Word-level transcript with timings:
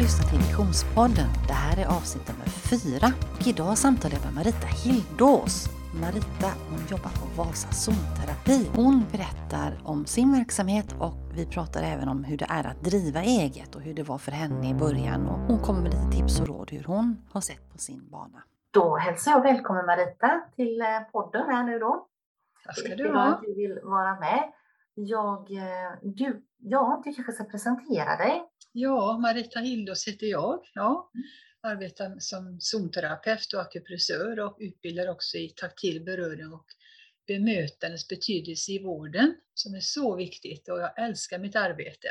lyssnar 0.00 0.28
till 0.28 0.38
Missionspodden. 0.38 1.28
Det 1.46 1.52
här 1.52 1.76
är 1.82 1.86
avsnitt 1.96 2.28
nummer 2.28 2.48
fyra. 2.70 3.08
Och 3.40 3.46
idag 3.46 3.78
samtalar 3.78 4.14
jag 4.14 4.24
med 4.24 4.34
Marita 4.34 4.66
Hildås. 4.66 5.54
Marita 6.02 6.50
hon 6.70 6.80
jobbar 6.92 7.12
på 7.20 7.26
Vasa 7.36 7.70
zonterapi. 7.72 8.70
Hon 8.74 9.04
berättar 9.12 9.70
om 9.84 10.06
sin 10.06 10.32
verksamhet 10.32 10.88
och 11.00 11.14
vi 11.34 11.46
pratar 11.46 11.82
även 11.82 12.08
om 12.08 12.24
hur 12.24 12.36
det 12.36 12.46
är 12.48 12.66
att 12.66 12.84
driva 12.84 13.22
eget 13.22 13.74
och 13.74 13.82
hur 13.82 13.94
det 13.94 14.02
var 14.02 14.18
för 14.18 14.32
henne 14.32 14.70
i 14.70 14.74
början. 14.74 15.26
Och 15.26 15.38
hon 15.38 15.58
kommer 15.58 15.80
med 15.80 15.94
lite 15.94 16.10
tips 16.16 16.40
och 16.40 16.48
råd 16.48 16.70
hur 16.70 16.84
hon 16.84 17.16
har 17.32 17.40
sett 17.40 17.72
på 17.72 17.78
sin 17.78 18.08
bana. 18.10 18.42
Då 18.70 18.96
hälsar 18.96 19.30
jag 19.30 19.42
välkommen 19.42 19.86
Marita 19.86 20.40
till 20.56 20.80
eh, 20.80 21.00
podden 21.12 21.44
här 21.50 21.62
nu 21.64 21.78
då. 21.78 22.06
Tack 22.66 22.78
ska 22.78 22.96
du 22.96 23.12
ha. 23.12 23.22
att 23.22 23.42
du 23.42 23.54
vill 23.54 23.78
vara 23.82 24.20
med. 24.20 24.52
Jag, 24.94 25.50
eh, 25.50 25.90
du, 26.02 26.42
ja, 26.58 27.02
du 27.04 27.12
kanske 27.12 27.32
ska 27.32 27.44
presentera 27.44 28.16
dig? 28.16 28.49
Ja, 28.72 29.18
Marita 29.22 29.60
Hildås 29.60 30.08
heter 30.08 30.26
jag. 30.26 30.60
Ja, 30.74 31.10
arbetar 31.62 32.16
som 32.18 32.60
zonterapeut 32.60 33.52
och 33.54 33.60
akupressör 33.60 34.40
och 34.40 34.56
utbildar 34.60 35.10
också 35.10 35.36
i 35.36 35.48
taktil 35.48 36.04
beröring 36.04 36.52
och 36.52 36.66
bemötandets 37.26 38.08
betydelse 38.08 38.72
i 38.72 38.84
vården 38.84 39.34
som 39.54 39.74
är 39.74 39.80
så 39.80 40.16
viktigt 40.16 40.68
och 40.68 40.80
jag 40.80 40.98
älskar 40.98 41.38
mitt 41.38 41.56
arbete. 41.56 42.08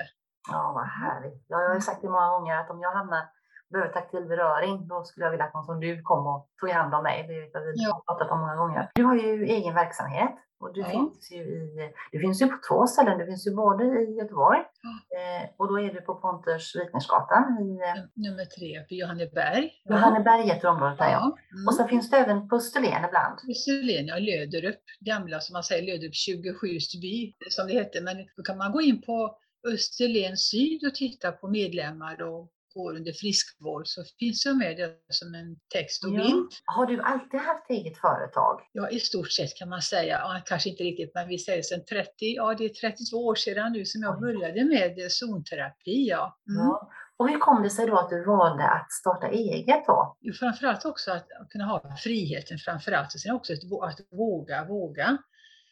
Ja, 0.51 0.71
vad 0.75 0.87
härligt. 0.87 1.45
Jag 1.47 1.57
har 1.57 1.75
ju 1.75 1.81
sagt 1.81 2.01
det 2.01 2.09
många 2.09 2.29
gånger 2.29 2.55
att 2.57 2.69
om 2.69 2.81
jag 2.81 2.91
hamnar 2.91 3.29
behöver 3.69 3.93
taktil 3.93 4.25
beröring, 4.25 4.87
då 4.87 5.03
skulle 5.03 5.25
jag 5.25 5.31
vilja 5.31 5.45
att 5.45 5.53
någon 5.53 5.65
som 5.65 5.79
du 5.79 6.01
kom 6.01 6.27
och 6.27 6.49
tog 6.59 6.69
hand 6.69 6.93
om 6.93 7.03
mig. 7.03 7.27
Det 7.27 7.59
har 7.59 7.65
vi 7.65 7.73
ja. 7.75 8.03
pratat 8.07 8.31
om 8.31 8.39
många 8.39 8.55
gånger. 8.55 8.91
Du 8.95 9.03
har 9.03 9.15
ju 9.15 9.45
egen 9.45 9.73
verksamhet 9.73 10.35
och 10.59 10.73
du, 10.73 10.81
ja. 10.81 10.89
finns 10.89 11.31
ju 11.31 11.37
i, 11.37 11.93
du 12.11 12.19
finns 12.19 12.41
ju 12.41 12.47
på 12.47 12.57
två 12.69 12.87
ställen. 12.87 13.17
Du 13.17 13.25
finns 13.25 13.47
ju 13.47 13.51
både 13.55 13.83
i 13.83 14.15
Göteborg 14.17 14.59
eh, 14.59 15.49
och 15.57 15.67
då 15.67 15.79
är 15.79 15.93
du 15.93 16.01
på 16.01 16.15
Ponters 16.15 16.75
Vitnersgatan. 16.75 17.43
I, 17.61 17.69
eh, 17.71 18.03
Nummer 18.13 18.45
tre 18.45 18.79
på 18.87 18.93
Johanneberg. 18.93 19.71
Johanneberg 19.89 20.41
heter 20.41 20.67
området 20.67 20.97
där 20.97 21.11
ja. 21.11 21.37
Mm. 21.53 21.67
Och 21.67 21.73
så 21.73 21.87
finns 21.87 22.09
det 22.09 22.17
även 22.17 22.49
på 22.49 22.55
Österlen 22.55 23.05
ibland. 23.05 23.39
Österlen, 23.49 24.07
ja. 24.07 24.17
Löderup. 24.19 24.81
Gamla 24.99 25.39
som 25.39 25.53
man 25.53 25.63
säger, 25.63 25.83
Löderup 25.83 26.15
27 26.15 26.67
by 27.01 27.35
som 27.49 27.67
det 27.67 27.73
heter. 27.73 28.01
Men 28.01 28.17
då 28.37 28.43
kan 28.43 28.57
man 28.57 28.71
gå 28.71 28.81
in 28.81 29.01
på 29.01 29.37
Österlen 29.67 30.37
syd 30.37 30.85
och 30.87 30.95
titta 30.95 31.31
på 31.31 31.47
medlemmar 31.47 32.21
och 32.21 32.51
går 32.79 32.95
under 32.95 33.11
friskvård 33.11 33.87
så 33.87 34.03
finns 34.19 34.45
jag 34.45 34.57
med 34.57 34.77
det 34.77 34.89
som 35.09 35.35
en 35.35 35.55
text 35.73 36.05
och 36.05 36.11
bild. 36.11 36.47
Har 36.65 36.85
du 36.85 37.01
alltid 37.01 37.39
haft 37.39 37.69
eget 37.69 37.97
företag? 37.97 38.61
Ja, 38.71 38.89
i 38.89 38.99
stort 38.99 39.31
sett 39.31 39.55
kan 39.55 39.69
man 39.69 39.81
säga. 39.81 40.19
Ja, 40.19 40.41
kanske 40.45 40.69
inte 40.69 40.83
riktigt, 40.83 41.11
men 41.15 41.27
vi 41.27 41.37
säger 41.37 41.61
sedan 41.61 41.85
30, 41.89 42.11
ja 42.19 42.55
det 42.57 42.65
är 42.65 42.69
32 42.69 43.17
år 43.17 43.35
sedan 43.35 43.71
nu 43.71 43.85
som 43.85 44.01
jag 44.01 44.19
började 44.19 44.65
med 44.65 45.11
zonterapi. 45.11 46.07
Ja. 46.09 46.37
Mm. 46.49 46.67
ja. 46.67 46.89
Och 47.17 47.29
hur 47.29 47.39
kom 47.39 47.63
det 47.63 47.69
sig 47.69 47.87
då 47.87 47.97
att 47.97 48.09
du 48.09 48.25
valde 48.25 48.63
att 48.63 48.91
starta 48.91 49.27
eget 49.27 49.85
då? 49.87 50.17
Jo, 50.19 50.33
framförallt 50.33 50.85
också 50.85 51.11
att 51.11 51.27
kunna 51.49 51.65
ha 51.65 51.95
friheten 52.03 52.57
framförallt 52.57 53.13
och 53.13 53.19
sen 53.19 53.35
också 53.35 53.53
att 53.53 53.99
våga, 54.11 54.65
våga. 54.65 55.17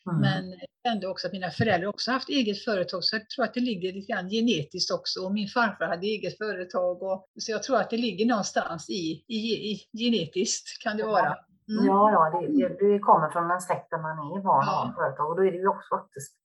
Mm. 0.08 0.22
Men 0.22 0.59
kände 0.88 1.08
också 1.08 1.27
att 1.27 1.33
mina 1.33 1.50
föräldrar 1.50 1.88
också 1.88 2.11
haft 2.11 2.30
eget 2.30 2.63
företag 2.63 3.03
så 3.03 3.16
jag 3.16 3.30
tror 3.30 3.45
att 3.45 3.53
det 3.53 3.59
ligger 3.59 3.94
lite 3.94 4.14
grann 4.14 4.30
genetiskt 4.30 4.91
också. 4.91 5.19
Och 5.25 5.31
min 5.33 5.47
farfar 5.47 5.88
hade 5.88 6.08
eget 6.08 6.38
företag 6.38 7.03
och, 7.03 7.27
så 7.39 7.52
jag 7.52 7.64
tror 7.64 7.77
att 7.77 7.89
det 7.89 7.97
ligger 7.97 8.25
någonstans 8.25 8.89
i, 8.89 9.23
i, 9.27 9.39
i 9.72 9.80
genetiskt 9.97 10.83
kan 10.83 10.97
det 10.97 11.03
vara. 11.03 11.36
Mm. 11.69 11.86
Ja, 11.86 12.11
ja 12.11 12.39
det, 12.39 12.47
det, 12.47 12.80
du 12.80 12.99
kommer 12.99 13.30
från 13.30 13.52
en 13.52 13.61
släkt 13.61 13.89
där 13.91 13.97
man 13.97 14.11
är 14.11 14.44
van 14.44 14.64
ha 14.66 14.94
företag 14.95 15.30
och 15.30 15.36
då 15.36 15.45
är 15.45 15.52
det 15.52 15.58
ju 15.58 15.67
också 15.67 15.94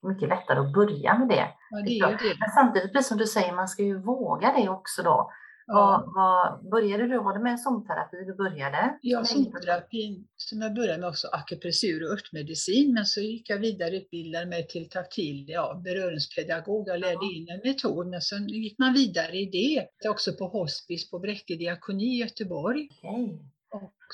mycket 0.03 0.29
lättare 0.29 0.59
att 0.59 0.73
börja 0.73 1.19
med 1.19 1.29
det. 1.29 1.47
Ja, 1.71 1.79
det, 1.87 2.25
det. 2.25 2.35
Men 2.41 2.51
samtidigt, 2.55 2.93
precis 2.93 3.09
som 3.09 3.19
du 3.19 3.27
säger, 3.27 3.53
man 3.53 3.69
ska 3.69 3.83
ju 3.83 3.99
våga 3.99 4.53
det 4.57 4.69
också 4.69 5.03
då. 5.03 5.31
Vad, 5.67 6.13
vad, 6.15 6.71
började 6.71 7.09
du, 7.09 7.19
var 7.19 7.35
det 7.39 7.45
med 7.45 7.61
zonterapi 7.61 8.17
du 8.27 8.35
började? 8.35 8.99
Ja, 9.03 9.25
zonterapin 9.25 10.29
som 10.37 10.63
jag 10.63 10.75
började 10.75 11.01
med 11.01 11.09
också 11.09 11.29
akupressur 11.29 12.05
och 12.05 12.13
örtmedicin, 12.13 12.95
men 12.95 13.07
så 13.07 13.21
gick 13.21 13.51
jag 13.51 13.59
vidare 13.59 13.97
utbildade 13.97 14.47
mig 14.47 14.67
till 14.67 14.89
taktil 14.89 15.45
ja, 15.49 15.81
beröringspedagog. 15.85 16.89
Jag 16.89 17.01
lärde 17.01 17.27
in 17.35 17.49
en 17.49 17.61
metod, 17.71 18.07
men 18.07 18.21
sen 18.21 18.49
gick 18.49 18.79
man 18.79 18.93
vidare 18.93 19.37
i 19.37 19.47
det. 19.47 19.87
Jag 20.03 20.13
också 20.13 20.33
på 20.33 20.45
hospice 20.45 21.11
på 21.11 21.19
Bräcke 21.19 21.55
diakoni 21.55 22.05
i 22.05 22.19
Göteborg. 22.19 22.89
Okay 23.03 23.39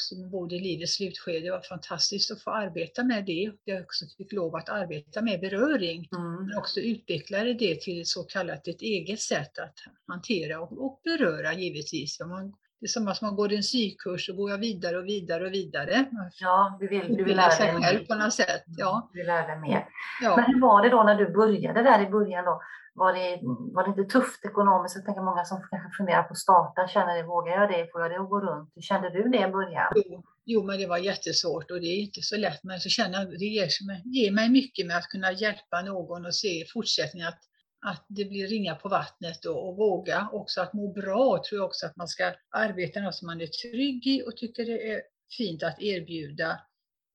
som 0.00 0.30
bodde 0.30 0.54
i 0.56 0.60
livets 0.60 0.94
slutskede. 0.94 1.40
Det 1.40 1.50
var 1.50 1.60
fantastiskt 1.60 2.30
att 2.30 2.42
få 2.42 2.50
arbeta 2.50 3.04
med 3.04 3.24
det. 3.24 3.52
Jag 3.64 3.82
också 3.82 4.04
fick 4.16 4.32
lov 4.32 4.56
att 4.56 4.68
arbeta 4.68 5.22
med 5.22 5.40
beröring, 5.40 6.08
mm. 6.16 6.46
men 6.46 6.58
också 6.58 6.80
utvecklade 6.80 7.54
det 7.54 7.80
till 7.80 8.00
ett 8.00 8.06
så 8.06 8.22
kallat 8.22 8.68
ett 8.68 8.82
eget 8.82 9.20
sätt 9.20 9.58
att 9.58 9.74
hantera 10.06 10.60
och, 10.60 10.84
och 10.84 11.00
beröra 11.04 11.52
givetvis. 11.52 12.20
Man, 12.20 12.54
det 12.80 12.86
är 12.86 12.88
som 12.88 13.08
att 13.08 13.22
man 13.22 13.36
går 13.36 13.52
en 13.52 13.62
sykurs 13.62 14.28
och 14.28 14.36
går 14.36 14.58
vidare 14.58 14.98
och 14.98 15.06
vidare 15.06 15.46
och 15.46 15.52
vidare. 15.52 16.04
Ja, 16.40 16.76
du 16.80 16.88
vill, 16.88 17.16
du 17.16 17.24
vill 17.24 17.36
lära 17.36 17.72
dig 17.72 17.82
själv 17.82 18.06
på 18.06 18.14
något 18.14 18.34
sätt. 18.34 18.64
Ja. 18.66 19.10
Du 19.12 19.18
vill 19.18 19.26
lära 19.26 19.46
dig 19.46 19.60
mer. 19.60 19.88
Ja. 20.22 20.36
Men 20.36 20.44
hur 20.44 20.60
var 20.60 20.82
det 20.82 20.88
då 20.88 21.02
när 21.02 21.14
du 21.14 21.32
började 21.32 21.82
där 21.82 22.06
i 22.06 22.10
början 22.10 22.44
då? 22.44 22.60
Var 22.98 23.12
det, 23.12 23.40
var 23.74 23.82
det 23.84 23.90
inte 23.90 24.12
tufft 24.14 24.44
ekonomiskt? 24.44 24.96
Jag 24.96 25.04
tänker 25.04 25.22
många 25.22 25.44
som 25.44 25.56
kanske 25.70 25.96
funderar 25.96 26.22
på 26.22 26.32
att 26.32 26.38
starta, 26.38 26.88
känner 26.88 27.16
det, 27.16 27.22
vågar 27.22 27.52
jag 27.60 27.70
det? 27.70 27.92
Får 27.92 28.00
jag 28.00 28.10
det 28.10 28.20
att 28.20 28.30
gå 28.30 28.40
runt? 28.40 28.72
Hur 28.74 28.82
kände 28.82 29.10
du 29.10 29.22
det 29.28 29.48
i 29.48 29.50
början? 29.50 29.92
Jo, 29.96 30.22
jo, 30.44 30.62
men 30.62 30.78
det 30.78 30.86
var 30.86 30.98
jättesvårt 30.98 31.70
och 31.70 31.80
det 31.80 31.86
är 31.86 32.00
inte 32.00 32.22
så 32.22 32.36
lätt. 32.36 32.64
Men 32.64 32.80
så 32.80 32.88
känner 32.88 33.18
jag, 33.18 33.28
det 33.30 33.44
ger 33.44 33.86
mig, 33.86 34.02
ger 34.04 34.32
mig 34.32 34.48
mycket 34.50 34.86
med 34.86 34.96
att 34.96 35.08
kunna 35.08 35.32
hjälpa 35.32 35.82
någon 35.82 36.26
och 36.26 36.34
se 36.34 36.48
i 36.48 36.64
fortsättningen 36.74 37.28
att 37.28 37.40
att 37.80 38.04
det 38.08 38.24
blir 38.24 38.48
ringa 38.48 38.74
på 38.74 38.88
vattnet 38.88 39.44
och, 39.44 39.68
och 39.68 39.76
våga. 39.76 40.28
Också 40.32 40.60
att 40.60 40.72
må 40.72 40.92
bra 40.92 41.42
tror 41.48 41.58
jag 41.58 41.66
också 41.66 41.86
att 41.86 41.96
man 41.96 42.08
ska 42.08 42.34
arbeta 42.50 43.00
något 43.00 43.14
som 43.14 43.26
man 43.26 43.40
är 43.40 43.46
trygg 43.46 44.06
i 44.06 44.22
och 44.26 44.36
tycker 44.36 44.64
det 44.64 44.92
är 44.92 45.02
fint 45.36 45.62
att 45.62 45.82
erbjuda. 45.82 46.60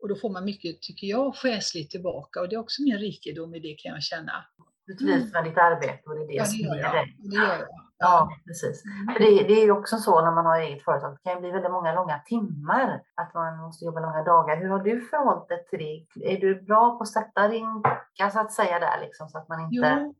Och 0.01 0.09
då 0.09 0.15
får 0.15 0.29
man 0.29 0.45
mycket, 0.45 0.81
tycker 0.81 1.07
jag, 1.07 1.35
själsligt 1.35 1.89
tillbaka 1.89 2.41
och 2.41 2.49
det 2.49 2.55
är 2.55 2.59
också 2.59 2.81
min 2.81 2.97
rikedom 2.97 3.55
i 3.55 3.59
det 3.59 3.73
kan 3.73 3.91
jag 3.91 4.03
känna. 4.03 4.45
Du 4.85 4.93
trivs 4.93 5.33
med 5.33 5.43
ditt 5.43 5.57
arbete 5.57 6.09
och 6.09 6.15
det 6.15 6.21
är 6.23 6.27
det 6.27 6.33
ja, 6.33 6.45
som 6.45 6.57
ger 6.57 6.91
dig. 6.91 7.17
Det. 7.19 7.67
Ja, 7.97 8.29
precis. 8.47 8.83
Mm. 8.85 9.13
För 9.13 9.19
det, 9.23 9.47
det, 9.47 9.61
är 9.61 9.65
ju 9.65 9.71
också 9.71 9.97
så 9.97 10.21
när 10.25 10.31
man 10.31 10.45
har 10.45 10.59
eget 10.59 10.83
företag, 10.83 11.11
det 11.11 11.23
kan 11.23 11.33
ju 11.33 11.39
bli 11.39 11.51
väldigt 11.51 11.71
många 11.71 11.93
långa 11.93 12.19
timmar, 12.19 13.01
att 13.15 13.33
man 13.33 13.57
måste 13.57 13.85
jobba 13.85 13.99
långa 13.99 14.23
dagar. 14.23 14.57
Hur 14.57 14.69
har 14.69 14.79
du 14.79 15.01
förhållit 15.01 15.49
dig 15.49 15.65
till 15.69 15.79
det? 15.79 16.33
Är 16.33 16.39
du 16.41 16.61
bra 16.61 16.97
på 16.97 17.01
att 17.03 17.07
sätta 17.07 17.47
din 17.47 17.83
klocka 17.83 18.31
så 18.31 18.39
att 18.39 18.51
säga 18.51 18.79
där 18.79 18.97
liksom, 19.01 19.29
så 19.29 19.37
att 19.37 19.49
man 19.49 19.59
inte... 19.61 20.03
Jo 20.03 20.13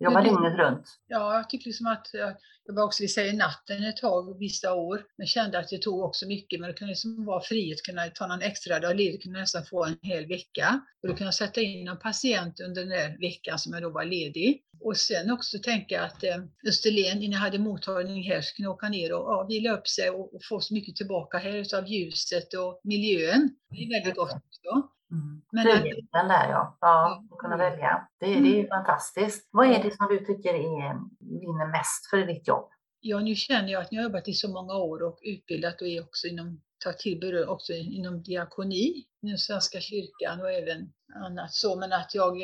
Jobbar 0.00 0.22
dygnet 0.22 0.58
runt? 0.58 0.86
Ja, 1.06 1.34
jag 1.34 1.50
tycker 1.50 1.66
liksom 1.66 1.86
att 1.86 2.10
jag 2.12 2.36
jobbade 2.68 2.84
också, 2.84 3.02
vi 3.02 3.08
säger 3.08 3.32
natten 3.32 3.84
ett 3.84 3.96
tag, 3.96 4.38
vissa 4.38 4.74
år, 4.74 5.04
men 5.18 5.26
kände 5.26 5.58
att 5.58 5.68
det 5.68 5.78
tog 5.78 6.00
också 6.00 6.26
mycket. 6.26 6.60
Men 6.60 6.68
det 6.68 6.74
kunde 6.74 6.90
liksom 6.90 7.24
vara 7.24 7.40
frihet, 7.40 7.82
kunna 7.82 8.06
ta 8.06 8.26
någon 8.26 8.42
extra 8.42 8.80
dag 8.80 8.96
ledigt, 8.96 9.22
kunna 9.22 9.38
nästan 9.38 9.64
få 9.64 9.84
en 9.84 9.98
hel 10.02 10.26
vecka. 10.26 10.80
Och 11.02 11.08
då 11.08 11.14
kunde 11.14 11.24
jag 11.24 11.34
sätta 11.34 11.60
in 11.60 11.88
en 11.88 11.98
patient 11.98 12.60
under 12.60 12.80
den 12.80 12.90
där 12.90 13.18
veckan 13.20 13.58
som 13.58 13.72
jag 13.72 13.82
då 13.82 13.90
var 13.90 14.04
ledig. 14.04 14.62
Och 14.80 14.96
sen 14.96 15.30
också 15.30 15.58
tänka 15.58 16.02
att 16.02 16.24
eh, 16.24 16.36
Österlen, 16.66 17.22
innan 17.22 17.32
jag 17.32 17.40
hade 17.40 17.58
mottagning 17.58 18.22
här, 18.22 18.40
så 18.40 18.56
kunde 18.56 18.66
jag 18.66 18.74
åka 18.74 18.88
ner 18.88 19.12
och 19.12 19.30
ja, 19.30 19.46
vila 19.48 19.72
upp 19.72 19.88
sig 19.88 20.10
och, 20.10 20.34
och 20.34 20.40
få 20.48 20.60
så 20.60 20.74
mycket 20.74 20.96
tillbaka 20.96 21.38
här 21.38 21.74
av 21.78 21.88
ljuset 21.88 22.54
och 22.54 22.80
miljön. 22.84 23.50
Det 23.70 23.82
är 23.84 24.00
väldigt 24.00 24.16
gott 24.16 24.32
också. 24.32 24.88
Mm. 25.10 25.42
Friheten 25.64 26.28
där 26.28 26.50
ja, 26.50 26.78
ja 26.80 27.24
att 27.30 27.38
kunna 27.38 27.54
mm. 27.54 27.70
välja. 27.70 28.08
Det, 28.20 28.26
det 28.26 28.32
är 28.32 28.54
ju 28.54 28.58
mm. 28.58 28.68
fantastiskt. 28.68 29.48
Vad 29.52 29.66
är 29.66 29.82
det 29.82 29.96
som 29.96 30.08
du 30.10 30.18
tycker 30.18 30.54
är, 30.54 31.00
vinner 31.20 31.66
mest 31.66 32.10
för 32.10 32.16
ditt 32.16 32.48
jobb? 32.48 32.70
Ja, 33.00 33.20
nu 33.20 33.34
känner 33.34 33.68
jag 33.68 33.82
att 33.82 33.92
jag 33.92 34.02
har 34.02 34.04
jobbat 34.08 34.28
i 34.28 34.32
så 34.32 34.48
många 34.48 34.74
år 34.74 35.02
och 35.02 35.18
utbildat 35.22 35.80
och 35.80 35.88
är 35.88 36.02
också 36.02 36.26
inom, 36.26 36.60
tar 36.84 36.92
till 36.92 37.44
också 37.48 37.72
inom 37.72 38.22
diakoni 38.22 39.04
inom 39.22 39.38
Svenska 39.38 39.80
kyrkan 39.80 40.40
och 40.40 40.50
även 40.50 40.92
annat 41.14 41.52
så, 41.52 41.76
men 41.76 41.92
att 41.92 42.14
jag 42.14 42.36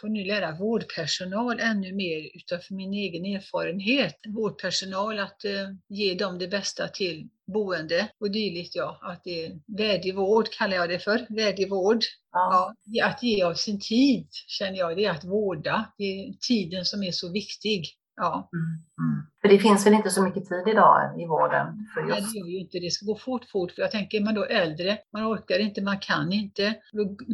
får 0.00 0.08
nu 0.08 0.24
lära 0.24 0.52
vårdpersonal 0.52 1.60
ännu 1.60 1.92
mer 1.92 2.30
utav 2.36 2.60
min 2.70 2.94
egen 2.94 3.24
erfarenhet. 3.24 4.16
Vårdpersonal, 4.28 5.18
att 5.18 5.44
eh, 5.44 5.68
ge 5.88 6.14
dem 6.14 6.38
det 6.38 6.48
bästa 6.48 6.88
till 6.88 7.28
boende 7.52 8.08
och 8.20 8.30
dylikt. 8.30 8.76
Ja, 8.76 8.98
att 9.02 9.24
det 9.24 9.46
är 9.46 9.60
värdig 9.66 10.14
vård 10.14 10.52
kallar 10.52 10.76
jag 10.76 10.88
det 10.88 10.98
för, 10.98 11.26
värdig 11.28 11.70
vård. 11.70 12.04
Ja. 12.32 12.74
ja. 12.84 13.06
att 13.06 13.22
ge 13.22 13.42
av 13.42 13.54
sin 13.54 13.80
tid 13.80 14.28
känner 14.30 14.78
jag, 14.78 14.96
det 14.96 15.04
är 15.04 15.10
att 15.10 15.24
vårda. 15.24 15.92
Det 15.98 16.04
är 16.04 16.32
tiden 16.48 16.84
som 16.84 17.02
är 17.02 17.12
så 17.12 17.32
viktig. 17.32 17.86
Ja. 18.16 18.50
Mm, 18.52 18.84
mm. 19.00 19.30
För 19.42 19.48
det 19.48 19.58
finns 19.58 19.86
väl 19.86 19.94
inte 19.94 20.10
så 20.10 20.22
mycket 20.22 20.48
tid 20.48 20.68
idag 20.68 21.20
i 21.20 21.26
vården? 21.26 21.66
För 21.94 22.00
just... 22.00 22.12
Nej, 22.12 22.28
det 22.32 22.38
gör 22.38 22.46
ju 22.46 22.60
inte 22.60 22.78
det. 22.78 22.90
ska 22.90 23.06
gå 23.06 23.16
fort, 23.16 23.44
fort. 23.52 23.72
För 23.72 23.82
jag 23.82 23.90
tänker, 23.90 24.18
är 24.18 24.24
man 24.24 24.34
då 24.34 24.44
äldre, 24.44 24.98
man 25.12 25.22
orkar 25.32 25.58
inte, 25.58 25.82
man 25.82 25.98
kan 25.98 26.32
inte. 26.32 26.74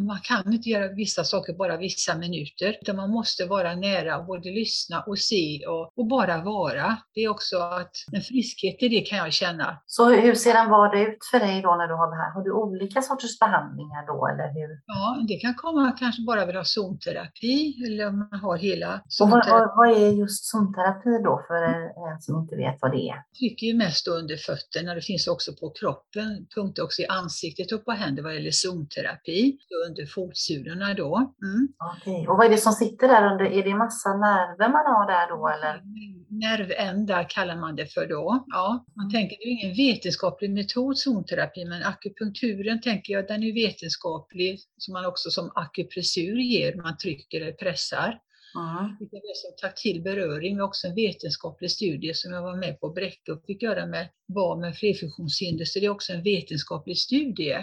Man 0.09 0.21
kan 0.23 0.53
inte 0.53 0.69
göra 0.69 0.93
vissa 0.93 1.25
saker 1.25 1.53
bara 1.53 1.77
vissa 1.77 2.19
minuter. 2.19 2.77
Utan 2.83 2.97
man 2.97 3.11
måste 3.11 3.47
vara 3.47 3.75
nära 3.75 4.19
och 4.19 4.27
både 4.27 4.51
lyssna 4.51 5.01
och 5.01 5.19
se 5.19 5.67
och, 5.67 5.93
och 5.99 6.07
bara 6.07 6.43
vara. 6.43 6.97
Det 7.15 7.21
är 7.21 7.29
också 7.29 7.57
att 7.59 7.95
en 8.13 8.21
friskhet 8.21 8.83
i 8.83 8.89
det 8.89 9.01
kan 9.01 9.19
jag 9.19 9.33
känna. 9.33 9.79
Så 9.87 10.11
hur 10.11 10.35
ser 10.35 10.55
en 10.55 10.71
vardag 10.71 11.03
ut 11.03 11.19
för 11.31 11.39
dig 11.39 11.63
då 11.63 11.71
när 11.75 11.89
du 11.89 11.95
har 11.95 12.11
det 12.11 12.17
här? 12.23 12.31
Har 12.35 12.43
du 12.43 12.53
olika 12.53 13.03
sorters 13.03 13.39
behandlingar 13.39 14.07
då 14.07 14.27
eller 14.27 14.49
hur? 14.55 14.71
Ja, 14.87 15.25
det 15.29 15.37
kan 15.37 15.55
komma 15.55 15.93
kanske 15.99 16.23
bara 16.23 16.47
vill 16.47 16.57
ha 16.57 16.65
zonterapi 16.65 17.85
eller 17.87 18.09
om 18.09 18.29
man 18.31 18.41
har 18.41 18.57
hela 18.57 19.01
zonterapi. 19.09 19.51
Och 19.51 19.53
vad, 19.53 19.61
vad, 19.61 19.77
vad 19.77 20.03
är 20.03 20.13
just 20.13 20.45
zonterapi 20.51 21.23
då 21.25 21.45
för 21.49 21.56
för 21.59 22.13
en 22.13 22.21
som 22.21 22.37
inte 22.43 22.57
vet 22.57 22.79
vad 22.81 22.91
det 22.93 23.09
är? 23.09 23.23
Trycker 23.39 23.67
ju 23.67 23.75
mest 23.75 24.09
under 24.09 24.37
fötterna. 24.37 24.95
Det 24.95 25.01
finns 25.01 25.27
också 25.27 25.53
på 25.61 25.71
kroppen, 25.71 26.47
punkter 26.55 26.85
också 26.85 27.03
i 27.03 27.07
ansiktet 27.07 27.73
och 27.73 27.85
på 27.85 27.93
händer 27.93 28.23
vad 28.23 28.35
gäller 28.35 28.51
zonterapi. 28.51 29.59
Under 29.89 30.07
fotsulorna 30.07 30.95
då. 30.95 31.17
Mm. 31.17 31.69
Okej, 31.97 32.29
och 32.29 32.37
vad 32.37 32.47
är 32.47 32.51
det 32.51 32.59
som 32.59 32.73
sitter 32.73 33.09
där 33.09 33.33
under? 33.33 33.45
Är 33.45 33.63
det 33.63 33.75
massa 33.75 34.09
nerver 34.09 34.69
man 34.69 34.87
har 34.87 35.07
där 35.07 35.29
då 35.29 35.49
eller? 35.49 35.83
Nervändar 36.29 37.27
kallar 37.29 37.57
man 37.57 37.77
det 37.77 37.87
för 37.87 38.07
då. 38.07 38.45
Ja, 38.47 38.85
man 38.97 39.05
mm. 39.05 39.13
tänker 39.13 39.37
det 39.37 39.45
är 39.45 39.65
ingen 39.65 39.77
vetenskaplig 39.77 40.51
metod 40.51 40.99
zonterapi, 40.99 41.65
men 41.65 41.83
akupunkturen 41.83 42.81
tänker 42.81 43.13
jag 43.13 43.27
den 43.27 43.43
är 43.43 43.55
vetenskaplig, 43.55 44.61
som 44.79 44.93
man 44.93 45.07
också 45.07 45.31
som 45.31 45.51
akupressur 45.55 46.37
ger, 46.39 46.83
man 46.83 46.97
trycker 46.97 47.41
eller 47.41 47.53
pressar. 47.53 48.21
Mm. 48.57 48.97
Det 49.11 49.17
är 49.17 49.35
som 49.35 49.69
taktil 49.69 50.03
beröring, 50.03 50.61
också 50.61 50.87
en 50.87 50.95
vetenskaplig 50.95 51.71
studie 51.71 52.15
som 52.15 52.33
jag 52.33 52.43
var 52.43 52.57
med 52.57 52.81
på 52.81 52.89
Bräcke 52.89 53.33
och 53.33 53.45
fick 53.47 53.63
göra 53.63 53.87
med 53.87 54.09
barn 54.35 54.61
med 54.61 54.77
flerfunktionshinder, 54.77 55.65
så 55.65 55.79
det 55.79 55.87
är 55.87 55.91
också 55.91 56.13
en 56.13 56.23
vetenskaplig 56.23 56.99
studie. 56.99 57.57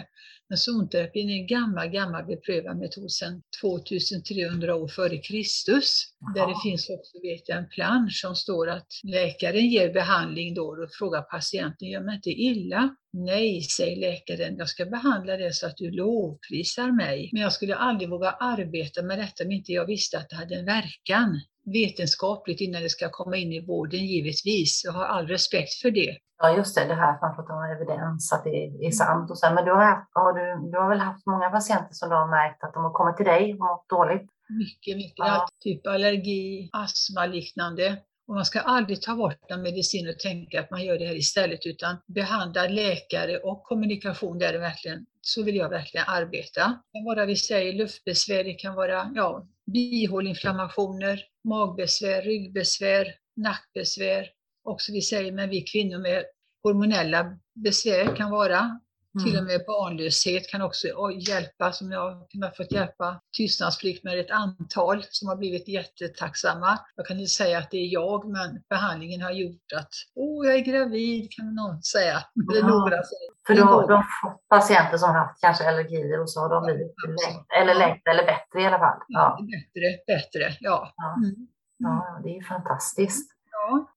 Men 0.48 0.58
zonterapin 0.58 1.30
är 1.30 1.34
en 1.34 1.46
gammal, 1.46 1.88
gammal 1.88 2.24
beprövad 2.24 2.76
metod 2.76 3.10
sedan 3.10 3.42
2300 3.60 4.74
år 4.74 4.88
före 4.88 5.18
Kristus. 5.18 6.04
Där 6.34 6.46
det 6.46 6.54
finns 6.62 6.88
också, 6.90 7.18
vet 7.22 7.48
jag, 7.48 7.58
en 7.58 7.68
plansch 7.68 8.20
som 8.20 8.36
står 8.36 8.70
att 8.70 8.86
läkaren 9.02 9.68
ger 9.68 9.92
behandling 9.92 10.54
då 10.54 10.66
och 10.66 10.88
frågar 10.98 11.22
patienten, 11.22 11.88
gör 11.88 12.00
mig 12.00 12.16
inte 12.16 12.30
illa? 12.30 12.96
Nej, 13.12 13.62
säger 13.62 13.96
läkaren, 13.96 14.56
jag 14.56 14.68
ska 14.68 14.84
behandla 14.84 15.36
det 15.36 15.54
så 15.54 15.66
att 15.66 15.76
du 15.76 15.90
lovprisar 15.90 16.92
mig. 16.92 17.30
Men 17.32 17.42
jag 17.42 17.52
skulle 17.52 17.74
aldrig 17.74 18.10
våga 18.10 18.30
arbeta 18.30 19.02
med 19.02 19.18
detta 19.18 19.44
om 19.44 19.52
inte 19.52 19.72
jag 19.72 19.86
visste 19.86 20.18
att 20.18 20.30
det 20.30 20.36
hade 20.36 20.54
en 20.54 20.64
verkan 20.64 21.40
vetenskapligt 21.64 22.60
innan 22.60 22.82
det 22.82 22.88
ska 22.88 23.08
komma 23.10 23.36
in 23.36 23.52
i 23.52 23.66
vården 23.66 24.00
givetvis. 24.00 24.82
Jag 24.84 24.92
har 24.92 25.04
all 25.04 25.26
respekt 25.26 25.74
för 25.82 25.90
det. 25.90 26.18
Ja, 26.38 26.56
just 26.56 26.74
det, 26.76 26.84
det 26.84 26.94
här 26.94 27.14
att 27.14 27.22
man 27.22 27.36
får 27.36 27.42
ta 27.42 27.66
evidens, 27.74 28.32
att 28.32 28.44
det 28.44 28.86
är 28.86 28.90
sant. 28.90 29.30
Och 29.30 29.38
så. 29.38 29.46
Men 29.54 29.64
du 29.64 29.70
har, 29.70 29.84
haft, 29.84 30.10
har 30.12 30.32
du, 30.32 30.70
du 30.70 30.78
har 30.78 30.88
väl 30.88 30.98
haft 30.98 31.26
många 31.26 31.50
patienter 31.50 31.92
som 31.92 32.08
du 32.08 32.14
har 32.14 32.28
märkt 32.28 32.64
att 32.64 32.74
de 32.74 32.84
har 32.84 32.92
kommit 32.92 33.16
till 33.16 33.26
dig 33.26 33.52
och 33.52 33.58
mått 33.58 33.88
dåligt? 33.88 34.30
Mycket, 34.48 34.96
mycket. 34.96 35.26
Ja. 35.26 35.46
Typ 35.64 35.86
allergi, 35.86 36.70
astma 36.72 37.26
liknande. 37.26 37.96
Och 38.26 38.34
man 38.34 38.44
ska 38.44 38.60
aldrig 38.60 39.02
ta 39.02 39.14
bort 39.14 39.50
en 39.50 39.62
medicin 39.62 40.08
och 40.08 40.18
tänka 40.18 40.60
att 40.60 40.70
man 40.70 40.84
gör 40.84 40.98
det 40.98 41.06
här 41.06 41.16
istället, 41.16 41.66
utan 41.66 41.96
behandla 42.06 42.66
läkare 42.66 43.38
och 43.38 43.62
kommunikation, 43.62 44.38
där 44.38 44.58
verkligen, 44.58 45.06
så 45.20 45.42
vill 45.42 45.56
jag 45.56 45.68
verkligen 45.68 46.06
arbeta. 46.08 46.78
Det 46.92 46.98
kan 46.98 47.04
vara, 47.04 47.26
vi 47.26 47.36
säger, 47.36 47.72
luftbesvär, 47.72 48.44
det 48.44 48.54
kan 48.54 48.74
vara 48.74 49.10
ja, 49.14 49.46
bihåleinflammationer, 49.66 51.20
magbesvär, 51.44 52.22
ryggbesvär, 52.22 53.06
nackbesvär. 53.36 54.30
Också 54.64 54.92
vi 54.92 55.02
säger, 55.02 55.32
men 55.32 55.50
vi 55.50 55.60
kvinnor 55.60 55.98
med 55.98 56.24
hormonella 56.62 57.38
besvär 57.54 58.16
kan 58.16 58.30
vara 58.30 58.80
Mm. 59.14 59.24
Till 59.24 59.38
och 59.38 59.44
med 59.44 59.60
barnlöshet 59.66 60.48
kan 60.48 60.62
också 60.62 60.88
hjälpa, 61.28 61.72
som 61.72 61.92
jag 61.92 62.00
har 62.00 62.56
fått 62.56 62.72
hjälpa 62.72 63.20
tystnadsplikt 63.36 64.04
med 64.04 64.20
ett 64.20 64.30
antal 64.30 65.04
som 65.10 65.28
har 65.28 65.36
blivit 65.36 65.68
jättetacksamma. 65.68 66.78
Jag 66.96 67.06
kan 67.06 67.20
inte 67.20 67.30
säga 67.30 67.58
att 67.58 67.70
det 67.70 67.76
är 67.76 67.92
jag, 67.92 68.28
men 68.28 68.62
behandlingen 68.68 69.20
har 69.20 69.32
gjort 69.32 69.72
att 69.76 69.90
åh, 70.14 70.46
jag 70.46 70.54
är 70.54 70.60
gravid, 70.60 71.32
kan 71.32 71.54
någon 71.54 71.82
säga. 71.82 72.24
Det 72.52 72.62
några 72.62 73.02
För 73.46 73.54
då 73.54 73.62
har 73.62 73.88
de 73.88 74.02
fått 74.22 74.48
patienter 74.48 74.96
som 74.98 75.08
har 75.08 75.18
haft 75.18 75.40
kanske 75.40 75.68
allergier 75.68 76.20
och 76.20 76.30
så 76.30 76.40
har 76.40 76.48
de 76.48 76.62
blivit 76.64 76.94
ja, 76.96 77.10
lätt, 77.10 77.46
eller 77.60 77.74
lätt 77.74 78.02
eller 78.10 78.24
bättre 78.26 78.62
i 78.62 78.66
alla 78.66 78.78
fall. 78.78 78.98
Ja. 79.08 79.38
Bättre, 79.40 79.86
bättre, 80.06 80.56
ja. 80.60 80.92
Ja. 80.96 81.14
Mm. 81.24 81.34
ja, 81.78 82.20
det 82.24 82.36
är 82.36 82.42
fantastiskt. 82.42 83.30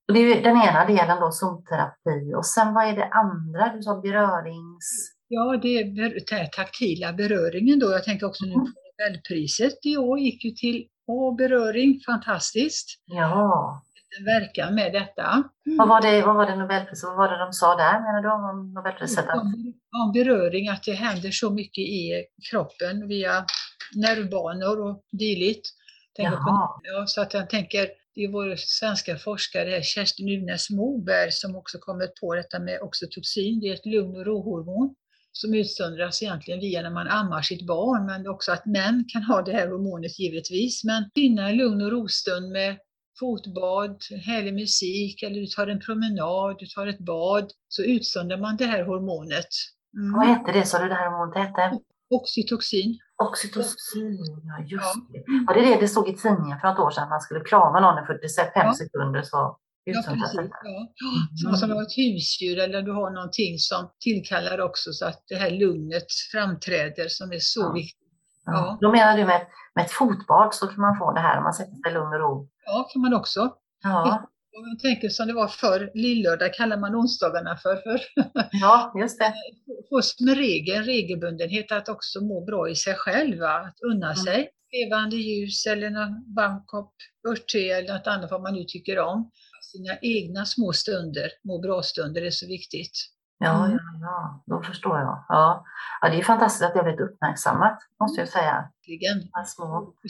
Och 0.08 0.14
det 0.14 0.20
är 0.20 0.44
den 0.44 0.58
ena 0.58 0.86
delen 0.86 1.20
då, 1.20 1.32
zonterapi. 1.32 2.34
Och 2.36 2.46
sen 2.46 2.74
vad 2.74 2.88
är 2.88 2.96
det 2.96 3.08
andra? 3.08 3.74
Du 3.76 3.82
sa 3.82 4.02
berörings... 4.02 5.14
Ja, 5.28 5.60
det 5.62 5.68
är 5.68 5.84
den 6.32 6.50
taktila 6.50 7.14
beröringen 7.14 7.80
då. 7.80 7.92
Jag 7.92 8.04
tänker 8.04 8.26
också 8.26 8.46
nu 8.46 8.54
mm. 8.54 8.66
på 8.66 8.72
Nobelpriset 8.72 9.86
i 9.86 9.98
år 9.98 10.20
gick 10.20 10.46
ju 10.46 10.52
till 10.52 10.88
Åh, 11.08 11.36
beröring, 11.36 12.00
fantastiskt. 12.06 12.88
Ja. 13.06 13.82
Verkan 14.26 14.76
med 14.76 14.94
detta. 14.94 15.44
Mm. 15.66 15.78
Vad, 15.78 15.88
var 15.88 16.02
det, 16.02 16.22
vad 16.22 16.36
var 16.36 16.46
det 16.46 16.56
vad 17.04 17.18
var 17.18 17.32
det 17.32 17.38
de 17.38 17.54
sa 17.54 17.76
där 17.76 18.00
menar 18.00 18.22
du 18.22 18.32
om 18.32 18.74
Nobelpriset? 18.74 19.26
Om, 19.34 19.74
om 20.04 20.12
beröring, 20.12 20.70
att 20.70 20.84
det 20.84 20.94
händer 20.94 21.32
så 21.32 21.50
mycket 21.50 21.82
i 21.82 22.26
kroppen 22.52 23.08
via 23.08 23.46
nervbanor 23.96 24.82
och 24.82 25.04
dylikt. 25.12 25.68
På, 26.18 26.82
ja, 26.84 27.06
så 27.08 27.22
att 27.22 27.34
jag 27.34 27.50
tänker 27.50 27.88
det 28.16 28.24
är 28.24 28.32
vår 28.32 28.56
svenska 28.56 29.18
forskare 29.18 29.82
Kerstin 29.84 30.42
Unes 30.42 30.70
Moberg 30.70 31.32
som 31.32 31.56
också 31.56 31.78
kommit 31.78 32.16
på 32.16 32.36
detta 32.36 32.60
med 32.60 32.82
oxytocin. 32.82 33.60
Det 33.60 33.70
är 33.70 33.74
ett 33.74 33.86
lugn 33.86 34.16
och 34.16 34.26
rohormon 34.26 34.96
som 35.32 35.54
utsöndras 35.54 36.24
egentligen 36.24 36.60
via 36.60 36.82
när 36.82 36.90
man 36.90 37.08
ammar 37.08 37.42
sitt 37.42 37.68
barn, 37.68 38.06
men 38.06 38.28
också 38.28 38.52
att 38.52 38.66
män 38.66 39.06
kan 39.08 39.24
ha 39.24 39.42
det 39.42 39.52
här 39.52 39.68
hormonet 39.68 40.20
givetvis. 40.20 40.84
Men 40.84 41.10
finna 41.16 41.50
en 41.50 41.58
lugn 41.58 41.82
och 41.82 41.92
rostund 41.92 42.52
med 42.52 42.78
fotbad, 43.20 43.98
härlig 44.26 44.54
musik 44.54 45.24
eller 45.24 45.40
du 45.42 45.48
tar 45.48 45.68
en 45.68 45.80
promenad, 45.80 46.56
du 46.60 46.66
tar 46.66 46.88
ett 46.88 47.00
bad, 47.00 47.52
så 47.68 47.84
utsöndrar 47.84 48.38
man 48.38 48.58
det 48.58 48.66
här 48.66 48.84
hormonet. 48.84 49.52
Mm. 49.98 50.14
Vad 50.14 50.28
hette 50.28 50.52
det, 50.52 50.66
sa 50.66 50.80
du, 50.80 50.88
det 50.90 50.96
här 50.96 51.10
hormonet 51.10 51.48
hette? 51.48 51.80
Oxytocin. 52.10 53.00
Oxytocin, 53.24 54.18
ja 54.50 54.64
just 54.66 54.96
det. 55.12 55.24
Ja, 55.48 55.54
det 55.54 55.60
är 55.60 55.76
det 55.76 55.82
det 55.82 55.88
stod 55.88 56.10
i 56.10 56.16
tidningen 56.16 56.60
för 56.60 56.68
något 56.68 56.80
år 56.80 56.92
sedan, 56.92 57.04
att 57.04 57.10
man 57.10 57.22
skulle 57.22 57.44
krama 57.44 57.80
någon 57.80 58.04
i 58.04 58.06
45 58.08 58.52
ja. 58.56 58.74
sekunder 58.74 59.22
så 59.22 59.58
Ja, 59.94 60.02
precis. 60.08 60.50
Ja. 60.64 60.88
Ja. 60.96 61.48
Mm. 61.48 61.56
Som 61.56 61.72
har 61.72 61.82
ett 61.82 61.98
husdjur 61.98 62.60
eller 62.60 62.82
du 62.82 62.92
har 62.92 63.12
någonting 63.12 63.58
som 63.58 63.90
tillkallar 64.00 64.62
också 64.62 64.92
så 64.94 65.06
att 65.06 65.24
det 65.28 65.36
här 65.36 65.52
lugnet 65.52 66.06
framträder 66.32 67.08
som 67.08 67.32
är 67.32 67.40
så 67.40 67.62
ja. 67.62 67.72
viktigt. 67.72 68.08
Ja. 68.46 68.78
Då 68.82 68.92
menar 68.92 69.18
du 69.18 69.26
med, 69.26 69.48
med 69.76 69.86
ett 69.86 69.92
fotbad 69.92 70.54
så 70.54 70.68
kan 70.68 70.82
man 70.82 70.98
få 70.98 71.14
det 71.14 71.20
här 71.20 71.38
om 71.38 71.44
man 71.44 71.54
sätter 71.54 71.76
sig 71.84 71.94
lugn 71.94 72.14
och 72.14 72.20
ro? 72.20 72.50
Ja, 72.68 72.90
kan 72.94 73.02
man 73.02 73.14
också. 73.14 73.54
Ja. 73.84 74.30
Jag 74.52 74.80
tänker 74.80 75.10
som 75.10 75.28
det 75.28 75.34
var 75.34 75.48
förr, 75.48 75.92
lillördag 75.94 76.54
kallar 76.54 76.78
man 76.78 76.96
onsdagarna 76.96 77.58
för. 77.58 77.76
för. 77.76 78.02
Ja, 78.52 78.94
just 79.00 79.20
det. 79.20 79.34
Få 79.90 80.02
som 80.02 80.28
regel, 80.28 80.84
regelbundenhet 80.84 81.72
att 81.72 81.90
också 81.90 82.22
må 82.22 82.46
bra 82.46 82.70
i 82.70 82.76
sig 82.76 82.96
själv, 82.96 83.44
att 83.44 83.80
unna 83.92 84.12
mm. 84.12 84.16
sig 84.16 84.50
levande 84.72 85.16
ljus 85.16 85.66
eller 85.66 85.88
en 85.88 86.34
varm 86.36 86.64
kopp 86.66 86.94
örtte 87.30 87.60
eller 87.60 87.94
något 87.94 88.08
annat 88.08 88.32
vad 88.32 88.42
man 88.42 88.54
nu 88.54 88.64
tycker 88.64 89.00
om. 89.00 89.32
Sina 89.62 89.98
egna 90.02 90.46
små 90.46 90.74
stunder, 90.74 91.32
må 91.44 91.60
bra-stunder 91.60 92.22
är 92.22 92.32
så 92.32 92.48
viktigt. 92.48 92.98
Ja, 93.40 93.66
mm. 93.66 93.72
ja, 93.72 93.80
ja, 94.02 94.44
då 94.46 94.62
förstår 94.62 94.98
jag. 94.98 95.26
Ja. 95.30 95.66
ja, 96.02 96.10
det 96.10 96.20
är 96.20 96.24
fantastiskt 96.24 96.64
att 96.64 96.74
det 96.74 96.80
har 96.80 96.84
blivit 96.84 97.02
uppmärksammat, 97.02 97.80
måste 98.00 98.22
jag 98.22 98.30
säga. 98.30 98.54
Verkligen. 98.54 99.18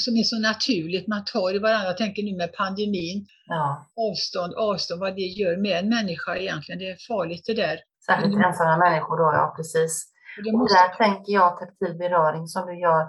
Som 0.05 0.13
är 0.21 0.23
så 0.23 0.39
naturligt, 0.39 1.07
man 1.07 1.23
tar 1.25 1.55
i 1.55 1.59
varandra. 1.59 1.87
Jag 1.87 1.97
tänker 1.97 2.23
nu 2.23 2.37
med 2.37 2.53
pandemin, 2.53 3.27
ja. 3.45 3.85
avstånd, 4.07 4.53
avstånd, 4.53 4.99
vad 4.99 5.15
det 5.15 5.29
gör 5.41 5.57
med 5.57 5.79
en 5.79 5.89
människa 5.89 6.35
egentligen. 6.35 6.79
Det 6.79 6.89
är 6.91 6.97
farligt 7.07 7.43
det 7.47 7.53
där. 7.53 7.77
Särskilt 8.05 8.45
ensamma 8.45 8.77
människor 8.77 9.17
då, 9.17 9.27
ja 9.39 9.53
precis. 9.57 9.93
Och, 10.37 10.59
måste... 10.59 10.61
och 10.61 10.69
där 10.79 10.89
tänker 11.03 11.33
jag 11.33 11.57
taktil 11.59 11.97
beröring 11.97 12.47
som 12.47 12.67
du 12.67 12.79
gör, 12.79 13.03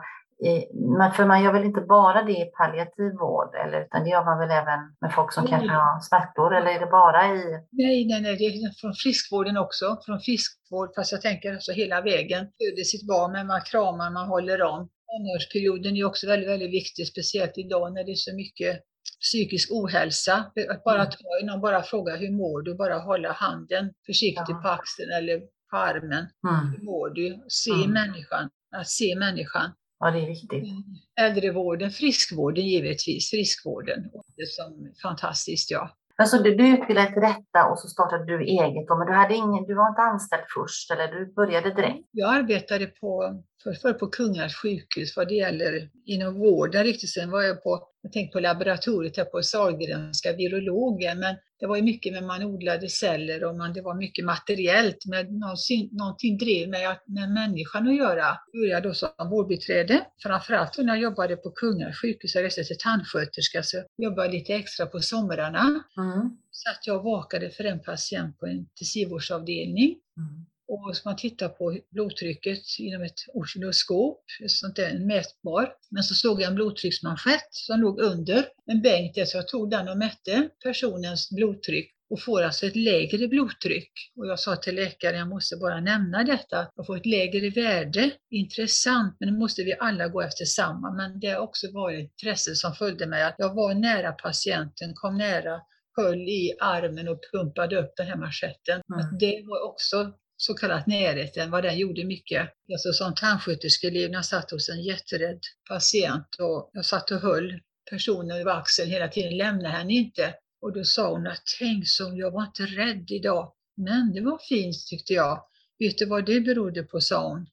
men 0.99 1.13
för 1.13 1.27
man 1.27 1.43
gör 1.43 1.53
väl 1.53 1.65
inte 1.65 1.81
bara 1.81 2.23
det 2.23 2.33
i 2.33 2.45
palliativ 2.59 3.13
vård, 3.21 3.55
eller, 3.65 3.85
utan 3.85 4.05
det 4.05 4.11
gör 4.11 4.25
man 4.25 4.39
väl 4.39 4.51
även 4.51 4.81
med 5.01 5.13
folk 5.15 5.33
som 5.33 5.45
nej. 5.45 5.51
kanske 5.51 5.71
har 5.71 6.01
smärtor, 6.01 6.57
eller 6.57 6.71
är 6.71 6.81
det 6.81 6.87
bara 7.01 7.27
i... 7.27 7.41
Nej, 7.71 8.07
nej, 8.11 8.21
nej, 8.23 8.37
det 8.37 8.45
är 8.45 8.81
från 8.81 8.95
friskvården 9.03 9.57
också. 9.57 9.87
Från 10.07 10.21
friskvård, 10.21 10.89
fast 10.97 11.13
jag 11.13 11.23
tänker 11.23 11.53
alltså 11.53 11.73
hela 11.73 12.01
vägen. 12.01 12.43
Föder 12.59 12.85
sitt 12.85 13.07
barn, 13.07 13.33
men 13.33 13.47
man 13.47 13.61
kramar, 13.71 14.11
man 14.11 14.29
håller 14.29 14.63
om. 14.63 14.89
Tonårsperioden 15.09 15.97
är 15.97 16.05
också 16.05 16.27
väldigt, 16.27 16.49
väldigt 16.49 16.75
viktig, 16.81 17.07
speciellt 17.07 17.59
idag 17.59 17.93
när 17.95 18.05
det 18.05 18.13
är 18.13 18.23
så 18.29 18.35
mycket 18.35 18.73
psykisk 19.21 19.69
ohälsa. 19.73 20.35
Att 20.73 20.85
bara 20.85 21.01
mm. 21.01 21.11
ta 21.11 21.47
någon 21.47 21.61
bara 21.61 21.83
fråga 21.83 22.17
hur 22.17 22.33
mår 22.43 22.63
du? 22.63 22.75
Bara 22.75 22.99
hålla 22.99 23.33
handen 23.33 23.85
försiktigt 24.07 24.57
ja. 24.57 24.61
på 24.63 24.69
axeln 24.69 25.11
eller 25.19 25.41
på 25.71 25.77
armen. 25.77 26.25
Mm. 26.49 26.73
Hur 26.73 26.85
mår 26.85 27.11
du? 27.11 27.45
Se 27.49 27.71
mm. 27.71 27.91
människan. 27.91 28.51
Att 28.77 28.89
se 28.89 29.17
människan. 29.17 29.71
Ja, 30.01 30.11
det 30.11 30.19
är 30.19 30.27
viktigt. 30.27 30.65
Mm. 30.65 30.83
Äldrevården, 31.21 31.91
friskvården 31.91 32.67
givetvis, 32.67 33.31
friskvården. 33.31 34.11
Det 34.37 34.43
är 34.43 34.47
som 34.47 34.93
fantastiskt, 35.03 35.71
ja. 35.71 35.91
Men 36.19 36.27
så 36.27 36.43
du, 36.43 36.55
du 36.55 36.69
utbildade 36.69 37.13
till 37.13 37.23
detta 37.23 37.67
och 37.71 37.79
så 37.79 37.89
startade 37.89 38.25
du 38.25 38.45
eget 38.45 38.89
men 38.89 39.07
du, 39.07 39.13
hade 39.13 39.35
ingen, 39.35 39.65
du 39.67 39.75
var 39.75 39.89
inte 39.89 40.03
anställd 40.03 40.43
först 40.55 40.91
eller 40.91 41.09
du 41.09 41.33
började 41.33 41.75
direkt? 41.75 42.09
Jag 42.11 42.35
arbetade 42.35 42.87
på, 42.87 43.43
för, 43.63 43.73
för 43.73 43.93
på 43.93 44.07
Kungälvs 44.07 44.55
sjukhus 44.55 45.17
vad 45.17 45.29
det 45.29 45.35
gäller 45.35 45.91
inom 46.05 46.35
vården 46.35 46.85
riktigt. 46.85 47.11
Sen 47.11 47.31
var 47.31 47.43
jag 47.43 47.63
på, 47.63 47.89
jag 48.03 48.13
tänkte 48.13 48.37
på 48.37 48.41
laboratoriet 48.41 49.17
här 49.17 49.25
på 49.25 49.43
Sahlgrenska 49.43 50.33
virologen, 50.33 51.19
men 51.19 51.37
det 51.61 51.67
var 51.67 51.77
ju 51.77 51.83
mycket 51.83 52.13
med 52.13 52.23
man 52.23 52.43
odlade 52.45 52.89
celler 52.89 53.45
och 53.45 53.57
man, 53.57 53.73
det 53.73 53.83
var 53.83 53.95
mycket 53.95 54.25
materiellt. 54.25 55.07
Men 55.07 55.39
någonting, 55.39 55.89
någonting 55.93 56.39
drev 56.39 56.69
mig 56.69 56.85
att, 56.87 57.03
med 57.07 57.31
människan 57.31 57.89
att 57.89 57.97
göra. 57.97 58.39
Jag 58.53 58.61
började 58.63 58.89
då 58.89 58.95
som 58.95 59.09
vårdbiträde. 59.31 60.07
Framförallt 60.23 60.79
när 60.79 60.95
jag 60.95 60.99
jobbade 60.99 61.37
på 61.37 61.51
Kungälvs 61.51 62.01
sjukhus, 62.01 62.35
jag 62.35 62.45
reste 62.45 62.65
till 62.65 62.79
tandsköterska, 62.79 63.63
så 63.63 63.77
jobbade 63.99 64.27
jag 64.27 64.35
lite 64.35 64.55
extra 64.55 64.87
på 64.87 65.01
somrarna. 65.01 65.85
Mm. 65.97 66.37
Så 66.51 66.71
att 66.71 66.87
jag 66.87 67.03
vakade 67.03 67.51
för 67.51 67.65
en 67.65 67.81
patient 67.81 68.39
på 68.39 68.47
en 68.47 68.53
intensivvårdsavdelning. 68.53 69.97
Mm. 70.17 70.47
Och 70.69 70.95
man 71.05 71.17
tittar 71.17 71.49
på 71.49 71.79
blodtrycket 71.91 72.79
genom 72.79 73.03
ett 73.03 73.21
oscilloskop, 73.35 74.25
sånt 74.49 74.77
där, 74.77 74.91
en 74.91 75.07
mätbar. 75.07 75.73
Men 75.91 76.03
så 76.03 76.15
såg 76.15 76.41
jag 76.41 76.49
en 76.49 76.55
blodtrycksmanschett 76.55 77.49
som 77.51 77.81
låg 77.81 78.01
under 78.01 78.49
en 78.67 78.83
bänk 78.83 79.15
där, 79.15 79.25
så 79.25 79.37
jag 79.37 79.49
tog 79.49 79.71
den 79.71 79.89
och 79.89 79.99
mätte 79.99 80.49
personens 80.65 81.31
blodtryck 81.31 81.95
och 82.11 82.23
får 82.23 82.43
alltså 82.43 82.67
ett 82.67 82.77
lägre 82.77 83.29
blodtryck. 83.29 83.93
Och 84.17 84.27
jag 84.27 84.39
sa 84.39 84.57
till 84.57 84.75
läkaren, 84.75 85.19
jag 85.19 85.29
måste 85.29 85.57
bara 85.57 85.81
nämna 85.81 86.25
detta, 86.25 86.71
jag 86.77 86.87
får 86.87 86.97
ett 86.97 87.07
lägre 87.07 87.51
värde. 87.51 88.11
Intressant, 88.31 89.17
men 89.21 89.33
nu 89.33 89.39
måste 89.39 89.63
vi 89.63 89.77
alla 89.79 90.09
gå 90.09 90.23
efter 90.23 90.45
samma. 90.45 90.93
Men 90.93 91.21
det 91.21 91.27
har 91.27 91.41
också 91.41 91.67
varit 91.73 92.01
intresse 92.01 92.55
som 92.55 92.75
följde 92.75 93.07
mig, 93.07 93.23
att 93.23 93.35
jag 93.39 93.55
var 93.55 93.75
nära 93.75 94.13
patienten, 94.13 94.95
kom 94.95 95.19
nära 95.19 95.61
höll 95.97 96.29
i 96.29 96.57
armen 96.61 97.09
och 97.09 97.21
pumpade 97.33 97.79
upp 97.79 97.93
den 97.97 98.07
här 98.07 98.17
manschetten. 98.17 98.81
Mm. 98.95 99.19
det 99.19 99.43
var 99.47 99.71
också 99.71 100.13
så 100.41 100.55
kallat 100.55 100.87
närheten, 100.87 101.51
vad 101.51 101.63
den 101.63 101.79
gjorde 101.79 102.05
mycket. 102.05 102.49
Alltså 102.73 102.93
som 102.93 103.15
tandsköterskeelev 103.15 104.11
när 104.11 104.19
jag 104.19 104.25
satt 104.25 104.51
hos 104.51 104.69
en 104.69 104.83
jätterädd 104.83 105.41
patient 105.69 106.27
och 106.39 106.71
jag 106.73 106.85
satt 106.85 107.11
och 107.11 107.21
höll 107.21 107.61
personen 107.91 108.41
över 108.41 108.59
axeln 108.59 108.91
hela 108.91 109.09
tiden, 109.09 109.37
lämnade 109.37 109.69
henne 109.69 109.93
inte. 109.93 110.35
Och 110.61 110.73
då 110.73 110.85
sa 110.85 111.11
hon 111.11 111.27
att 111.27 111.43
tänk 111.59 111.89
som 111.89 112.17
jag 112.17 112.31
var 112.31 112.43
inte 112.43 112.63
rädd 112.63 113.11
idag. 113.11 113.53
Men 113.77 114.13
det 114.13 114.21
var 114.21 114.39
fint 114.49 114.87
tyckte 114.87 115.13
jag. 115.13 115.43
Vet 115.79 115.99
du 115.99 116.07
vad 116.07 116.27
det 116.27 116.41
berodde 116.41 116.83
på, 116.83 117.01
sa 117.01 117.29
hon. 117.29 117.47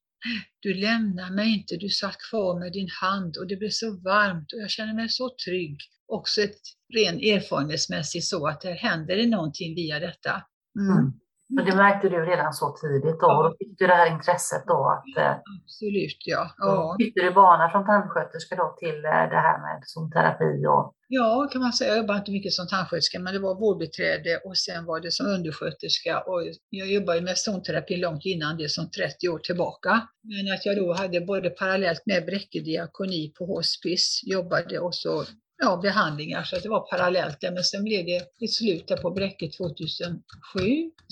Du 0.60 0.74
lämnar 0.74 1.32
mig 1.32 1.54
inte, 1.54 1.76
du 1.76 1.90
satt 1.90 2.18
kvar 2.18 2.60
med 2.60 2.74
din 2.74 2.90
hand 3.02 3.38
och 3.38 3.48
det 3.48 3.56
blev 3.56 3.70
så 3.70 3.98
varmt 3.98 4.54
och 4.54 4.60
jag 4.60 4.70
känner 4.70 4.94
mig 4.94 5.10
så 5.10 5.36
trygg. 5.46 5.78
Också 6.08 6.42
ett 6.42 6.62
ren 6.94 7.16
erfarenhetsmässigt 7.16 8.26
så 8.26 8.48
att 8.48 8.62
det 8.62 8.72
händer 8.72 9.18
det 9.18 9.26
någonting 9.26 9.76
via 9.76 10.00
detta. 10.00 10.44
Mm. 10.80 11.14
Och 11.50 11.66
det 11.66 11.76
märkte 11.76 12.10
du 12.10 12.26
redan 12.26 12.54
så 12.54 12.76
tidigt 12.82 13.20
då? 13.20 13.28
Och 13.28 13.44
då 13.44 13.56
fick 13.60 13.80
du 13.80 13.88
det 13.88 13.94
här 13.94 14.12
intresset 14.12 14.64
då? 14.68 14.80
Att, 14.96 15.18
eh, 15.24 15.36
Absolut, 15.62 16.22
ja. 16.26 16.52
ja. 16.58 16.96
Fick 17.00 17.16
du 17.16 17.32
bana 17.32 17.70
från 17.70 17.86
tandsköterska 17.86 18.56
då 18.56 18.76
till 18.80 19.06
eh, 19.06 19.26
det 19.34 19.42
här 19.48 19.58
med 19.66 19.82
zonterapi? 19.86 20.66
Och... 20.68 20.94
Ja, 21.08 21.50
kan 21.52 21.62
man 21.62 21.74
säga. 21.74 21.90
Jag 21.90 21.98
jobbade 21.98 22.20
inte 22.20 22.32
mycket 22.32 22.54
som 22.54 22.68
tandsköterska, 22.68 23.20
men 23.20 23.34
det 23.34 23.40
var 23.40 23.56
vårdbiträde 23.60 24.42
och 24.46 24.58
sen 24.58 24.86
var 24.86 25.00
det 25.00 25.12
som 25.12 25.26
undersköterska. 25.26 26.20
Och 26.20 26.42
jag 26.70 26.88
jobbade 26.88 27.22
med 27.22 27.38
zonterapi 27.38 27.98
långt 27.98 28.26
innan 28.26 28.58
det, 28.58 28.70
som 28.70 28.90
30 28.90 29.30
år 29.30 29.40
tillbaka. 29.40 29.92
Men 30.24 30.54
att 30.54 30.66
jag 30.66 30.78
då 30.78 30.94
hade 30.94 31.22
både 31.22 31.50
parallellt 31.50 32.04
med 32.06 32.26
Bräcke 32.26 32.60
diakoni 32.60 33.34
på 33.38 33.46
hospice, 33.46 34.22
jobbade 34.26 34.80
och 34.80 34.96
så 34.96 35.24
ja, 35.58 35.80
behandlingar 35.82 36.44
så 36.44 36.56
att 36.56 36.64
det 36.64 36.70
var 36.70 36.90
parallellt 36.90 37.42
där. 37.42 37.52
Men 37.52 37.64
sen 37.64 37.84
blev 37.84 38.06
det 38.06 38.16
ett 38.16 38.54
slut 38.54 38.88
där 38.88 38.98
på 38.98 39.12
Bräcke 39.12 39.50
2007. 39.50 40.22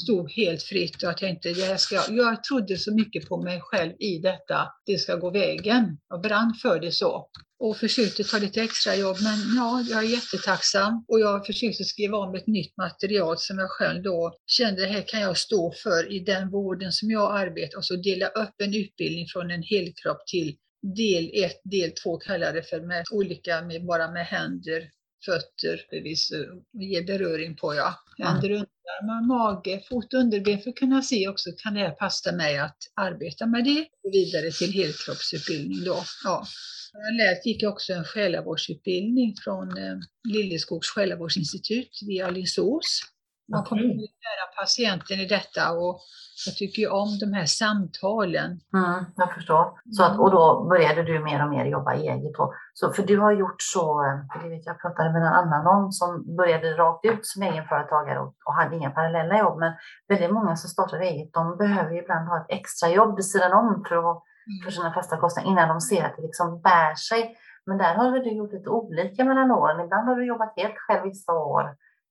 Stod 0.04 0.32
helt 0.32 0.64
fritt 0.64 0.96
och 0.96 1.04
jag 1.04 1.18
tänkte, 1.18 1.50
jag, 1.50 1.80
ska, 1.80 1.96
jag 2.10 2.44
trodde 2.44 2.78
så 2.78 2.94
mycket 2.94 3.30
på 3.30 3.42
mig 3.42 3.62
själv 3.62 3.94
i 4.00 4.18
detta. 4.18 4.68
Det 4.86 4.98
ska 4.98 5.16
gå 5.16 5.30
vägen. 5.30 5.98
Jag 6.10 6.22
brann 6.22 6.54
för 6.62 6.80
det 6.80 6.92
så. 6.92 7.30
Och 7.60 7.78
försökte 7.78 8.24
ta 8.24 8.38
lite 8.38 8.62
extra 8.62 8.96
jobb 8.96 9.18
men 9.22 9.56
ja, 9.56 9.86
jag 9.90 10.04
är 10.04 10.08
jättetacksam. 10.08 11.06
Och 11.08 11.20
jag 11.20 11.46
försökte 11.46 11.84
skriva 11.84 12.18
om 12.18 12.36
ett 12.36 12.48
nytt 12.48 12.78
material 12.78 13.38
som 13.38 13.60
jag 13.60 13.70
själv 13.70 14.04
då 14.04 14.38
kände, 14.48 14.82
det 14.82 14.88
här 14.88 15.08
kan 15.08 15.22
jag 15.22 15.38
stå 15.38 15.74
för 15.84 16.12
i 16.14 16.20
den 16.20 16.50
vården 16.50 16.92
som 16.92 17.12
jag 17.12 17.40
arbetar. 17.40 17.78
Och 17.78 17.86
så 17.86 17.96
dela 17.96 18.28
upp 18.28 18.54
en 18.58 18.76
utbildning 18.76 19.28
från 19.34 19.52
en 19.52 19.64
helkropp 19.64 20.28
till 20.28 20.56
del 20.84 21.30
1, 21.34 21.52
del 21.64 21.92
2 21.92 22.18
kallar 22.18 22.54
det 22.54 22.64
för 22.64 22.82
med 22.82 23.04
olika, 23.12 23.62
med, 23.62 23.86
bara 23.86 24.12
med 24.12 24.26
händer, 24.26 24.90
fötter, 25.26 25.88
bevis, 25.92 26.32
ge 26.74 27.02
beröring 27.02 27.56
på 27.56 27.76
ja. 27.76 27.96
Händer, 28.18 28.50
mm. 28.50 28.66
underarmar, 28.66 29.28
mage, 29.28 29.84
fot, 29.90 30.14
underben 30.14 30.62
för 30.62 30.70
att 30.70 30.76
kunna 30.76 31.02
se 31.02 31.28
också, 31.28 31.50
kan 31.58 31.74
det 31.74 31.80
här 31.80 31.92
passa 31.92 32.32
mig 32.32 32.58
att 32.58 32.78
arbeta 32.96 33.46
med 33.46 33.64
det? 33.64 33.88
Och 34.04 34.14
vidare 34.14 34.52
till 34.52 34.74
helkroppsutbildning 34.74 35.84
då. 35.86 36.04
Ja. 36.24 36.46
Parallellt 36.94 37.46
gick 37.46 37.64
jag 37.64 37.74
också 37.74 37.94
en 37.94 38.04
själavårdsutbildning 38.04 39.36
från 39.44 39.78
eh, 39.78 39.98
Lilleskogs 40.30 40.88
själavårdsinstitut 40.88 42.00
via 42.08 42.28
Alingsås. 42.28 43.13
Man 43.52 43.64
kommer 43.64 43.84
nära 43.84 44.46
patienten 44.60 45.20
i 45.20 45.26
detta 45.26 45.72
och 45.72 46.00
jag 46.46 46.56
tycker 46.56 46.82
ju 46.82 46.90
om 46.90 47.10
de 47.24 47.34
här 47.38 47.46
samtalen. 47.46 48.50
Mm, 48.74 49.06
jag 49.16 49.34
förstår. 49.34 49.66
Så 49.98 50.04
att, 50.04 50.20
och 50.20 50.32
då 50.32 50.68
började 50.70 51.04
du 51.04 51.20
mer 51.20 51.44
och 51.44 51.50
mer 51.50 51.66
jobba 51.66 51.94
eget. 51.94 52.34
Då. 52.38 52.54
Så, 52.74 52.94
för 52.94 53.04
du 53.04 53.20
har 53.20 53.32
gjort 53.32 53.62
så, 53.62 53.86
för 54.34 54.50
vet, 54.50 54.66
jag 54.66 54.82
pratade 54.82 55.12
med 55.14 55.22
en 55.22 55.34
annan 55.42 55.64
någon 55.64 55.92
som 55.92 56.36
började 56.38 56.74
rakt 56.74 57.06
ut 57.06 57.26
som 57.26 57.44
egenföretagare 57.44 58.20
och, 58.20 58.34
och 58.46 58.54
hade 58.54 58.76
inga 58.76 58.90
parallella 58.90 59.40
jobb. 59.40 59.60
Men 59.60 59.74
väldigt 60.08 60.34
många 60.34 60.56
som 60.56 60.70
startar 60.70 61.00
eget, 61.00 61.34
de 61.34 61.58
behöver 61.58 61.94
ibland 62.02 62.28
ha 62.28 62.38
ett 62.42 62.58
extra 62.60 62.90
jobb 62.90 63.16
vid 63.16 63.26
sidan 63.26 63.54
om 63.54 63.84
för, 63.88 63.96
att, 64.12 64.24
för 64.64 64.72
sina 64.72 64.94
fasta 64.94 65.18
kostnader 65.18 65.50
innan 65.50 65.70
de 65.70 65.82
ser 65.82 66.04
att 66.06 66.16
det 66.16 66.22
liksom 66.22 66.62
bär 66.62 66.96
sig. 66.96 67.36
Men 67.66 67.78
där 67.78 67.96
har 67.96 68.12
du 68.12 68.32
gjort 68.32 68.54
lite 68.54 68.70
olika 68.70 69.24
mellan 69.24 69.52
åren. 69.52 69.86
Ibland 69.86 70.08
har 70.08 70.16
du 70.16 70.26
jobbat 70.26 70.54
helt 70.58 70.78
själv 70.78 71.04
vissa 71.04 71.34
år. 71.34 71.66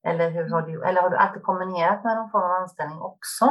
Eller, 0.08 0.30
hur 0.30 0.50
har 0.50 0.62
du, 0.62 0.84
eller 0.86 1.00
har 1.02 1.10
du 1.10 1.16
alltid 1.16 1.42
kombinerat 1.42 2.04
med 2.04 2.16
någon 2.16 2.30
form 2.30 2.42
av 2.42 2.62
anställning 2.62 3.00
också? 3.00 3.44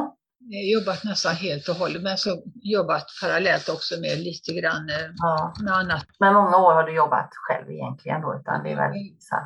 Jag 0.50 0.60
har 0.60 0.72
jobbat 0.80 1.04
nästan 1.04 1.36
helt 1.36 1.70
och 1.70 1.76
hållet, 1.76 2.02
men 2.04 2.18
så 2.18 2.30
jobbat 2.76 3.06
parallellt 3.22 3.70
också 3.70 3.94
med 4.04 4.16
lite 4.30 4.52
grann 4.60 4.90
eh, 4.90 5.08
ja. 5.16 5.54
med 5.64 5.74
annat. 5.74 6.06
Men 6.20 6.34
många 6.34 6.58
år 6.58 6.74
har 6.74 6.84
du 6.84 6.94
jobbat 6.96 7.30
själv 7.34 7.72
egentligen 7.72 8.22
då, 8.22 8.30
utan 8.40 8.64
det 8.64 8.72
är 8.72 8.76
väl 8.76 8.94
så 9.20 9.36
här, 9.36 9.44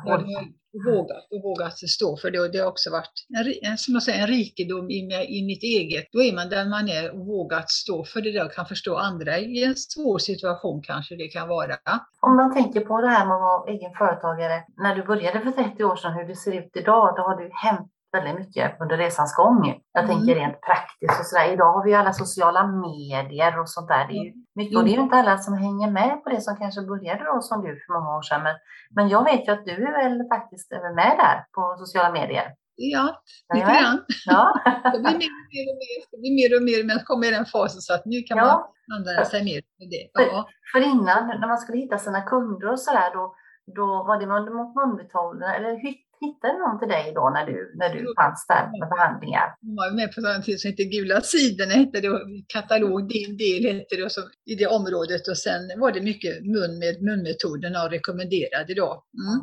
vågat 0.84 1.26
och 1.30 1.42
vågat 1.42 1.78
stå 1.78 2.16
för 2.16 2.30
det. 2.30 2.40
Och 2.40 2.50
det 2.52 2.58
har 2.58 2.68
också 2.68 2.90
varit 2.90 3.26
en, 3.62 3.78
som 3.78 3.94
jag 3.94 4.02
säger, 4.02 4.22
en 4.22 4.26
rikedom 4.26 4.90
i, 4.90 5.00
i 5.28 5.46
mitt 5.46 5.62
eget. 5.62 6.04
Då 6.12 6.22
är 6.22 6.34
man 6.34 6.48
där 6.48 6.64
man 6.64 6.88
är 6.88 7.14
och 7.14 7.26
vågat 7.26 7.70
stå 7.70 8.04
för 8.04 8.20
det 8.20 8.32
där 8.32 8.44
och 8.44 8.52
kan 8.52 8.66
förstå 8.66 8.96
andra 8.96 9.38
i 9.38 9.64
en 9.64 9.76
svår 9.76 10.18
situation 10.18 10.82
kanske 10.82 11.16
det 11.16 11.28
kan 11.28 11.48
vara. 11.48 11.76
Om 12.20 12.36
man 12.36 12.54
tänker 12.54 12.80
på 12.80 13.00
det 13.00 13.08
här 13.08 13.26
med 13.26 13.34
att 13.34 13.40
vara 13.40 13.72
egen 13.72 13.92
företagare. 13.98 14.64
När 14.76 14.94
du 14.94 15.02
började 15.02 15.40
för 15.40 15.50
30 15.50 15.84
år 15.84 15.96
sedan, 15.96 16.12
hur 16.12 16.24
det 16.24 16.36
ser 16.36 16.52
ut 16.52 16.76
idag, 16.76 17.14
då 17.16 17.22
har 17.22 17.36
du 17.36 17.50
hämt 17.52 17.92
väldigt 18.16 18.46
mycket 18.46 18.80
under 18.80 18.96
resans 18.96 19.34
gång. 19.34 19.82
Jag 19.92 20.04
mm. 20.04 20.16
tänker 20.16 20.34
rent 20.34 20.60
praktiskt 20.60 21.20
och 21.20 21.26
sådär. 21.26 21.52
Idag 21.52 21.72
har 21.72 21.84
vi 21.84 21.90
ju 21.90 21.96
alla 21.96 22.12
sociala 22.12 22.66
medier 22.66 23.60
och 23.60 23.68
sånt 23.68 23.88
där. 23.88 24.06
Det 24.08 24.14
är 24.18 24.24
ju 24.24 24.32
mycket, 24.54 24.78
och 24.78 24.84
det 24.84 24.90
är 24.90 24.96
ju 24.96 25.02
inte 25.02 25.16
alla 25.16 25.38
som 25.38 25.54
hänger 25.54 25.90
med 25.90 26.24
på 26.24 26.30
det 26.30 26.40
som 26.40 26.56
kanske 26.56 26.82
började 26.82 27.24
då 27.24 27.40
som 27.40 27.62
du 27.64 27.70
för 27.86 27.92
många 27.92 28.16
år 28.18 28.22
sedan. 28.22 28.42
Men, 28.42 28.56
men 28.90 29.08
jag 29.08 29.24
vet 29.24 29.48
ju 29.48 29.52
att 29.52 29.64
du 29.64 29.86
är 29.88 29.92
väl 29.92 30.28
faktiskt 30.28 30.70
med 30.70 31.14
där 31.18 31.36
på 31.54 31.76
sociala 31.78 32.10
medier. 32.12 32.46
Ja, 32.76 33.22
lite 33.54 33.66
grann. 33.66 34.04
Ja. 34.26 34.60
det 34.92 34.98
blir 34.98 35.18
mer 35.22 35.34
och 35.40 35.48
mer 35.52 35.66
och 35.72 35.78
mer, 35.82 35.98
det 36.10 36.18
blir 36.20 36.34
mer 36.40 36.56
och 36.56 36.62
mer, 36.62 36.84
men 36.84 37.04
kommer 37.04 37.30
den 37.30 37.46
fasen 37.46 37.80
så 37.80 37.94
att 37.94 38.04
nu 38.04 38.22
kan 38.22 38.38
ja. 38.38 38.44
man 38.44 38.96
använda 38.96 39.24
sig 39.24 39.44
mer 39.44 39.58
av 39.58 39.88
det. 39.94 40.04
Ja. 40.12 40.48
För, 40.72 40.80
för, 40.80 40.86
innan, 40.92 41.20
när 41.40 41.48
man 41.48 41.58
skulle 41.58 41.78
hitta 41.78 41.98
sina 41.98 42.22
kunder 42.22 42.72
och 42.72 42.80
sådär, 42.80 43.10
då, 43.14 43.34
då 43.76 43.86
var 44.08 44.20
det 44.20 44.26
mot 44.26 44.74
munmetoderna, 44.74 45.56
eller 45.56 45.76
hittade 46.20 46.58
någon 46.58 46.78
till 46.80 46.88
dig 46.88 47.12
då 47.18 47.24
när 47.36 47.46
du, 47.50 47.56
när 47.80 47.90
du 47.94 48.00
fanns 48.20 48.46
där 48.52 48.64
med 48.72 48.88
behandlingar? 48.94 49.46
Hon 49.60 49.76
var 49.82 49.90
med 50.00 50.08
på 50.14 50.20
en 50.36 50.42
tid 50.42 50.60
som 50.60 50.70
hette 50.70 50.84
Gula 50.84 51.20
sidorna, 51.20 51.74
hette 51.82 52.00
det, 52.04 52.10
katalog 52.54 53.08
Din 53.08 53.36
del 53.44 53.62
hette 53.78 53.94
det, 53.96 54.04
och 54.04 54.12
så, 54.12 54.22
i 54.52 54.54
det 54.60 54.66
området 54.78 55.28
och 55.32 55.38
sen 55.46 55.62
var 55.82 55.90
det 55.92 56.02
mycket 56.10 56.32
mun 56.54 56.72
med 56.82 56.94
munmetoderna 57.06 57.78
och 57.84 57.90
rekommenderade 57.96 58.72
då. 58.82 58.90
Mm. 59.22 59.38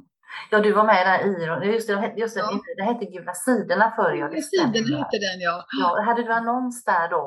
Ja, 0.51 0.59
du 0.59 0.71
var 0.71 0.85
med 0.93 1.03
där 1.09 1.19
i, 1.27 1.31
just 1.73 1.87
det, 1.87 2.13
just 2.17 2.35
det, 2.35 2.41
ja. 2.41 2.59
det 2.77 2.83
hette 2.83 3.05
Gula 3.05 3.33
sidorna 3.33 3.87
förr. 3.95 4.13
Gula 4.15 4.41
sidorna 4.41 4.97
hette 5.01 5.17
den 5.27 5.39
ja. 5.47 5.65
ja. 5.81 6.01
Hade 6.07 6.23
du 6.23 6.31
annons 6.33 6.85
där 6.85 7.09
då? 7.09 7.25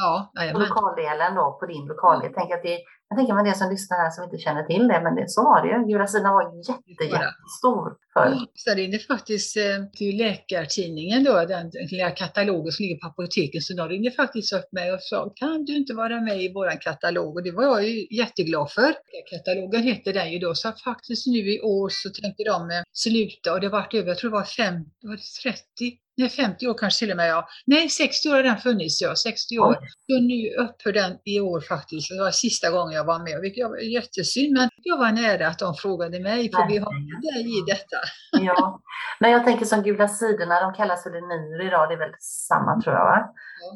Ja, 0.00 0.32
på 0.52 0.58
lokaldelen 0.58 1.34
då, 1.34 1.56
på 1.60 1.66
din 1.66 1.86
lokal. 1.86 2.20
Jag 2.22 2.34
tänker 2.34 2.54
att 2.54 2.62
det 2.62 2.78
jag 3.08 3.18
tänker 3.18 3.34
man 3.34 3.44
det 3.44 3.54
som 3.54 3.70
lyssnar 3.70 3.98
här 3.98 4.10
som 4.10 4.24
inte 4.24 4.38
känner 4.38 4.62
till 4.62 4.88
det, 4.88 5.00
men 5.04 5.14
det, 5.14 5.28
så 5.28 5.42
var 5.42 5.62
det 5.62 5.68
ju. 5.68 5.92
Gula 5.92 6.06
sidan 6.06 6.32
var 6.34 6.44
jätte, 6.56 7.04
jättestor 7.04 7.96
förr. 8.12 8.36
Så 8.54 8.74
det 8.74 8.84
är 8.84 9.06
faktiskt 9.06 9.56
eh, 9.56 9.84
till 9.98 10.16
Läkartidningen 10.16 11.24
då, 11.24 11.44
den 11.44 11.70
lilla 11.90 12.10
katalogen 12.10 12.72
som 12.72 12.82
ligger 12.82 12.98
på 12.98 13.06
apoteket, 13.06 13.62
så 13.62 13.74
de 13.74 13.88
ringde 13.88 14.10
faktiskt 14.10 14.52
upp 14.52 14.72
mig 14.72 14.92
och 14.92 15.02
sa 15.02 15.32
kan 15.36 15.64
du 15.64 15.76
inte 15.76 15.94
vara 15.94 16.20
med 16.20 16.42
i 16.42 16.52
vår 16.52 16.80
katalog? 16.80 17.36
Och 17.36 17.42
det 17.42 17.50
var 17.50 17.64
jag 17.64 17.88
ju 17.88 18.06
jätteglad 18.10 18.70
för. 18.70 18.94
Katalogen 19.30 19.82
hette 19.82 20.12
den 20.12 20.32
ju 20.32 20.38
då, 20.38 20.54
så 20.54 20.72
faktiskt 20.84 21.26
nu 21.26 21.38
i 21.54 21.60
år 21.60 21.88
så 21.92 22.10
tänkte 22.10 22.44
de 22.44 22.70
eh, 22.70 22.82
sluta 22.92 23.52
och 23.52 23.60
det 23.60 23.68
vart 23.68 23.94
över, 23.94 24.08
jag 24.08 24.18
tror 24.18 24.30
det 24.30 24.36
var 24.36 24.44
fem, 24.44 24.74
det 25.00 25.08
var 25.08 25.16
30 25.42 25.98
nej 26.18 26.28
50 26.28 26.66
år 26.68 26.74
kanske 26.78 26.98
till 26.98 27.10
och 27.10 27.16
med, 27.16 27.28
ja. 27.28 27.48
Nej, 27.66 27.88
60 27.88 28.28
år 28.28 28.34
har 28.34 28.42
den 28.42 28.56
funnits, 28.56 29.00
ja. 29.00 29.14
60 29.16 29.58
år. 29.58 29.74
Så 30.06 30.14
nu 30.30 30.40
upphör 30.64 30.92
den 30.92 31.12
i 31.24 31.40
år 31.40 31.60
faktiskt. 31.60 32.10
Det 32.10 32.20
var 32.20 32.30
sista 32.30 32.70
gången 32.70 32.94
jag 32.94 33.04
var 33.04 33.18
med, 33.18 33.40
vilket 33.40 33.68
var 33.68 33.76
jättesynd. 33.76 34.52
Men 34.58 34.68
jag 34.82 34.98
var 34.98 35.12
nära 35.12 35.48
att 35.48 35.58
de 35.58 35.74
frågade 35.74 36.20
mig, 36.20 36.50
för 36.52 36.68
vi 36.68 36.78
har 36.78 36.92
dig 37.32 37.58
i 37.58 37.60
detta. 37.72 37.98
Ja, 38.32 38.80
men 39.20 39.30
jag 39.30 39.44
tänker 39.44 39.64
som 39.64 39.82
Gula 39.82 40.08
sidorna, 40.08 40.60
de 40.60 40.74
kallas 40.74 41.02
för 41.02 41.10
Eniro 41.10 41.66
idag, 41.66 41.88
det 41.88 41.94
är 41.94 41.98
väl 41.98 42.14
samma 42.48 42.80
tror 42.80 42.94
jag, 42.94 43.04
va? 43.04 43.18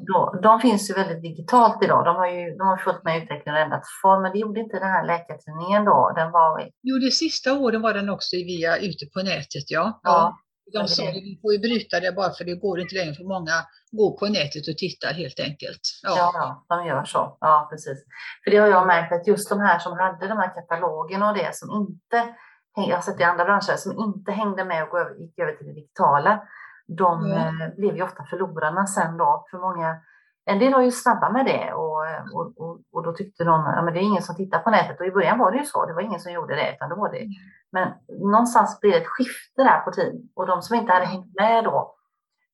Ja. 0.07 0.39
De, 0.43 0.61
finns 0.61 0.91
ju 0.91 0.95
väldigt 0.95 1.23
digitalt 1.23 1.85
idag. 1.85 2.05
De 2.05 2.17
har 2.17 2.27
ju 2.27 2.57
de 2.59 2.67
har 2.67 2.77
följt 2.77 3.05
med 3.05 3.23
utvecklingen 3.23 3.55
och 3.55 3.65
ändrat 3.65 3.87
form, 4.03 4.23
men 4.23 4.33
det 4.33 4.39
gjorde 4.39 4.61
inte 4.61 4.79
den 4.79 4.89
här 4.97 5.07
läkartidningen 5.07 5.85
då. 5.85 6.13
Den 6.17 6.31
var... 6.33 6.69
Jo, 6.83 6.99
de 6.99 7.11
sista 7.11 7.53
åren 7.53 7.83
var 7.83 7.95
den 7.95 8.09
också 8.11 8.37
via 8.37 8.77
ute 8.77 9.07
på 9.15 9.23
nätet, 9.23 9.67
ja. 9.71 10.01
ja. 10.03 10.39
De 10.73 10.89
sa 10.89 11.09
att 11.09 11.15
vi 11.15 11.39
får 11.43 11.53
ju 11.53 11.59
bryta 11.59 12.01
det 12.01 12.13
bara 12.13 12.31
för 12.31 12.45
det 12.45 12.55
går 12.55 12.81
inte 12.81 12.95
längre 12.95 13.15
för 13.15 13.25
många 13.25 13.57
går 13.91 14.19
på 14.19 14.27
nätet 14.27 14.69
och 14.69 14.79
tittar 14.79 15.13
helt 15.23 15.41
enkelt. 15.41 15.85
Ja. 16.03 16.31
ja, 16.35 16.77
de 16.77 16.87
gör 16.87 17.05
så. 17.05 17.37
Ja, 17.41 17.69
precis. 17.71 17.99
För 18.45 18.51
det 18.51 18.57
har 18.57 18.69
jag 18.69 18.87
märkt 18.87 19.13
att 19.13 19.27
just 19.27 19.49
de 19.49 19.61
här 19.61 19.79
som 19.79 19.93
hade 19.99 20.29
de 20.29 20.39
här 20.39 20.55
katalogerna 20.55 21.31
och 21.31 21.37
det 21.37 21.55
som 21.55 21.69
inte, 21.81 22.35
jag 22.77 22.97
har 22.97 23.03
sett 23.03 23.21
i 23.21 23.25
andra 23.25 23.45
branscher, 23.45 23.77
som 23.77 23.93
inte 23.99 24.33
hängde 24.33 24.65
med 24.65 24.83
och 24.83 25.21
gick 25.21 25.39
över 25.39 25.53
till 25.53 25.67
det 25.67 25.73
digitala, 25.73 26.43
de 26.87 27.25
mm. 27.25 27.75
blev 27.77 27.97
ju 27.97 28.03
ofta 28.03 28.25
förlorarna 28.31 28.87
sen 28.87 29.17
då. 29.17 29.47
För 29.51 29.59
många, 29.59 29.97
en 30.45 30.59
del 30.59 30.73
var 30.73 30.83
ju 30.83 30.91
snabba 30.91 31.31
med 31.33 31.47
det 31.47 31.73
och, 31.73 32.03
och, 32.35 32.53
och, 32.57 32.81
och 32.93 33.03
då 33.03 33.13
tyckte 33.13 33.45
någon 33.45 33.61
att 33.61 33.75
ja, 33.77 33.91
det 33.91 33.99
är 33.99 34.03
ingen 34.03 34.23
som 34.23 34.37
tittar 34.37 34.59
på 34.59 34.71
nätet. 34.71 35.01
Och 35.01 35.07
i 35.07 35.11
början 35.11 35.39
var 35.39 35.53
det 35.53 35.59
ju 35.59 35.65
så, 35.65 35.87
det 35.87 35.95
var 35.95 36.03
ingen 36.03 36.21
som 36.21 36.33
gjorde 36.33 36.55
det, 36.55 36.73
utan 36.75 36.89
då 36.89 36.97
var 36.97 37.13
det 37.13 37.19
mm. 37.19 37.33
Men 37.73 37.89
någonstans 38.31 38.81
blir 38.81 38.91
det 38.91 38.99
ett 38.99 39.07
skifte 39.07 39.63
där 39.63 39.81
på 39.81 39.93
tid 39.93 40.31
och 40.37 40.47
de 40.47 40.63
som 40.63 40.77
inte 40.77 40.93
hade 40.93 41.07
hängt 41.07 41.35
med 41.41 41.65
då 41.65 41.95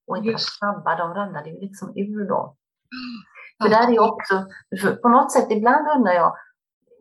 och 0.07 0.17
inte 0.17 0.31
var 0.31 0.39
snabba, 0.39 0.97
de 0.97 1.15
ramlade 1.15 1.51
ju 1.51 1.61
liksom 1.61 1.93
ur 1.97 2.29
då. 2.29 2.57
För 3.63 3.69
där 3.69 3.93
är 3.95 4.01
också, 4.13 4.45
på 5.03 5.09
något 5.09 5.33
sätt, 5.33 5.51
ibland 5.51 5.89
undrar 5.97 6.13
jag, 6.13 6.37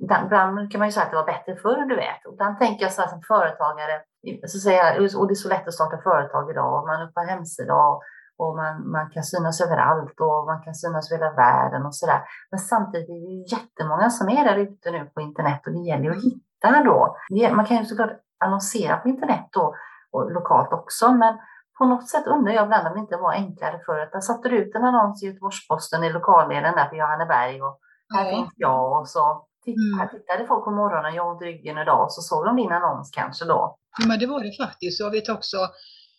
ibland 0.01 0.71
kan 0.71 0.79
man 0.79 0.87
ju 0.87 0.91
säga 0.91 1.05
att 1.05 1.11
det 1.11 1.17
var 1.17 1.25
bättre 1.25 1.55
förr, 1.55 1.85
du 1.85 1.95
vet. 1.95 2.25
Och 2.25 2.33
ibland 2.33 2.59
tänker 2.59 2.83
jag 2.83 2.93
så 2.93 3.01
här 3.01 3.09
som 3.09 3.21
företagare, 3.21 4.01
så 4.47 4.59
säger 4.59 4.83
jag, 4.83 5.15
och 5.19 5.27
det 5.27 5.33
är 5.33 5.35
så 5.45 5.49
lätt 5.49 5.67
att 5.67 5.73
starta 5.73 5.97
företag 5.97 6.51
idag, 6.51 6.79
och 6.79 6.87
man 6.87 7.01
öppnar 7.01 7.25
hemsida 7.25 7.73
och, 7.73 8.01
och 8.37 8.55
man, 8.55 8.91
man 8.91 9.09
kan 9.13 9.23
synas 9.23 9.61
överallt 9.61 10.19
och 10.19 10.45
man 10.45 10.61
kan 10.63 10.75
synas 10.75 11.11
över 11.11 11.23
hela 11.23 11.35
världen 11.35 11.85
och 11.85 11.95
sådär. 11.95 12.21
Men 12.51 12.59
samtidigt 12.59 13.09
är 13.09 13.13
det 13.13 13.33
ju 13.33 13.45
jättemånga 13.55 14.09
som 14.09 14.29
är 14.29 14.43
där 14.45 14.57
ute 14.57 14.91
nu 14.91 15.05
på 15.13 15.21
internet 15.21 15.61
och 15.65 15.73
det 15.73 15.83
gäller 15.89 16.03
ju 16.03 16.11
att 16.11 16.23
hitta 16.23 16.83
då. 16.83 17.17
Man 17.55 17.65
kan 17.65 17.77
ju 17.77 17.85
såklart 17.85 18.11
annonsera 18.45 18.97
på 18.97 19.07
internet 19.09 19.49
då, 19.51 19.75
och 20.11 20.31
lokalt 20.31 20.73
också, 20.73 21.13
men 21.13 21.37
på 21.77 21.85
något 21.85 22.09
sätt 22.09 22.27
undrar 22.27 22.53
jag 22.53 22.65
ibland 22.65 22.87
om 22.87 22.93
det 22.93 22.99
inte 22.99 23.17
var 23.17 23.31
enklare 23.33 23.79
förut. 23.85 24.09
Där 24.11 24.19
satte 24.19 24.49
du 24.49 24.57
ut 24.57 24.75
en 24.75 24.83
annons 24.83 25.23
i 25.23 25.25
Göteborgs-Posten 25.25 26.03
i 26.03 26.09
lokaldelen 26.13 26.75
där 26.75 26.85
på 26.85 26.95
Johanneberg 26.95 27.61
och 27.61 27.79
här 28.15 28.25
mm. 28.25 28.35
finns 28.35 28.53
jag 28.55 28.99
och 28.99 29.09
så 29.09 29.45
tittade, 29.65 30.03
mm. 30.03 30.09
tittade 30.09 30.47
folk 30.47 30.63
på 30.65 30.71
morgonen, 30.71 31.15
jag 31.15 31.27
ont 31.27 31.41
ryggen 31.41 31.77
idag 31.77 32.03
och 32.03 32.13
så 32.13 32.21
såg 32.21 32.45
de 32.45 32.55
din 32.55 32.71
annons 32.71 33.11
kanske 33.13 33.45
då. 33.45 33.77
Ja, 33.99 34.07
men 34.07 34.19
det 34.19 34.27
var 34.27 34.43
det 34.43 34.65
faktiskt. 34.65 34.99
Jag 34.99 35.11
vet 35.11 35.29
också, 35.29 35.57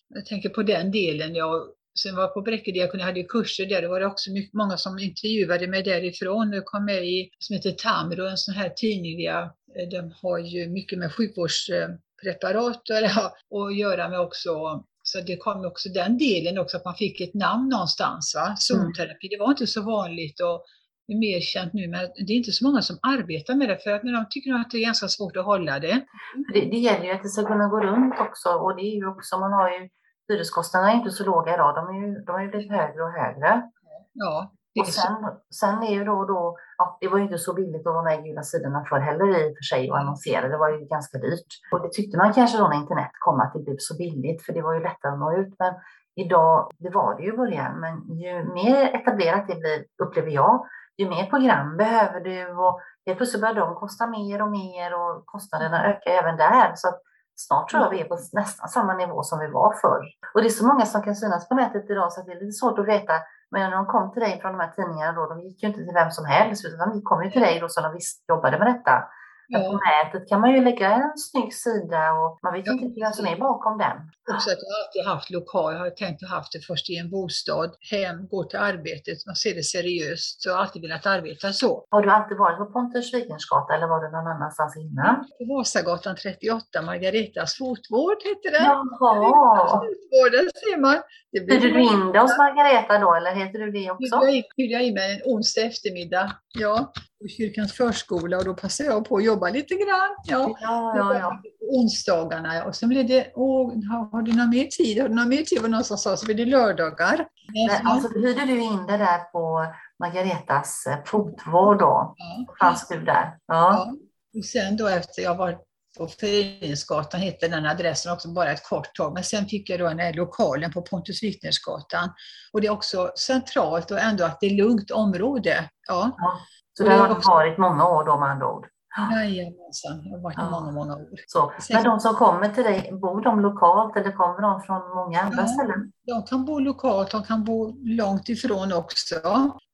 jag 0.08 0.26
tänker 0.26 0.48
på 0.48 0.62
den 0.62 0.90
delen, 0.90 1.34
jag 1.34 1.52
Sen 2.02 2.16
var 2.16 2.28
på 2.28 2.40
Bräcke 2.42 3.02
hade 3.02 3.22
kurser 3.22 3.66
där, 3.66 3.82
det 3.82 3.88
var 3.88 4.00
det 4.00 4.06
också 4.06 4.30
mycket, 4.30 4.54
många 4.54 4.76
som 4.76 4.98
intervjuade 4.98 5.66
mig 5.66 5.82
därifrån. 5.82 6.52
Jag 6.52 6.64
kom 6.64 6.84
med 6.84 7.04
i, 7.04 7.30
som 7.38 7.56
heter 7.56 7.70
Tamro, 7.70 8.26
en 8.26 8.36
sån 8.36 8.54
här 8.54 8.68
tidning 8.68 9.16
via 9.16 9.50
Eh, 9.76 9.88
de 9.88 10.12
har 10.22 10.38
ju 10.38 10.68
mycket 10.68 10.98
med 10.98 11.14
sjukvårdspreparat 11.14 12.82
att 12.90 13.76
göra 13.76 14.08
med 14.08 14.20
också. 14.20 14.84
Så 15.02 15.20
det 15.20 15.36
kom 15.36 15.64
också 15.64 15.88
den 15.88 16.18
delen 16.18 16.58
också, 16.58 16.76
att 16.76 16.84
man 16.84 16.94
fick 16.94 17.20
ett 17.20 17.34
namn 17.34 17.68
någonstans. 17.68 18.34
Va? 18.36 18.56
Zonterapi, 18.56 19.26
mm. 19.26 19.30
det 19.30 19.38
var 19.38 19.50
inte 19.50 19.66
så 19.66 19.82
vanligt 19.82 20.40
och 20.40 20.64
det 21.06 21.12
är 21.12 21.18
mer 21.18 21.40
känt 21.40 21.72
nu, 21.72 21.88
men 21.88 22.00
det 22.26 22.32
är 22.32 22.36
inte 22.36 22.52
så 22.52 22.64
många 22.66 22.82
som 22.82 22.98
arbetar 23.02 23.54
med 23.54 23.68
det 23.68 23.78
för 23.78 23.90
att 23.90 24.02
de 24.02 24.26
tycker 24.30 24.54
att 24.54 24.70
det 24.70 24.78
är 24.78 24.84
ganska 24.84 25.08
svårt 25.08 25.36
att 25.36 25.44
hålla 25.44 25.78
det. 25.78 26.06
Det, 26.54 26.60
det 26.60 26.76
gäller 26.76 27.04
ju 27.04 27.12
att 27.12 27.22
det 27.22 27.28
ska 27.28 27.46
kunna 27.46 27.68
gå 27.68 27.80
runt 27.80 28.14
också 28.26 28.48
och 28.48 28.76
det 28.76 28.82
är 28.82 28.96
ju 28.96 29.06
också, 29.08 29.38
man 29.38 29.52
har 29.52 29.70
ju 29.70 29.88
hyreskostnaderna 30.28 30.92
är 30.92 30.96
inte 30.96 31.10
så 31.10 31.24
låga 31.24 31.54
idag, 31.54 31.74
de, 31.74 31.88
är 31.88 32.00
ju, 32.00 32.14
de 32.24 32.32
har 32.32 32.40
ju 32.40 32.48
blivit 32.48 32.70
högre 32.70 33.02
och 33.02 33.12
högre. 33.12 33.70
Ja, 34.12 34.52
och 34.80 34.86
sen, 34.86 35.16
sen 35.60 35.82
är 35.82 35.92
ju 35.92 36.04
då, 36.04 36.24
då 36.24 36.56
ja, 36.78 36.98
det 37.00 37.08
var 37.08 37.18
ju 37.18 37.24
inte 37.24 37.38
så 37.38 37.54
billigt 37.54 37.86
att 37.86 37.94
vara 37.94 38.02
med 38.02 38.18
i 38.18 38.22
Gula 38.22 38.42
sidorna 38.42 38.84
för 38.88 38.98
heller 38.98 39.28
i 39.28 39.52
och 39.52 39.56
för 39.56 39.62
sig 39.62 39.90
och 39.90 39.98
annonsera. 39.98 40.48
Det 40.48 40.56
var 40.56 40.68
ju 40.68 40.84
ganska 40.84 41.18
dyrt. 41.18 41.46
Och 41.72 41.82
det 41.82 41.92
tyckte 41.92 42.18
man 42.18 42.32
kanske 42.32 42.58
då 42.58 42.68
när 42.68 42.76
internet 42.76 43.10
kom 43.24 43.40
att 43.40 43.52
det 43.54 43.62
blev 43.62 43.76
så 43.78 43.96
billigt 43.96 44.46
för 44.46 44.52
det 44.52 44.62
var 44.62 44.74
ju 44.74 44.80
lättare 44.80 45.12
att 45.12 45.18
nå 45.18 45.32
ut. 45.36 45.54
Men 45.58 45.74
idag, 46.14 46.70
det 46.78 46.90
var 46.90 47.16
det 47.16 47.22
ju 47.22 47.32
i 47.34 47.36
början, 47.36 47.80
men 47.80 48.18
ju 48.18 48.44
mer 48.54 48.94
etablerat 48.94 49.48
det 49.48 49.54
blir, 49.54 49.84
upplever 50.02 50.30
jag, 50.30 50.66
ju 50.96 51.08
mer 51.08 51.26
program 51.26 51.76
behöver 51.76 52.20
du 52.20 52.56
och 52.56 52.80
helt 53.06 53.18
plötsligt 53.18 53.40
börjar 53.40 53.54
de 53.54 53.74
kosta 53.74 54.06
mer 54.06 54.42
och 54.42 54.50
mer 54.50 54.94
och 54.94 55.26
kostnaderna 55.26 55.86
ökar 55.86 56.10
även 56.10 56.36
där. 56.36 56.72
Så 56.74 56.88
att 56.88 57.00
snart 57.46 57.68
tror 57.68 57.82
jag 57.82 57.90
vi 57.90 58.00
är 58.00 58.08
på 58.12 58.18
nästan 58.32 58.68
samma 58.68 58.94
nivå 58.94 59.22
som 59.22 59.38
vi 59.38 59.48
var 59.58 59.72
förr. 59.82 60.04
Och 60.34 60.40
det 60.42 60.48
är 60.48 60.58
så 60.60 60.66
många 60.66 60.86
som 60.86 61.02
kan 61.02 61.16
synas 61.16 61.48
på 61.48 61.54
nätet 61.54 61.90
idag 61.90 62.12
så 62.12 62.22
det 62.22 62.32
är 62.32 62.40
lite 62.40 62.58
svårt 62.60 62.78
att 62.78 62.88
veta 62.88 63.14
men 63.50 63.60
när 63.62 63.76
de 63.76 63.86
kom 63.86 64.12
till 64.12 64.22
dig 64.22 64.40
från 64.40 64.52
de 64.52 64.60
här 64.60 64.72
tidningarna 64.76 65.12
då, 65.12 65.26
de 65.26 65.40
gick 65.40 65.62
ju 65.62 65.68
inte 65.68 65.80
till 65.84 65.94
vem 65.94 66.10
som 66.10 66.24
helst, 66.24 66.64
utan 66.64 66.90
de 66.90 67.02
kom 67.02 67.24
ju 67.24 67.30
till 67.30 67.40
dig 67.40 67.60
då 67.60 67.68
som 67.68 67.82
de 67.82 67.92
visst 67.92 68.28
jobbade 68.28 68.58
med 68.58 68.66
detta. 68.74 69.04
Ja. 69.48 69.58
På 69.58 69.80
nätet 69.88 70.28
kan 70.28 70.40
man 70.40 70.50
ju 70.52 70.60
lägga 70.64 70.90
en 70.90 71.12
snygg 71.16 71.54
sida 71.54 72.12
och 72.12 72.38
man 72.42 72.52
vet 72.52 72.66
ja. 72.66 72.72
inte 72.72 73.00
vem 73.00 73.12
som 73.12 73.26
är 73.26 73.36
bakom 73.36 73.78
den. 73.78 73.96
Också 74.34 74.50
att 74.50 74.62
jag 74.66 74.72
alltid 74.80 75.02
haft 75.12 75.30
lokal, 75.30 75.72
jag 75.74 75.80
har 75.80 75.90
tänkt 75.90 76.22
att 76.22 76.30
haft 76.30 76.52
det 76.52 76.60
först 76.60 76.90
i 76.90 76.96
en 77.02 77.10
bostad, 77.10 77.70
hem, 77.90 78.28
gå 78.28 78.44
till 78.44 78.58
arbetet, 78.58 79.26
man 79.26 79.36
ser 79.36 79.54
det 79.54 79.62
seriöst. 79.62 80.42
Så 80.42 80.48
jag 80.48 80.54
har 80.54 80.62
alltid 80.62 80.82
velat 80.82 81.06
arbeta 81.06 81.52
så. 81.52 81.86
Har 81.90 82.02
du 82.02 82.10
alltid 82.10 82.36
varit 82.36 82.58
på 82.58 82.66
Pontus 82.66 83.14
Wikensgata 83.14 83.74
eller 83.74 83.86
var 83.86 84.00
du 84.04 84.08
någon 84.16 84.26
annanstans 84.34 84.76
innan? 84.76 85.14
På 85.38 85.44
Vasagatan 85.54 86.16
38, 86.16 86.82
Margaretas 86.82 87.58
fotvård 87.58 88.18
hette 88.28 88.48
den. 88.56 88.64
Jaha! 88.64 89.68
Fotvården 89.70 90.46
ser 90.60 90.80
man. 90.80 90.98
Hyrde 91.32 91.68
du 91.74 91.80
in 91.80 92.12
dig 92.12 92.20
hos 92.20 92.38
Margareta 92.38 92.98
då 92.98 93.14
eller 93.14 93.32
heter 93.40 93.58
du 93.58 93.70
det 93.70 93.90
också? 93.90 94.16
Hyrde 94.56 94.72
jag 94.72 94.82
in 94.82 94.94
mig 94.94 95.14
en 95.14 95.32
onsdag 95.32 95.62
eftermiddag, 95.62 96.32
ja 96.58 96.92
på 97.20 97.28
kyrkans 97.28 97.72
förskola 97.72 98.36
och 98.36 98.44
då 98.44 98.54
passade 98.54 98.88
jag 98.88 99.08
på 99.08 99.16
att 99.16 99.24
jobba 99.24 99.48
lite 99.48 99.74
grann. 99.74 100.10
Ja, 100.24 100.56
ja, 100.60 100.96
ja, 100.96 101.18
ja. 101.18 101.42
Onsdagarna 101.68 102.64
och 102.64 102.76
sen 102.76 102.88
blev 102.88 103.06
det, 103.06 103.32
åh, 103.34 103.72
har 104.12 104.22
du 104.22 104.32
någon 104.32 104.50
mer 104.50 104.64
tid? 104.64 105.00
Har 105.00 105.08
du 105.08 105.14
någon 105.14 105.28
mer 105.28 105.42
tid? 105.42 105.62
var 105.62 105.68
någon 105.68 105.84
som 105.84 105.98
sa, 105.98 106.16
så 106.16 106.26
blev 106.26 106.36
det 106.36 106.44
lördagar. 106.44 107.28
Men, 107.68 107.86
alltså, 107.86 108.18
hyrde 108.18 108.44
du 108.44 108.60
in 108.60 108.86
det 108.86 108.96
där 108.96 109.18
på 109.18 109.66
Margaretas 109.98 110.86
eh, 110.86 110.98
fotvård 111.04 111.78
då? 111.78 112.14
Ja. 112.16 112.54
Fanns 112.60 112.88
du 112.88 113.00
där? 113.00 113.36
Ja. 113.46 113.54
ja. 113.86 113.94
Och 114.38 114.44
sen 114.44 114.76
då 114.76 114.86
efter 114.86 115.22
jag 115.22 115.34
var 115.34 115.58
på 115.98 116.08
Föreningsgatan 116.08 117.20
hette 117.20 117.48
den 117.48 117.66
adressen 117.66 118.12
också 118.12 118.28
bara 118.28 118.52
ett 118.52 118.68
kort 118.68 118.94
tag. 118.94 119.14
Men 119.14 119.24
sen 119.24 119.46
fick 119.46 119.70
jag 119.70 119.80
då 119.80 119.88
den 119.88 119.98
här 119.98 120.12
lokalen 120.12 120.72
på 120.72 120.82
Pontus 120.82 121.22
Wiknersgatan. 121.22 122.08
Och 122.52 122.60
det 122.60 122.66
är 122.66 122.72
också 122.72 123.12
centralt 123.18 123.90
och 123.90 123.98
ändå 123.98 124.24
att 124.24 124.40
det 124.40 124.46
är 124.46 124.56
lugnt 124.56 124.90
område. 124.90 125.70
Ja. 125.88 126.16
ja. 126.18 126.40
Så 126.72 126.84
det 126.84 126.94
har 126.94 127.08
varit 127.28 127.58
många 127.58 127.88
år 127.88 128.04
då 128.04 128.18
med 128.18 128.28
andra 128.28 128.52
ord? 128.52 128.66
Jajamensan, 128.96 130.02
det 130.02 130.10
har 130.10 130.18
varit 130.18 130.36
ja. 130.38 130.50
många, 130.50 130.72
många 130.72 130.96
år. 130.96 131.08
Så. 131.26 131.52
Men 131.70 131.84
de 131.84 132.00
som 132.00 132.14
kommer 132.14 132.48
till 132.48 132.64
dig, 132.64 132.90
bor 132.92 133.20
de 133.20 133.40
lokalt 133.40 133.96
eller 133.96 134.12
kommer 134.12 134.40
de 134.42 134.62
från 134.62 134.94
många 134.94 135.20
andra 135.20 135.42
ja, 135.42 135.46
ställen? 135.46 135.92
De 136.06 136.22
kan 136.22 136.44
bo 136.44 136.58
lokalt, 136.58 137.10
de 137.10 137.24
kan 137.24 137.44
bo 137.44 137.74
långt 137.84 138.28
ifrån 138.28 138.72
också. 138.72 139.14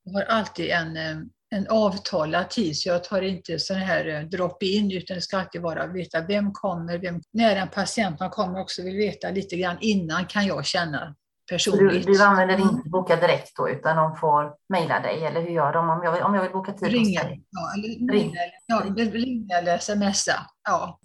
Jag 0.04 0.12
har 0.12 0.22
alltid 0.28 0.70
en, 0.70 0.96
eh, 0.96 1.16
en 1.50 1.66
avtalad 1.70 2.50
tid, 2.50 2.76
så 2.76 2.88
jag 2.88 3.04
tar 3.04 3.22
inte 3.22 3.58
sån 3.58 3.76
här 3.76 4.08
eh, 4.08 4.20
drop-in, 4.20 4.92
utan 4.92 5.14
det 5.14 5.20
ska 5.20 5.38
alltid 5.38 5.62
vara 5.62 5.86
veta 5.86 6.20
vem 6.20 6.52
kommer, 6.52 6.98
vem, 6.98 7.20
när 7.32 7.56
en 7.56 7.68
patient 7.68 8.20
man 8.20 8.30
kommer 8.30 8.60
också 8.60 8.82
vill 8.82 8.96
veta 8.96 9.30
lite 9.30 9.56
grann 9.56 9.76
innan 9.80 10.26
kan 10.26 10.46
jag 10.46 10.64
känna 10.64 11.14
personligt. 11.50 12.06
Du, 12.06 12.12
du 12.12 12.22
använder 12.22 12.60
inte 12.60 12.88
boka 12.88 13.16
direkt 13.16 13.56
då, 13.56 13.68
utan 13.68 13.96
de 13.96 14.16
får 14.16 14.52
mejla 14.68 15.00
dig, 15.00 15.24
eller 15.24 15.40
hur 15.40 15.50
gör 15.50 15.72
de 15.72 15.90
om 15.90 16.00
jag 16.04 16.12
vill, 16.12 16.22
om 16.22 16.34
jag 16.34 16.42
vill 16.42 16.52
boka 16.52 16.72
tid 16.72 16.88
ringa, 16.88 17.20
hos 17.20 17.28
dig? 17.28 17.44
Ja, 17.50 17.72
eller, 17.74 18.12
Ring. 18.12 18.34
ja, 18.66 18.82
ringa 19.12 19.58
eller 19.58 19.78
smsa. 19.78 20.46
Ja, 20.64 20.98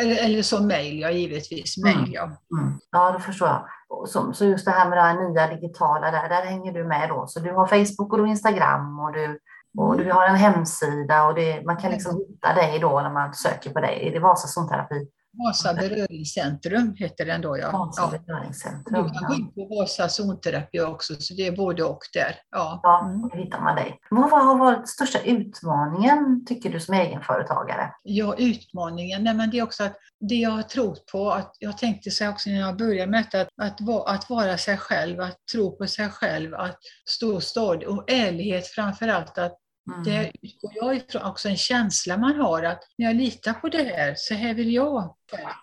eller, 0.00 0.24
eller 0.24 0.42
som 0.42 0.66
mejl, 0.66 1.00
ja 1.00 1.10
givetvis. 1.10 1.76
Mail, 1.84 1.98
mm. 1.98 2.12
ja. 2.12 2.24
Mm. 2.24 2.80
ja, 2.90 3.12
då 3.12 3.18
förstår 3.18 3.48
jag. 3.48 3.66
Så, 4.08 4.32
så 4.32 4.44
just 4.44 4.64
det 4.64 4.70
här 4.70 4.88
med 4.88 4.98
det 4.98 5.02
här 5.02 5.30
nya 5.30 5.46
digitala, 5.46 6.10
där, 6.10 6.28
där 6.28 6.46
hänger 6.46 6.72
du 6.72 6.84
med 6.84 7.08
då. 7.08 7.24
Så 7.28 7.40
du 7.40 7.52
har 7.52 7.66
Facebook 7.66 8.12
och 8.12 8.28
Instagram 8.28 9.00
och 9.00 9.12
du, 9.12 9.38
och 9.78 9.94
mm. 9.94 10.06
du 10.06 10.12
har 10.12 10.28
en 10.28 10.36
hemsida 10.36 11.24
och 11.26 11.34
det, 11.34 11.62
man 11.64 11.76
kan 11.76 11.90
liksom 11.90 12.16
hitta 12.28 12.54
dig 12.54 12.78
då 12.78 13.00
när 13.00 13.12
man 13.12 13.34
söker 13.34 13.70
på 13.70 13.80
dig. 13.80 14.08
Är 14.08 14.12
det 14.12 14.18
Vasa 14.18 14.48
zonterapi? 14.48 15.08
Vasa 15.38 15.74
beröringscentrum 15.74 16.94
heter 16.98 17.26
den 17.26 17.40
då 17.40 17.58
ja. 17.58 17.70
Vasa 17.72 18.18
beröringscentrum. 18.26 19.04
Du 19.04 19.10
kan 19.18 19.28
gå 19.28 19.34
in 19.34 19.52
på 19.52 19.74
Vasa 19.74 20.08
zonterapi 20.08 20.80
också, 20.80 21.14
så 21.18 21.34
det 21.34 21.46
är 21.46 21.56
både 21.56 21.84
och 21.84 21.98
där. 22.12 22.36
Ja, 22.50 22.80
ja 22.82 23.04
mm. 23.04 23.28
då 23.28 23.36
hittar 23.36 23.60
man 23.60 23.76
dig. 23.76 23.98
Vad 24.10 24.44
har 24.44 24.58
varit 24.58 24.88
största 24.88 25.18
utmaningen 25.20 26.44
tycker 26.46 26.70
du 26.70 26.80
som 26.80 26.94
egenföretagare? 26.94 27.92
Ja, 28.02 28.34
utmaningen, 28.38 29.24
nej 29.24 29.34
men 29.34 29.50
det 29.50 29.58
är 29.58 29.62
också 29.62 29.84
att 29.84 29.96
det 30.20 30.34
jag 30.34 30.50
har 30.50 30.62
trott 30.62 31.06
på, 31.12 31.30
att 31.30 31.56
jag 31.58 31.78
tänkte 31.78 32.10
så 32.10 32.28
också 32.28 32.50
när 32.50 32.60
jag 32.60 32.76
började 32.76 33.10
med 33.10 33.24
detta, 33.24 33.40
att, 33.40 33.80
att, 33.88 34.08
att 34.08 34.30
vara 34.30 34.58
sig 34.58 34.76
själv, 34.76 35.20
att 35.20 35.36
tro 35.52 35.76
på 35.76 35.86
sig 35.86 36.08
själv, 36.08 36.54
att 36.54 36.78
stå 37.08 37.40
stadig 37.40 37.88
och 37.88 38.10
ärlighet 38.10 38.66
framför 38.66 39.08
allt, 39.08 39.38
att 39.38 39.58
Mm. 39.92 40.04
Det 40.04 40.32
utgår 40.42 40.72
jag 40.74 40.96
ifrån 40.96 41.22
också 41.22 41.48
en 41.48 41.56
känsla 41.56 42.16
man 42.16 42.40
har 42.40 42.62
att 42.62 42.82
när 42.98 43.06
jag 43.06 43.16
litar 43.16 43.52
på 43.52 43.68
det 43.68 43.82
här, 43.82 44.14
så 44.16 44.34
här 44.34 44.54
vill 44.54 44.72
jag 44.72 45.15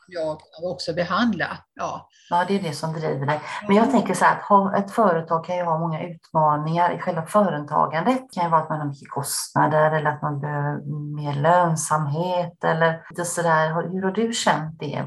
jag 0.08 0.42
också 0.72 0.94
behandla. 0.94 1.58
Ja. 1.76 2.10
ja, 2.30 2.46
det 2.48 2.56
är 2.56 2.64
det 2.64 2.74
som 2.74 2.94
driver 2.94 3.26
dig. 3.26 3.40
Men 3.68 3.76
jag 3.76 3.92
tänker 3.92 4.14
så 4.14 4.26
här, 4.26 4.38
att 4.50 4.80
ett 4.80 4.92
företag 4.92 5.46
kan 5.46 5.56
ju 5.56 5.64
ha 5.64 5.78
många 5.78 6.04
utmaningar 6.04 6.96
i 6.96 7.00
själva 7.00 7.26
företagandet. 7.26 8.18
Det 8.18 8.34
kan 8.34 8.44
ju 8.44 8.50
vara 8.50 8.62
att 8.62 8.70
man 8.70 8.80
har 8.80 8.88
mycket 8.88 9.10
kostnader 9.10 9.92
eller 9.92 10.10
att 10.10 10.22
man 10.22 10.40
behöver 10.40 10.82
mer 11.16 11.34
lönsamhet 11.34 12.64
eller 12.64 13.02
lite 13.10 13.26
sådär. 13.26 13.92
Hur 13.92 14.02
har 14.02 14.12
du 14.12 14.34
känt 14.34 14.80
det? 14.80 15.04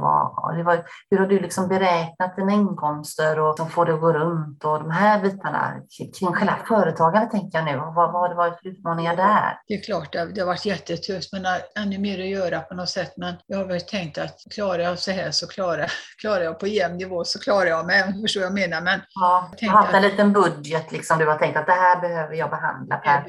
Hur 1.11 1.19
har 1.19 1.27
du 1.27 1.41
liksom 1.41 1.69
beräknat 1.69 2.37
dina 2.37 2.53
inkomster 2.53 3.41
och 3.41 3.57
som 3.57 3.71
får 3.71 3.87
det 3.87 3.95
att 3.95 4.01
gå 4.01 4.13
runt 4.13 4.65
och 4.65 4.79
de 4.79 4.91
här 4.91 5.23
bitarna 5.23 5.75
kring 6.19 6.33
själva 6.33 6.57
företagandet 6.69 7.31
tänker 7.31 7.59
jag 7.59 7.65
nu. 7.65 7.77
Vad, 7.77 7.95
vad 7.95 8.13
har 8.13 8.29
det 8.29 8.35
varit 8.35 8.61
för 8.61 8.69
utmaningar 8.69 9.17
där? 9.17 9.59
Det 9.67 9.75
är 9.75 9.83
klart, 9.83 10.13
det 10.13 10.41
har 10.41 10.47
varit 10.47 10.67
jättetufft 10.67 11.33
men 11.33 11.47
ännu 11.77 11.99
mer 11.99 12.21
att 12.21 12.29
göra 12.29 12.61
på 12.61 12.75
något 12.75 12.89
sätt. 12.89 13.13
Men 13.17 13.35
jag 13.47 13.59
har 13.59 13.65
väl 13.65 13.81
tänkt 13.81 14.19
att 14.19 14.46
klarar 14.51 14.83
jag 14.83 14.99
så 14.99 15.11
här 15.11 15.31
så 15.31 15.47
klarar, 15.47 15.93
klarar 16.21 16.45
jag 16.45 16.61
på 16.61 16.67
jämn 16.67 16.97
nivå 16.97 17.25
så 17.25 17.39
klarar 17.39 17.67
jag 17.67 17.87
mig. 17.87 18.21
Förstår 18.23 18.43
jag 18.43 18.55
menar? 18.55 18.81
Men 18.81 19.01
ja, 19.15 19.53
du 19.59 19.69
har 19.69 19.77
haft 19.77 19.95
en 19.95 20.03
liten 20.03 20.33
budget 20.33 20.93
liksom. 20.93 21.19
Du 21.19 21.27
har 21.27 21.39
tänkt 21.39 21.57
att 21.57 21.67
det 21.67 21.73
här 21.73 22.01
behöver 22.01 22.35
jag 22.35 22.51
behandla 22.51 22.97
per, 22.97 23.25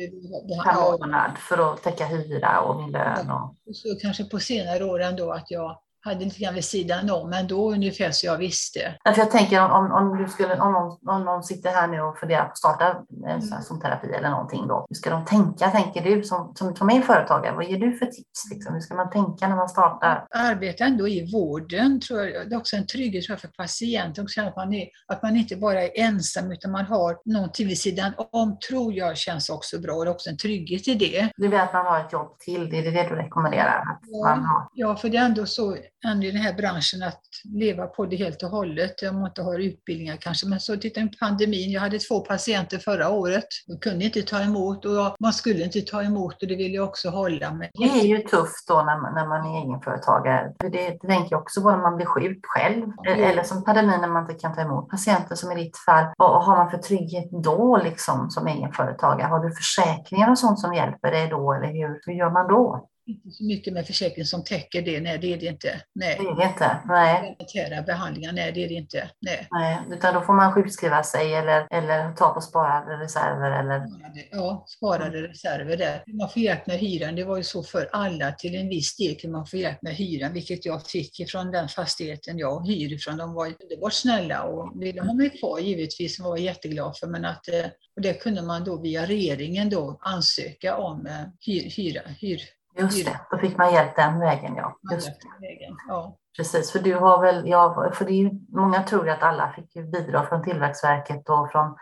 per 0.64 0.76
månad 0.76 1.32
för 1.38 1.74
att 1.74 1.84
täcka 1.84 2.06
hyra 2.06 2.60
och 2.60 2.82
min 2.82 2.92
lön. 2.92 3.32
Och... 3.32 3.56
Så 3.76 3.96
kanske 4.02 4.24
på 4.24 4.40
senare 4.40 4.84
år 4.84 5.02
ändå 5.02 5.32
att 5.32 5.52
jag 5.52 5.78
hade 6.02 6.26
lite 6.26 6.40
grann 6.40 6.54
vid 6.54 6.66
sidan 6.66 7.10
om, 7.10 7.30
men 7.30 7.48
då 7.48 7.72
ungefär 7.72 8.12
så 8.12 8.26
jag 8.26 8.38
visste. 8.38 8.80
Jag 9.04 9.32
tänker 9.32 9.72
om, 9.72 9.92
om, 9.92 10.18
du 10.18 10.28
skulle, 10.28 10.60
om, 10.60 10.72
någon, 10.72 11.16
om 11.16 11.26
någon 11.26 11.44
sitter 11.44 11.70
här 11.70 11.88
nu 11.88 12.02
och 12.02 12.18
funderar 12.20 12.44
på 12.44 12.52
att 12.52 12.58
starta 12.58 13.04
en 13.28 13.42
sån 13.42 13.62
som 13.62 13.82
terapi 13.82 14.08
eller 14.08 14.30
någonting 14.30 14.68
då. 14.68 14.86
Hur 14.90 14.96
ska 14.96 15.10
de 15.10 15.26
tänka, 15.26 15.72
tänker 15.72 16.04
du 16.04 16.24
som, 16.24 16.54
som, 16.56 16.76
som 16.76 16.90
är 16.90 17.02
företagare? 17.02 17.56
Vad 17.56 17.66
ger 17.66 17.78
du 17.78 17.98
för 17.98 18.06
tips? 18.06 18.52
Liksom? 18.52 18.74
Hur 18.74 18.82
ska 18.82 18.96
man 18.96 19.10
tänka 19.10 19.48
när 19.48 19.56
man 19.56 19.70
startar? 19.70 20.28
Arbeta 20.30 20.84
ändå 20.84 21.08
i 21.08 21.32
vården, 21.32 22.00
tror 22.00 22.20
jag. 22.20 22.50
Det 22.50 22.56
är 22.56 22.60
också 22.60 22.76
en 22.76 22.88
trygghet 22.88 23.26
tror 23.26 23.34
jag, 23.34 23.42
för 23.42 23.48
patienten, 23.48 24.24
också 24.24 24.42
att, 24.42 24.56
man 24.56 24.74
är, 24.74 24.88
att 25.08 25.24
man 25.24 25.38
inte 25.38 25.56
bara 25.56 25.84
är 25.84 25.92
ensam 25.96 26.52
utan 26.52 26.72
man 26.72 26.86
har 26.86 27.18
någonting 27.26 27.68
vid 27.68 27.80
sidan 27.80 28.14
om, 28.32 28.58
tror 28.70 28.94
jag 28.94 29.18
känns 29.18 29.50
också 29.50 29.80
bra. 29.80 30.04
Det 30.04 30.10
är 30.10 30.12
också 30.12 30.30
en 30.30 30.38
trygghet 30.38 30.88
i 30.88 30.94
det. 30.94 31.30
Du 31.38 31.48
vill 31.48 31.60
att 31.60 31.74
man 31.74 31.86
har 31.86 32.00
ett 32.00 32.14
jobb 32.14 32.40
till, 32.40 32.70
det 32.70 32.78
är 32.78 32.92
det 32.92 33.10
du 33.10 33.16
rekommenderar? 33.16 33.80
Att 33.80 34.00
ja, 34.02 34.30
man 34.30 34.46
har. 34.46 34.68
ja, 34.74 34.96
för 34.96 35.10
det 35.10 35.18
är 35.18 35.26
ändå 35.26 35.46
så 35.46 35.78
i 36.06 36.32
den 36.32 36.42
här 36.42 36.54
branschen 36.54 37.04
att 37.04 37.22
leva 37.44 37.88
på 37.88 38.06
det 38.06 38.16
helt 38.16 38.44
och 38.44 38.50
hållet. 38.50 39.04
Om 39.10 39.20
man 39.20 39.28
inte 39.28 39.42
har 39.42 39.60
utbildningar 39.60 40.18
kanske. 40.22 40.48
Men 40.48 40.60
så 40.60 40.78
titta 40.78 41.02
på 41.02 41.08
pandemin. 41.20 41.72
Jag 41.72 41.82
hade 41.82 42.00
två 42.00 42.20
patienter 42.20 42.78
förra 42.78 43.10
året. 43.10 43.48
De 43.68 43.80
kunde 43.80 44.06
inte 44.06 44.22
ta 44.22 44.42
emot 44.42 44.86
och 44.86 45.16
man 45.20 45.34
skulle 45.34 45.64
inte 45.64 45.82
ta 45.82 46.04
emot 46.04 46.42
och 46.42 46.48
det 46.48 46.56
vill 46.56 46.74
jag 46.74 46.88
också 46.88 47.10
hålla 47.10 47.54
med. 47.54 47.70
Det 47.74 48.00
är 48.00 48.06
ju 48.06 48.18
tufft 48.18 48.68
då 48.68 48.76
när 48.76 49.02
man, 49.02 49.14
när 49.14 49.28
man 49.28 49.56
är 49.56 49.62
egenföretagare. 49.62 50.54
För 50.62 50.70
det, 50.70 50.90
det 50.90 51.08
tänker 51.08 51.32
jag 51.32 51.42
också 51.42 51.62
på 51.62 51.72
när 51.72 51.78
man 51.78 51.96
blir 51.96 52.06
sjuk 52.06 52.40
själv. 52.42 52.86
Eller 53.08 53.44
som 53.44 53.64
pandemin 53.64 54.02
när 54.02 54.08
man 54.08 54.22
inte 54.22 54.34
kan 54.34 54.56
ta 54.56 54.62
emot 54.62 54.90
patienter 54.90 55.36
som 55.36 55.52
i 55.52 55.64
ditt 55.64 55.78
fall. 55.78 56.06
Vad 56.18 56.46
har 56.46 56.58
man 56.58 56.72
för 56.72 56.78
trygghet 56.78 57.30
då 57.44 57.78
liksom 57.84 58.30
som 58.30 58.48
egenföretagare? 58.48 59.28
Har 59.28 59.40
du 59.40 59.56
försäkringar 59.56 60.32
och 60.32 60.40
sånt 60.40 60.60
som 60.60 60.74
hjälper 60.74 61.12
dig 61.12 61.28
då? 61.28 61.54
Eller 61.54 61.68
hur, 61.68 62.02
hur 62.06 62.14
gör 62.14 62.30
man 62.30 62.48
då? 62.48 62.88
Inte 63.08 63.32
så 63.32 63.44
mycket 63.44 63.74
med 63.74 63.88
försäkring 63.88 64.26
som 64.26 64.44
täcker 64.44 64.82
det. 64.82 65.02
Nej, 65.02 65.18
det 65.18 65.34
är 65.34 65.38
det 65.38 65.46
inte. 65.46 65.82
Nej. 65.96 66.18
Det 66.20 66.28
är 66.28 66.36
det 66.36 66.44
inte. 66.44 66.82
Nej. 66.86 67.84
behandlingar, 67.86 68.32
nej 68.32 68.52
det 68.52 68.64
är 68.64 68.68
det 68.68 68.74
inte. 68.74 69.10
Nej. 69.22 69.48
nej. 69.52 69.80
Utan 69.92 70.14
då 70.14 70.22
får 70.22 70.34
man 70.34 70.54
sjukskriva 70.54 71.04
sig 71.04 71.34
eller, 71.34 71.68
eller 71.72 72.14
ta 72.14 72.34
på 72.34 72.42
sparade 72.42 73.04
reserver 73.04 73.52
eller? 73.60 73.84
Ja, 74.32 74.66
sparade 74.68 75.22
reserver 75.22 75.78
där. 75.78 76.04
Man 76.08 76.30
får 76.30 76.42
hjälp 76.42 76.68
med 76.68 76.78
hyran. 76.78 77.16
Det 77.16 77.24
var 77.24 77.38
ju 77.38 77.44
så 77.44 77.64
för 77.64 77.90
alla 77.92 78.32
till 78.32 78.56
en 78.56 78.70
viss 78.70 78.98
del 78.98 79.16
kunde 79.16 79.38
man 79.38 79.48
få 79.48 79.58
hjälp 79.58 79.82
med 79.82 79.96
hyran, 79.96 80.34
vilket 80.34 80.66
jag 80.66 80.88
fick 80.88 81.30
från 81.32 81.52
den 81.52 81.68
fastigheten 81.68 82.38
jag 82.38 82.68
hyr 82.68 82.94
ifrån. 82.94 83.18
De 83.18 83.34
var 83.34 83.46
underbart 83.46 83.94
snälla 83.94 84.44
och 84.44 84.82
ville 84.82 85.02
ha 85.02 85.14
mig 85.14 85.30
kvar 85.30 85.60
givetvis, 85.60 86.20
var 86.20 86.38
jag 86.38 86.46
jätteglad 86.46 86.98
för. 86.98 87.08
Men 87.08 87.26
att, 87.26 87.48
eh, 87.48 87.66
och 87.96 88.02
det 88.02 88.14
kunde 88.14 88.42
man 88.42 88.64
då 88.64 88.82
via 88.82 89.06
regeringen 89.06 89.70
då 89.70 90.00
ansöka 90.02 90.78
om 90.78 91.06
eh, 91.06 91.26
hyr, 91.46 91.70
hyra, 91.70 92.02
hyr, 92.20 92.42
Just 92.78 93.06
det, 93.06 93.20
då 93.32 93.38
fick 93.38 93.58
man 93.58 93.74
hjälp 93.74 93.96
den 93.96 94.20
vägen 94.20 94.56
ja. 94.56 94.78
Just 94.92 95.10
vägen. 95.42 95.76
ja. 95.88 96.18
Precis, 96.38 96.72
för 96.72 96.80
du 96.80 96.96
har 96.96 97.22
väl, 97.22 97.48
ja, 97.48 97.92
för 97.94 98.06
det 98.06 98.12
är 98.12 98.24
ju, 98.24 98.32
många 98.50 98.84
tror 98.84 99.06
ju 99.06 99.12
att 99.12 99.24
alla 99.24 99.52
fick 99.56 99.92
bidrag 99.92 100.30
från 100.30 100.44
Tillväxtverket 100.44 101.30
och 101.30 101.52
från, 101.52 101.76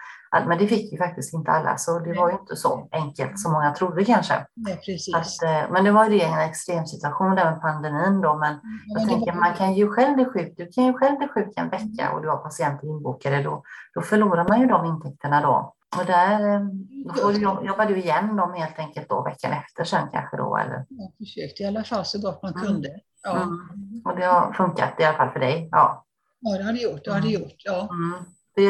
men 0.48 0.58
det 0.58 0.68
fick 0.68 0.92
ju 0.92 0.98
faktiskt 0.98 1.34
inte 1.34 1.52
alla, 1.52 1.78
så 1.78 2.00
det 2.00 2.14
var 2.14 2.30
ju 2.30 2.38
inte 2.40 2.56
så 2.56 2.88
enkelt 2.92 3.40
som 3.40 3.52
många 3.52 3.72
trodde 3.72 4.06
kanske. 4.06 4.46
Nej, 4.54 4.76
precis. 4.86 5.16
Att, 5.16 5.44
eh, 5.44 5.72
men 5.72 5.84
det 5.84 5.92
var 5.92 6.10
ju 6.10 6.22
en 6.22 6.40
extremsituation 6.40 7.36
där 7.36 7.52
med 7.52 7.62
pandemin 7.62 8.22
då, 8.22 8.38
men 8.38 8.52
mm, 8.52 8.62
jag 8.86 9.02
men 9.02 9.10
tänker 9.10 9.32
var... 9.32 9.40
man 9.40 9.54
kan 9.54 9.74
ju 9.74 9.90
själv 9.90 10.16
bli 10.16 10.26
sjuk, 10.26 10.54
du 10.58 10.68
kan 10.72 10.86
ju 10.86 10.94
själv 10.94 11.18
bli 11.18 11.28
sjuk 11.28 11.54
en 11.56 11.70
vecka 11.70 12.12
och 12.14 12.22
du 12.22 12.30
har 12.30 12.38
patienter 12.38 12.88
inbokade 12.88 13.44
då, 13.44 13.64
då 13.94 14.02
förlorar 14.02 14.48
man 14.48 14.62
ju 14.62 14.68
de 14.68 14.86
intäkterna 14.86 15.42
då. 15.42 15.74
Och 16.00 16.06
där 16.06 16.56
eh, 16.56 16.62
då 17.06 17.32
jobbar 17.66 17.86
du 17.86 17.98
igen 17.98 18.36
dem 18.36 18.54
helt 18.54 18.80
enkelt 18.80 19.10
då 19.10 19.24
veckan 19.24 19.52
efter 19.52 19.84
sen 19.84 20.08
kanske 20.12 20.38
då? 20.38 20.58
Eller? 20.58 20.86
Jag 20.90 21.12
försökte 21.18 21.64
i 21.64 21.66
alla 21.66 21.84
fall 21.84 22.06
så 22.06 22.22
gott 22.22 22.44
man 22.44 22.54
mm. 22.54 22.66
kunde. 22.66 22.90
Ja. 23.24 23.36
Mm. 23.36 24.02
Och 24.06 24.16
det 24.16 24.26
har 24.26 24.54
funkat 24.54 25.00
i 25.00 25.04
alla 25.04 25.18
fall 25.18 25.30
för 25.30 25.40
dig? 25.40 25.70
Ja, 25.72 26.06
ja 26.40 26.58
det 26.58 26.64
har 26.64 26.74
det 26.74 26.80
gjort. 26.80 27.02
Det 27.04 27.12
har 27.12 27.22
det 27.22 27.28
gjort 27.28 27.62
ja. 27.64 27.90
Mm. 27.92 28.26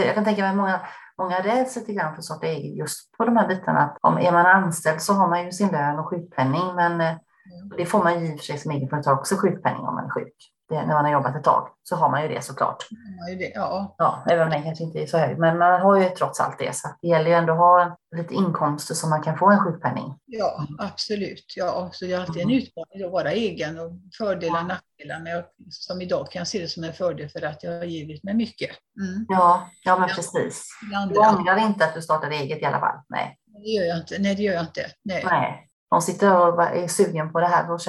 Jag 0.06 0.16
kan 0.16 0.26
tänka 0.26 0.42
mig 0.42 0.56
många, 0.56 0.82
många 1.18 1.40
räds 1.40 1.76
lite 1.76 1.94
grann 1.94 2.16
för 2.16 2.22
sånt 2.22 2.44
eget 2.44 2.78
just 2.78 3.12
på 3.18 3.26
de 3.26 3.38
här 3.38 3.48
bitarna. 3.48 3.98
Om 4.02 4.18
är 4.18 4.32
man 4.32 4.46
anställd 4.46 5.02
så 5.02 5.14
har 5.14 5.30
man 5.30 5.46
ju 5.46 5.52
sin 5.52 5.68
lön 5.68 6.00
och 6.00 6.10
sjukpenning 6.10 6.76
men 6.76 6.94
mm. 7.02 7.18
det 7.78 7.86
får 7.86 8.04
man 8.04 8.20
ju 8.20 8.32
i 8.32 8.36
och 8.36 8.40
för 8.40 8.46
sig 8.46 8.58
som 8.58 8.72
egenföretag 8.72 9.20
också 9.20 9.36
sjukpenning 9.36 9.82
om 9.82 9.96
man 9.96 10.06
är 10.06 10.10
sjuk 10.10 10.55
det, 10.70 10.76
när 10.76 10.94
man 10.94 11.06
har 11.06 11.12
jobbat 11.12 11.36
ett 11.36 11.44
tag 11.44 11.70
så 11.84 11.96
har 11.96 12.10
man 12.10 12.22
ju 12.22 12.28
det 12.28 12.42
såklart. 12.42 12.88
Man 12.92 13.38
det, 13.38 13.52
ja. 13.56 13.96
Ja, 13.98 14.24
även 14.30 14.44
om 14.44 14.50
den 14.50 14.64
kanske 14.64 14.84
inte 14.84 15.00
är 15.00 15.08
så 15.08 15.18
hög. 15.18 15.38
Men 15.38 15.58
man 15.58 15.82
har 15.82 15.96
ju 15.96 16.10
trots 16.10 16.40
allt 16.40 16.60
det. 16.60 16.76
Så 16.76 16.88
det 17.02 17.08
gäller 17.08 17.30
ju 17.30 17.34
ändå 17.34 17.54
att 17.54 17.60
ha 17.60 17.98
lite 18.16 18.34
inkomster 18.34 18.96
så 18.96 19.08
man 19.08 19.24
kan 19.24 19.38
få 19.38 19.50
en 19.50 19.60
sjukpenning. 19.60 20.16
Ja, 20.26 20.68
absolut. 20.80 21.54
Ja, 21.56 21.90
så 21.92 22.06
det 22.06 22.14
är 22.14 22.20
alltid 22.20 22.42
en 22.42 22.50
mm. 22.50 22.58
utmaning 22.58 23.06
att 23.06 23.12
vara 23.12 23.32
egen 23.32 23.80
och 23.80 23.92
fördelar 24.18 24.60
och 24.60 24.68
nackdelar. 24.68 25.20
Men 25.24 25.44
som 25.70 26.02
idag 26.02 26.32
kan 26.32 26.40
jag 26.40 26.48
se 26.48 26.60
det 26.60 26.68
som 26.68 26.84
en 26.84 26.94
fördel 26.94 27.30
för 27.30 27.46
att 27.46 27.64
jag 27.64 27.72
har 27.72 27.86
givit 27.86 28.24
mig 28.24 28.34
mycket. 28.34 28.70
Mm. 29.02 29.26
Ja, 29.30 29.70
ja, 29.84 30.00
men 30.00 30.10
precis. 30.10 30.68
Du 31.10 31.20
ångrar 31.20 31.58
inte 31.58 31.86
att 31.86 31.94
du 31.94 32.02
startade 32.02 32.36
eget 32.36 32.62
i 32.62 32.66
alla 32.66 32.80
fall? 32.80 32.96
Nej. 33.10 33.38
Det 33.64 33.70
gör 33.70 33.86
jag 33.86 33.98
inte. 33.98 34.20
Nej, 34.20 34.36
det 34.36 34.44
gör 34.44 34.54
jag 34.54 34.64
inte. 34.64 34.86
Nej. 35.04 35.24
Nej 35.26 35.70
de 35.96 36.02
sitter 36.02 36.38
och 36.38 36.64
är 36.64 36.88
sugen 36.88 37.32
på 37.32 37.40
det 37.40 37.48
här 37.48 37.72
och 37.72 37.80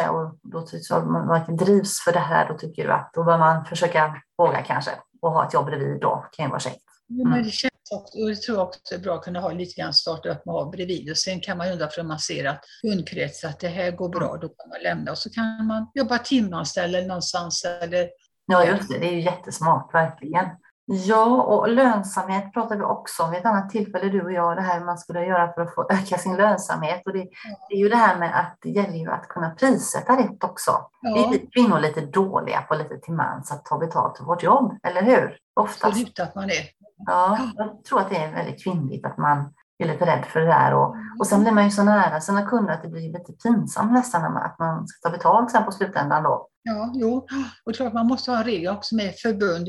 då 0.42 0.66
så 0.66 1.00
man 1.00 1.28
verkligen 1.28 1.56
drivs 1.56 2.00
för 2.04 2.12
det 2.12 2.18
här, 2.18 2.48
då 2.48 2.58
tycker 2.58 2.84
du 2.84 2.92
att 2.92 3.10
då 3.14 3.24
bör 3.24 3.38
man 3.38 3.64
försöka 3.64 4.14
våga 4.38 4.62
kanske 4.62 4.90
och 5.22 5.32
ha 5.32 5.46
ett 5.46 5.54
jobb 5.54 5.66
bredvid 5.66 6.00
då, 6.00 6.26
kan 6.32 6.44
ju 6.44 6.50
vara 6.50 6.60
käckt. 6.60 6.82
Mm. 7.10 7.36
Ja, 7.36 7.42
det 7.42 7.50
känns 7.50 7.72
också, 7.94 8.18
och 8.18 8.28
det 8.28 8.36
tror 8.36 8.58
jag 8.58 8.66
också 8.66 8.94
är 8.94 8.98
bra 8.98 9.14
att 9.14 9.22
kunna 9.22 9.40
ha 9.40 9.52
lite 9.52 9.80
grann 9.80 9.92
starta 9.94 10.28
upp 10.28 10.46
med 10.46 10.54
att 10.54 10.64
ha 10.64 10.70
bredvid 10.70 11.10
och 11.10 11.18
sen 11.18 11.40
kan 11.40 11.58
man 11.58 11.68
undra 11.68 11.88
för 11.88 12.02
man 12.02 12.18
ser 12.18 12.44
att 12.44 12.60
kundkrets, 12.82 13.44
att 13.44 13.60
det 13.60 13.68
här 13.68 13.90
går 13.90 14.08
bra, 14.08 14.36
då 14.36 14.48
kan 14.48 14.68
man 14.68 14.82
lämna 14.82 15.10
och 15.10 15.18
så 15.18 15.30
kan 15.30 15.66
man 15.66 15.90
jobba 15.94 16.18
timanställd 16.18 16.94
eller 16.94 17.08
någonstans 17.08 17.64
eller 17.82 18.08
Ja, 18.46 18.64
just 18.64 18.88
det. 18.88 18.98
Det 18.98 19.06
är 19.08 19.12
ju 19.12 19.20
jättesmart, 19.20 19.94
verkligen. 19.94 20.46
Ja, 20.88 21.42
och 21.42 21.68
lönsamhet 21.68 22.52
pratar 22.52 22.76
vi 22.76 22.82
också 22.82 23.22
om 23.22 23.30
vid 23.30 23.40
ett 23.40 23.46
annat 23.46 23.70
tillfälle, 23.70 24.08
du 24.08 24.24
och 24.24 24.32
jag, 24.32 24.56
det 24.56 24.62
här 24.62 24.80
man 24.80 24.98
skulle 24.98 25.26
göra 25.26 25.52
för 25.52 25.62
att 25.62 25.74
få 25.74 25.86
öka 25.90 26.18
sin 26.18 26.36
lönsamhet. 26.36 27.02
Och 27.04 27.12
det, 27.12 27.28
det 27.68 27.74
är 27.74 27.78
ju 27.78 27.88
det 27.88 27.96
här 27.96 28.18
med 28.18 28.40
att 28.40 28.58
det 28.60 28.70
gäller 28.70 28.98
ju 28.98 29.10
att 29.10 29.28
kunna 29.28 29.50
prissätta 29.50 30.18
rätt 30.18 30.44
också. 30.44 30.70
Ja. 31.00 31.14
Vi 31.14 31.36
är 31.36 31.50
kvinnor 31.52 31.78
lite 31.78 32.00
dåliga 32.00 32.62
på 32.62 32.74
lite 32.74 32.98
till 32.98 33.14
mans 33.14 33.52
att 33.52 33.64
ta 33.64 33.78
betalt 33.78 34.18
för 34.18 34.24
vårt 34.24 34.42
jobb, 34.42 34.78
eller 34.82 35.02
hur? 35.02 35.38
Oftast. 35.54 35.84
Absolut 35.84 36.20
att 36.20 36.34
man 36.34 36.44
är. 36.44 36.70
Ja, 37.06 37.38
jag 37.56 37.84
tror 37.84 38.00
att 38.00 38.10
det 38.10 38.16
är 38.16 38.32
väldigt 38.32 38.64
kvinnligt 38.64 39.06
att 39.06 39.18
man 39.18 39.54
är 39.78 39.86
lite 39.86 40.06
rädd 40.06 40.24
för 40.24 40.40
det 40.40 40.46
där. 40.46 40.74
Och, 40.74 40.94
och 41.18 41.26
sen 41.26 41.42
blir 41.42 41.52
man 41.52 41.64
ju 41.64 41.70
så 41.70 41.84
nära 41.84 42.20
sina 42.20 42.46
kunder 42.46 42.72
att 42.72 42.82
det 42.82 42.88
blir 42.88 43.12
lite 43.12 43.32
pinsamt 43.32 43.92
nästan 43.92 44.36
att 44.36 44.58
man 44.58 44.88
ska 44.88 45.08
ta 45.08 45.16
betalt 45.16 45.50
sen 45.50 45.64
på 45.64 45.72
slutändan 45.72 46.22
då. 46.22 46.48
Ja, 46.68 46.92
jo. 46.94 47.26
Och 47.64 47.74
klart 47.74 47.92
man 47.92 48.06
måste 48.06 48.30
ha 48.30 48.38
en 48.38 48.44
regel 48.44 48.76
också 48.76 48.94
med 48.94 49.14
förbund, 49.14 49.68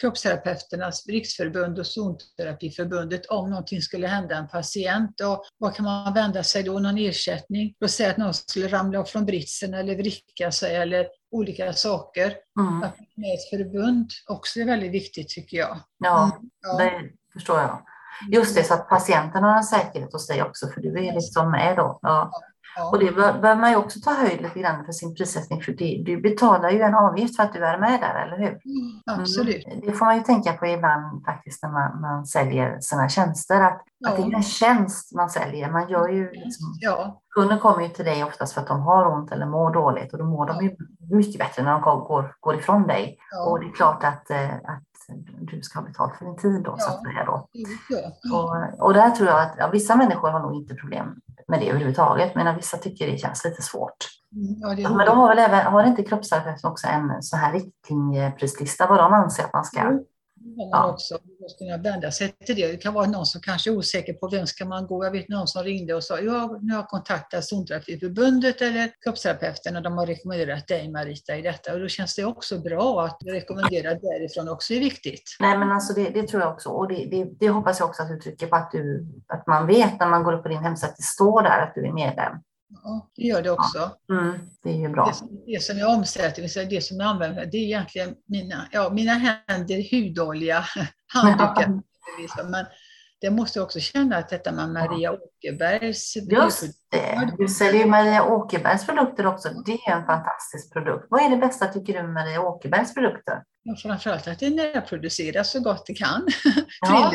kroppsterapeuternas 0.00 1.06
riksförbund 1.06 1.78
och 1.78 1.86
zonterapiförbundet 1.86 3.26
om 3.26 3.50
någonting 3.50 3.80
skulle 3.80 4.06
hända 4.06 4.36
en 4.36 4.48
patient. 4.48 5.20
Och 5.20 5.44
vad 5.58 5.74
kan 5.74 5.84
man 5.84 6.14
vända 6.14 6.42
sig 6.42 6.62
då? 6.62 6.78
Någon 6.78 6.98
ersättning? 6.98 7.74
Låt 7.80 7.90
säga 7.90 8.10
att 8.10 8.16
någon 8.16 8.34
skulle 8.34 8.68
ramla 8.68 9.04
från 9.04 9.26
britsen 9.26 9.74
eller 9.74 9.96
vricka 9.96 10.52
sig 10.52 10.76
eller 10.76 11.06
olika 11.30 11.72
saker. 11.72 12.34
Mm. 12.60 12.82
Att 12.82 12.96
med 13.16 13.34
ett 13.34 13.50
förbund 13.50 14.10
också 14.28 14.60
är 14.60 14.64
väldigt 14.64 14.92
viktigt 14.92 15.28
tycker 15.28 15.56
jag. 15.56 15.78
Ja, 15.98 16.24
mm. 16.24 16.50
ja. 16.60 16.78
det 16.78 17.10
förstår 17.32 17.58
jag. 17.58 17.82
Just 18.30 18.56
det, 18.56 18.64
så 18.64 18.74
att 18.74 18.88
patienten 18.88 19.44
har 19.44 19.56
en 19.56 19.64
säkerhet 19.64 20.12
hos 20.12 20.26
dig 20.26 20.42
också, 20.42 20.66
för 20.66 20.80
du 20.80 20.88
är 20.88 21.14
liksom 21.14 21.50
med 21.50 21.76
då. 21.76 21.98
Ja. 22.02 22.30
Ja. 22.78 22.90
Och 22.90 22.98
det 22.98 23.12
behöver 23.12 23.56
man 23.56 23.70
ju 23.70 23.76
också 23.76 24.00
ta 24.00 24.12
höjd 24.12 24.42
lite 24.42 24.60
grann 24.60 24.84
för 24.84 24.92
sin 24.92 25.14
prissättning, 25.14 25.62
för 25.62 25.72
det, 25.72 26.02
du 26.06 26.20
betalar 26.20 26.70
ju 26.70 26.80
en 26.80 26.94
avgift 26.94 27.36
för 27.36 27.42
att 27.42 27.52
du 27.52 27.64
är 27.64 27.78
med 27.78 28.00
där, 28.00 28.26
eller 28.26 28.38
hur? 28.38 28.48
Mm, 28.48 29.20
absolut. 29.20 29.66
Mm. 29.66 29.80
Det 29.80 29.92
får 29.92 30.06
man 30.06 30.16
ju 30.16 30.22
tänka 30.22 30.52
på 30.52 30.66
ibland 30.66 31.24
faktiskt 31.24 31.62
när 31.62 31.70
man, 31.70 32.00
man 32.00 32.26
säljer 32.26 32.80
sina 32.80 33.08
tjänster, 33.08 33.60
att, 33.60 33.82
ja. 33.98 34.10
att 34.10 34.16
det 34.16 34.22
är 34.22 34.34
en 34.34 34.42
tjänst 34.42 35.14
man 35.14 35.30
säljer. 35.30 35.70
Man 35.70 35.88
gör 35.88 36.08
ju 36.08 36.30
liksom, 36.32 36.76
ja. 36.80 37.22
Kunden 37.34 37.58
kommer 37.58 37.82
ju 37.82 37.88
till 37.88 38.04
dig 38.04 38.24
oftast 38.24 38.52
för 38.52 38.60
att 38.60 38.66
de 38.66 38.80
har 38.82 39.06
ont 39.06 39.32
eller 39.32 39.46
mår 39.46 39.72
dåligt 39.72 40.12
och 40.12 40.18
då 40.18 40.24
mår 40.24 40.46
de 40.46 40.64
ju 40.64 40.76
mycket 41.10 41.38
bättre 41.38 41.62
när 41.62 41.72
de 41.72 41.80
går, 41.80 42.34
går 42.40 42.54
ifrån 42.54 42.86
dig. 42.86 43.18
Och 43.46 43.60
det 43.60 43.66
är 43.66 43.72
klart 43.72 44.04
att, 44.04 44.30
eh, 44.30 44.54
att 44.54 44.87
du 45.40 45.62
ska 45.62 45.78
ha 45.78 45.86
betalt 45.86 46.16
för 46.16 46.24
din 46.24 46.36
tid 46.36 46.62
då, 46.62 46.74
ja. 46.78 46.78
så 46.78 46.90
att 46.90 47.02
säga. 47.02 47.24
Då. 47.24 47.48
Och, 48.36 48.86
och 48.86 48.94
där 48.94 49.10
tror 49.10 49.28
jag 49.28 49.40
att 49.40 49.54
ja, 49.58 49.70
vissa 49.72 49.96
människor 49.96 50.28
har 50.28 50.40
nog 50.40 50.54
inte 50.54 50.74
problem 50.74 51.20
med 51.48 51.60
det 51.60 51.68
överhuvudtaget, 51.68 52.34
men 52.34 52.56
vissa 52.56 52.76
tycker 52.76 53.06
det 53.06 53.18
känns 53.18 53.44
lite 53.44 53.62
svårt. 53.62 53.96
Mm, 54.32 54.56
ja, 54.60 54.68
det 54.74 54.96
men 54.96 55.06
då 55.06 55.12
har 55.12 55.28
väl 55.28 55.38
även, 55.38 55.66
har 55.66 55.84
inte 55.84 56.02
kroppsterapeuten 56.02 56.70
också 56.70 56.86
en 56.86 57.22
så 57.22 57.36
här 57.36 57.52
riktlinjeprislista 57.52 58.86
vad 58.86 58.98
de 58.98 59.12
anser 59.12 59.44
att 59.44 59.52
man 59.52 59.64
ska 59.64 59.80
mm 59.80 60.04
ja. 60.56 60.90
också 60.90 61.18
kunna 61.58 61.76
vända 61.76 62.10
sig 62.10 62.28
till 62.46 62.56
det. 62.56 62.66
Det 62.66 62.76
kan 62.76 62.94
vara 62.94 63.06
någon 63.06 63.26
som 63.26 63.40
kanske 63.40 63.70
är 63.70 63.76
osäker 63.76 64.12
på 64.12 64.28
vem 64.28 64.46
ska 64.46 64.64
man 64.64 64.86
gå. 64.86 65.04
Jag 65.04 65.10
vet 65.10 65.28
någon 65.28 65.48
som 65.48 65.62
ringde 65.64 65.94
och 65.94 66.04
sa, 66.04 66.20
ja, 66.20 66.58
nu 66.62 66.72
har 66.72 66.80
jag 66.80 66.88
kontaktat 66.88 67.44
Zonterapiförbundet 67.44 68.60
eller 68.60 68.90
kroppsterapeuten 69.04 69.76
och 69.76 69.82
de 69.82 69.98
har 69.98 70.06
rekommenderat 70.06 70.68
dig 70.68 70.90
Marita 70.90 71.36
i 71.36 71.42
detta. 71.42 71.72
Och 71.72 71.80
då 71.80 71.88
känns 71.88 72.16
det 72.16 72.24
också 72.24 72.58
bra 72.58 73.04
att 73.04 73.18
rekommendera 73.26 73.94
därifrån 73.94 74.48
också 74.48 74.74
är 74.74 74.80
viktigt. 74.80 75.36
Nej, 75.40 75.58
men 75.58 75.70
alltså 75.70 75.94
det, 75.94 76.10
det 76.10 76.22
tror 76.28 76.42
jag 76.42 76.52
också. 76.52 76.68
Och 76.68 76.88
det, 76.88 77.08
det, 77.10 77.28
det, 77.40 77.48
hoppas 77.48 77.80
jag 77.80 77.88
också 77.88 78.02
att 78.02 78.08
du 78.08 78.20
trycker 78.20 78.46
på 78.46 78.56
att, 78.56 78.70
du, 78.72 79.06
att 79.28 79.46
man 79.46 79.66
vet 79.66 80.00
när 80.00 80.08
man 80.08 80.24
går 80.24 80.32
upp 80.32 80.42
på 80.42 80.48
din 80.48 80.58
hemsida 80.58 80.90
att 80.90 80.96
det 80.96 81.02
står 81.02 81.42
där 81.42 81.62
att 81.62 81.74
du 81.74 81.86
är 81.86 81.92
medlem. 81.92 82.32
Ja, 82.68 83.10
det 83.14 83.22
gör 83.22 83.42
det 83.42 83.50
också. 83.50 83.90
Mm, 84.12 84.38
det 84.62 84.70
är 84.70 84.76
ju 84.76 84.88
bra. 84.88 85.12
Det, 85.46 85.52
det 85.52 85.62
som 85.62 85.78
jag 85.78 85.90
omsätter, 85.90 86.66
det 86.70 86.80
som 86.80 87.00
jag 87.00 87.08
använder, 87.08 87.46
det 87.46 87.56
är 87.56 87.62
egentligen 87.62 88.14
mina, 88.26 88.68
ja, 88.72 88.90
mina 88.90 89.12
händer, 89.12 89.90
hudolja, 89.90 90.64
handdukar. 91.14 91.82
Men 92.50 92.66
det 93.20 93.30
måste 93.30 93.60
också 93.60 93.80
känna 93.80 94.16
att 94.16 94.28
detta 94.28 94.52
med 94.52 94.68
Maria 94.68 95.12
Åkerbergs 95.12 96.16
Just 96.16 96.64
det, 96.90 97.32
du 97.38 97.48
säljer 97.48 97.86
Maria 97.86 98.24
Åkerbergs 98.24 98.86
produkter 98.86 99.26
också. 99.26 99.48
Det 99.66 99.72
är 99.72 99.92
en 99.92 100.06
fantastisk 100.06 100.72
produkt. 100.72 101.06
Vad 101.10 101.22
är 101.22 101.30
det 101.30 101.36
bästa 101.36 101.66
tycker 101.66 101.92
du 101.92 102.02
med 102.02 102.12
Maria 102.12 102.40
Åkerbergs 102.40 102.94
produkter? 102.94 103.42
Ja, 103.62 103.76
framförallt 103.76 104.28
att 104.28 104.38
det 104.38 104.46
är 104.46 104.74
närproducerat 104.74 105.46
så 105.46 105.60
gott 105.60 105.86
det 105.86 105.94
kan. 105.94 106.26
Ja. 106.80 107.12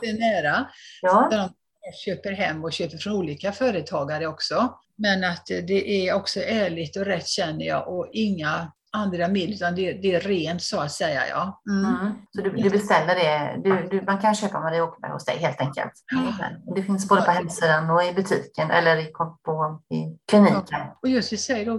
det 0.00 0.06
är 0.06 0.18
nära. 0.18 0.66
Ja. 1.02 1.50
Köper 1.94 2.32
hem 2.32 2.64
och 2.64 2.72
köper 2.72 2.98
från 2.98 3.12
olika 3.12 3.52
företagare 3.52 4.26
också. 4.26 4.78
Men 4.96 5.24
att 5.24 5.46
det 5.46 6.08
är 6.08 6.14
också 6.14 6.40
ärligt 6.40 6.96
och 6.96 7.04
rätt 7.04 7.28
känner 7.28 7.66
jag 7.66 7.88
och 7.88 8.08
inga 8.12 8.72
andra 8.96 9.28
medel 9.28 9.54
utan 9.54 9.74
det, 9.74 9.92
det 9.92 10.14
är 10.14 10.20
rent 10.20 10.62
så 10.62 10.80
att 10.80 10.92
säga. 10.92 11.28
Ja. 11.28 11.62
Mm. 11.70 11.94
Mm. 11.94 12.12
Så 12.30 12.42
du, 12.42 12.50
du, 12.50 12.70
beställer 12.70 13.14
det, 13.14 13.60
du, 13.64 13.88
du, 13.90 14.02
man 14.06 14.18
kan 14.18 14.34
köpa 14.34 14.60
Maria 14.60 14.84
Åkerberg 14.84 15.12
hos 15.12 15.24
dig 15.24 15.36
helt 15.36 15.60
enkelt? 15.60 15.92
Mm. 16.12 16.74
Det 16.74 16.82
finns 16.82 17.08
både 17.08 17.22
på 17.22 17.30
hemsidan 17.30 17.90
och 17.90 18.04
i 18.04 18.12
butiken 18.12 18.70
eller 18.70 18.96
i, 18.96 19.04
på, 19.44 19.82
i 19.90 20.18
kliniken? 20.30 20.64
Ja. 20.70 20.98
Och 21.02 21.08
just 21.08 21.32
vi 21.32 21.36
säger 21.36 21.66
då 21.66 21.72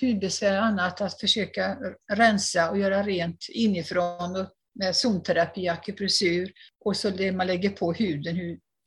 hudbesvär 0.00 0.58
och 0.58 0.64
annat 0.64 1.00
att 1.00 1.20
försöka 1.20 1.76
rensa 2.12 2.70
och 2.70 2.78
göra 2.78 3.02
rent 3.02 3.46
inifrån 3.48 4.46
med 4.74 4.96
zonterapi, 4.96 5.68
akupressur 5.68 6.52
och 6.84 6.96
så 6.96 7.10
det 7.10 7.32
man 7.32 7.46
lägger 7.46 7.70
på 7.70 7.92
huden, 7.92 8.36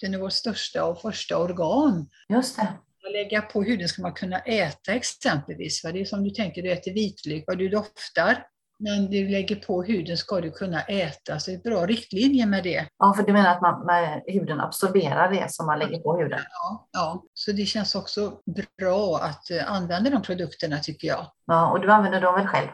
huden 0.01 0.13
är 0.13 0.23
vårt 0.23 0.33
största 0.33 0.85
och 0.85 1.01
första 1.01 1.37
organ. 1.37 2.09
Just 2.29 2.57
det 2.57 2.67
lägga 3.11 3.41
på 3.41 3.63
huden 3.63 3.87
ska 3.87 4.01
man 4.01 4.13
kunna 4.13 4.39
äta 4.39 4.93
exempelvis. 4.93 5.81
Det 5.81 6.01
är 6.01 6.05
som 6.05 6.23
du 6.23 6.29
tänker, 6.29 6.61
du 6.61 6.71
äter 6.71 6.93
vitlök 6.93 7.43
och 7.47 7.57
du 7.57 7.69
doftar. 7.69 8.47
Men 8.79 9.09
du 9.09 9.29
lägger 9.29 9.55
på 9.55 9.83
huden 9.83 10.17
ska 10.17 10.41
du 10.41 10.51
kunna 10.51 10.81
äta, 10.81 11.39
så 11.39 11.51
det 11.51 11.57
är 11.57 11.61
bra 11.61 11.85
riktlinje 11.85 12.45
med 12.45 12.63
det. 12.63 12.87
Ja, 12.97 13.13
för 13.13 13.23
du 13.23 13.33
menar 13.33 13.51
att 13.55 13.61
man, 13.61 13.85
med 13.85 14.23
huden 14.27 14.59
absorberar 14.59 15.31
det 15.31 15.51
som 15.51 15.65
man 15.65 15.79
lägger 15.79 15.99
på 15.99 16.17
huden? 16.17 16.39
Ja, 16.51 16.89
ja, 16.91 17.23
så 17.33 17.51
det 17.51 17.65
känns 17.65 17.95
också 17.95 18.39
bra 18.79 19.17
att 19.17 19.51
eh, 19.51 19.71
använda 19.71 20.09
de 20.09 20.21
produkterna 20.21 20.79
tycker 20.79 21.07
jag. 21.07 21.31
Ja, 21.45 21.71
och 21.71 21.81
du 21.81 21.91
använder 21.91 22.21
dem 22.21 22.35
väl 22.35 22.47
själv? 22.47 22.67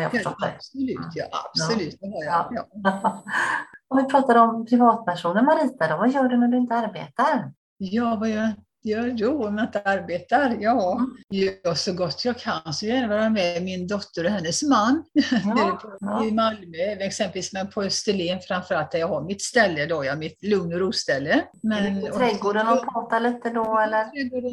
Jag 0.00 0.10
förstått 0.10 0.40
det. 0.40 0.54
Absolut, 0.54 1.12
ja, 1.14 1.24
absolut. 1.44 1.98
Ja. 2.00 2.08
Det 2.08 2.14
har 2.14 2.24
jag. 2.24 2.66
Ja. 2.84 3.24
om 3.88 3.96
vi 3.96 4.04
pratar 4.04 4.36
om 4.36 4.66
privatpersoner, 4.66 5.42
Marita, 5.42 5.88
då, 5.88 5.96
vad 5.96 6.10
gör 6.10 6.28
du 6.28 6.36
när 6.36 6.48
du 6.48 6.56
inte 6.56 6.74
arbetar? 6.74 7.52
Ja, 7.76 8.16
vad 8.20 8.28
gör 8.28 8.52
gör 8.82 9.10
då 9.10 9.46
om 9.46 9.58
jag 9.58 9.66
inte 9.66 9.80
arbetar? 9.80 10.56
Ja, 10.60 10.94
mm. 10.94 11.16
gör 11.30 11.74
så 11.74 11.92
gott 11.92 12.24
jag 12.24 12.38
kan 12.38 12.72
så 12.72 12.86
gärna 12.86 13.08
vara 13.08 13.30
med 13.30 13.62
min 13.62 13.86
dotter 13.86 14.24
och 14.24 14.30
hennes 14.30 14.62
man 14.62 15.04
ja, 15.44 15.80
ja. 16.00 16.24
i 16.24 16.32
Malmö, 16.32 16.78
exempelvis 16.78 17.52
men 17.52 17.70
på 17.70 17.82
Österlen 17.82 18.40
framförallt 18.40 18.90
där 18.90 18.98
jag 18.98 19.08
har 19.08 19.24
mitt 19.24 19.42
ställe 19.42 19.86
då, 19.86 20.04
ja, 20.04 20.16
mitt 20.16 20.42
lugn 20.42 20.72
och 20.72 20.80
ro-ställe. 20.80 21.44
Men, 21.62 22.12
trädgården 22.12 22.68
och 22.68 22.92
prata 22.92 23.18
lite 23.18 23.50
då 23.50 23.78
eller? 23.78 24.10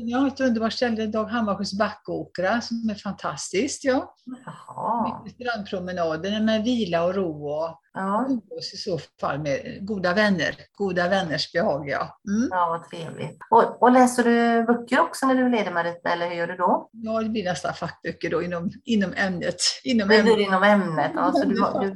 Ja, 0.09 0.27
ett 0.27 0.39
underbart 0.39 0.73
ställe, 0.73 1.07
Dag 1.07 1.25
Hammarskjölds 1.25 1.73
backåkrar 1.73 2.59
som 2.59 2.89
är 2.89 2.95
fantastiskt. 2.95 3.83
Ja. 3.83 4.15
Jaha. 4.45 5.21
Strandpromenaden 5.29 6.45
med 6.45 6.63
vila 6.63 7.03
och 7.03 7.15
ro 7.15 7.49
och 7.49 7.81
Ja. 7.93 8.25
Umgås 8.29 8.73
i 8.73 8.77
så 8.77 8.99
fall 9.21 9.39
med 9.39 9.87
goda 9.87 10.13
vänner, 10.13 10.55
goda 10.71 11.09
vänners 11.09 11.51
behag. 11.53 11.89
Ja, 11.89 12.19
mm. 12.27 12.47
ja 12.51 12.67
vad 12.69 12.89
trevligt. 12.89 13.37
Och, 13.49 13.83
och, 13.83 13.91
läser 13.91 14.23
du 14.23 14.63
böcker 14.63 14.99
också 14.99 15.25
när 15.25 15.35
du 15.35 15.49
leder 15.49 15.71
Marita, 15.71 16.09
eller 16.09 16.29
hur 16.29 16.35
gör 16.35 16.47
du 16.47 16.55
då? 16.55 16.89
Ja, 16.91 17.21
det 17.21 17.29
blir 17.29 17.43
nästan 17.43 17.73
fackböcker 17.73 18.29
då 18.29 18.43
inom, 18.43 18.71
inom 18.85 19.13
ämnet. 19.13 19.61
Inom 19.83 20.09
det 20.09 20.23
blir 20.23 20.39
inom 20.39 20.63
ämnet. 20.63 21.11
Alltså, 21.15 21.47
du, 21.47 21.55
du, 21.55 21.89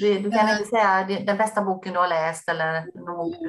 du, 0.00 0.18
du, 0.18 0.30
kan 0.30 0.50
inte 0.50 0.64
säga 0.64 1.20
den 1.26 1.36
bästa 1.36 1.62
boken 1.62 1.92
du 1.92 1.98
har 1.98 2.08
läst? 2.08 2.48
Eller 2.48 2.72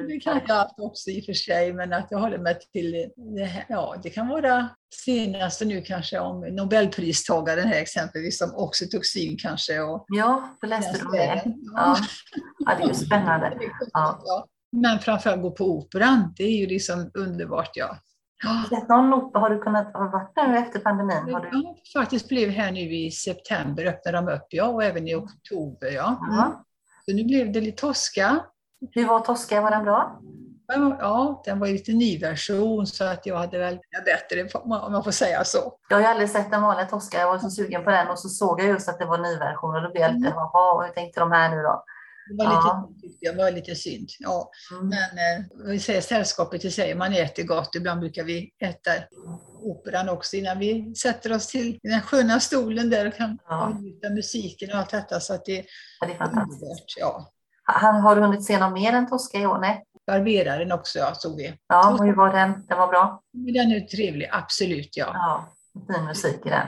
det 0.08 0.20
kan 0.20 0.40
jag 0.46 0.70
också 0.76 1.10
i 1.10 1.20
och 1.20 1.24
för 1.24 1.32
sig, 1.32 1.72
men 1.72 1.92
att 1.92 2.06
jag 2.10 2.18
håller 2.18 2.38
mig 2.38 2.58
till, 2.72 3.10
ja, 3.68 3.96
det 4.02 4.10
kan 4.10 4.28
vara 4.28 4.68
senaste 4.94 5.64
nu 5.64 5.82
kanske 5.82 6.18
om 6.18 6.40
Nobelpristagaren 6.40 7.68
här 7.68 7.80
exempelvis 7.80 8.38
som 8.38 8.54
oxytocin 8.54 9.36
kanske. 9.38 9.80
Och 9.80 10.04
ja, 10.08 10.48
då 10.60 10.66
läste 10.66 10.98
du 10.98 11.06
om 11.06 11.12
det. 11.12 11.42
Ja. 11.74 11.96
ja, 12.58 12.74
det 12.78 12.82
är 12.82 12.88
ju 12.88 12.94
spännande. 12.94 13.58
Ja. 13.92 14.46
Men 14.72 14.98
framförallt 14.98 15.42
gå 15.42 15.50
på 15.50 15.64
operan, 15.64 16.34
det 16.36 16.44
är 16.44 16.58
ju 16.58 16.66
liksom 16.66 17.10
underbart. 17.14 17.70
Ja. 17.74 17.98
Någon 18.88 19.14
opera, 19.14 19.40
har 19.40 19.50
du 19.50 19.58
kunnat 19.58 19.92
ha 19.92 20.08
varit 20.08 20.48
nu 20.48 20.58
efter 20.58 20.78
pandemin? 20.80 21.34
Har 21.34 21.40
du... 21.40 21.48
Ja, 21.52 21.76
faktiskt 21.92 22.28
blev 22.28 22.50
här 22.50 22.72
nu 22.72 22.80
i 22.80 23.10
september 23.10 23.84
öppnade 23.84 24.18
de 24.18 24.28
upp, 24.28 24.46
ja, 24.50 24.68
och 24.68 24.84
även 24.84 25.08
i 25.08 25.14
oktober. 25.14 25.90
Ja. 25.90 26.26
Mm. 26.30 26.52
Så 27.04 27.16
nu 27.16 27.24
blev 27.24 27.52
det 27.52 27.60
lite 27.60 27.80
Tosca. 27.80 28.44
Hur 28.92 29.06
var 29.06 29.20
Tosca, 29.20 29.60
var 29.60 29.70
den 29.70 29.84
bra? 29.84 30.20
Ja, 30.66 31.42
den 31.44 31.58
var 31.58 31.66
ju 31.66 31.72
lite 31.72 31.92
ny 31.92 32.18
version 32.18 32.86
så 32.86 33.04
att 33.04 33.26
jag 33.26 33.36
hade 33.36 33.58
väl 33.58 33.78
bättre 34.04 34.58
om 34.58 34.68
man 34.68 35.04
får 35.04 35.10
säga 35.10 35.44
så. 35.44 35.78
Jag 35.88 35.96
har 35.96 36.02
ju 36.02 36.06
aldrig 36.06 36.30
sett 36.30 36.50
den 36.50 36.62
vanliga 36.62 36.86
Tosca, 36.86 37.18
jag 37.18 37.26
var 37.26 37.38
så 37.38 37.50
sugen 37.50 37.84
på 37.84 37.90
den 37.90 38.08
och 38.08 38.18
så 38.18 38.28
såg 38.28 38.60
jag 38.60 38.68
just 38.68 38.88
att 38.88 38.98
det 38.98 39.04
var 39.04 39.18
ny 39.18 39.38
version 39.38 39.74
och 39.74 39.82
då 39.82 39.90
blev 39.90 40.02
jag 40.02 40.14
lite, 40.14 40.26
mm. 40.26 40.36
jaha, 40.36 40.86
hur 40.86 40.92
tänkte 40.92 41.20
de 41.20 41.32
här 41.32 41.50
nu 41.50 41.62
då? 41.62 41.84
Det 42.28 42.44
var 42.44 42.44
ja. 42.44 42.90
lite, 43.02 43.16
det 43.20 43.36
var 43.36 43.50
lite 43.50 43.74
synd. 43.74 44.08
Ja. 44.18 44.50
Mm. 44.72 44.88
Men 44.88 45.00
eh, 45.00 45.70
vi 45.70 45.80
säger 45.80 46.00
sällskapet 46.00 46.64
i 46.64 46.70
sig, 46.70 46.94
man 46.94 47.12
äter 47.12 47.42
gott. 47.42 47.74
Ibland 47.74 48.00
brukar 48.00 48.24
vi 48.24 48.50
äta 48.60 48.90
operan 49.60 50.08
också 50.08 50.36
innan 50.36 50.58
vi 50.58 50.94
sätter 50.94 51.32
oss 51.32 51.46
till 51.46 51.78
den 51.82 52.00
sköna 52.00 52.40
stolen 52.40 52.90
där 52.90 53.06
och 53.06 53.14
kan 53.14 53.38
ja. 53.48 53.68
njuta 53.68 54.10
musiken 54.10 54.70
och 54.70 54.76
allt 54.76 54.90
detta. 54.90 55.20
Så 55.20 55.34
att 55.34 55.44
det, 55.44 55.64
ja, 56.00 56.06
det 56.06 56.12
är 56.12 56.18
fantastiskt. 56.18 56.94
Ja. 56.96 57.33
Har 57.72 58.16
du 58.16 58.22
hunnit 58.22 58.44
se 58.44 58.58
något 58.58 58.72
mer 58.72 58.92
än 58.92 59.08
Tosca 59.08 59.38
i 59.38 59.46
år? 59.46 59.58
Nej? 59.58 59.84
Barberaren 60.06 60.72
också, 60.72 60.98
ja, 60.98 61.14
såg 61.14 61.36
vi. 61.36 61.54
Ja, 61.68 61.98
hur 62.00 62.14
var 62.14 62.32
den? 62.32 62.66
Den 62.68 62.78
var 62.78 62.86
bra? 62.86 63.22
Den 63.32 63.72
är 63.72 63.80
trevlig, 63.80 64.28
absolut 64.32 64.96
ja. 64.96 65.10
Ja, 65.12 65.48
fin 65.94 66.04
musik 66.04 66.46
i 66.46 66.48
den. 66.48 66.66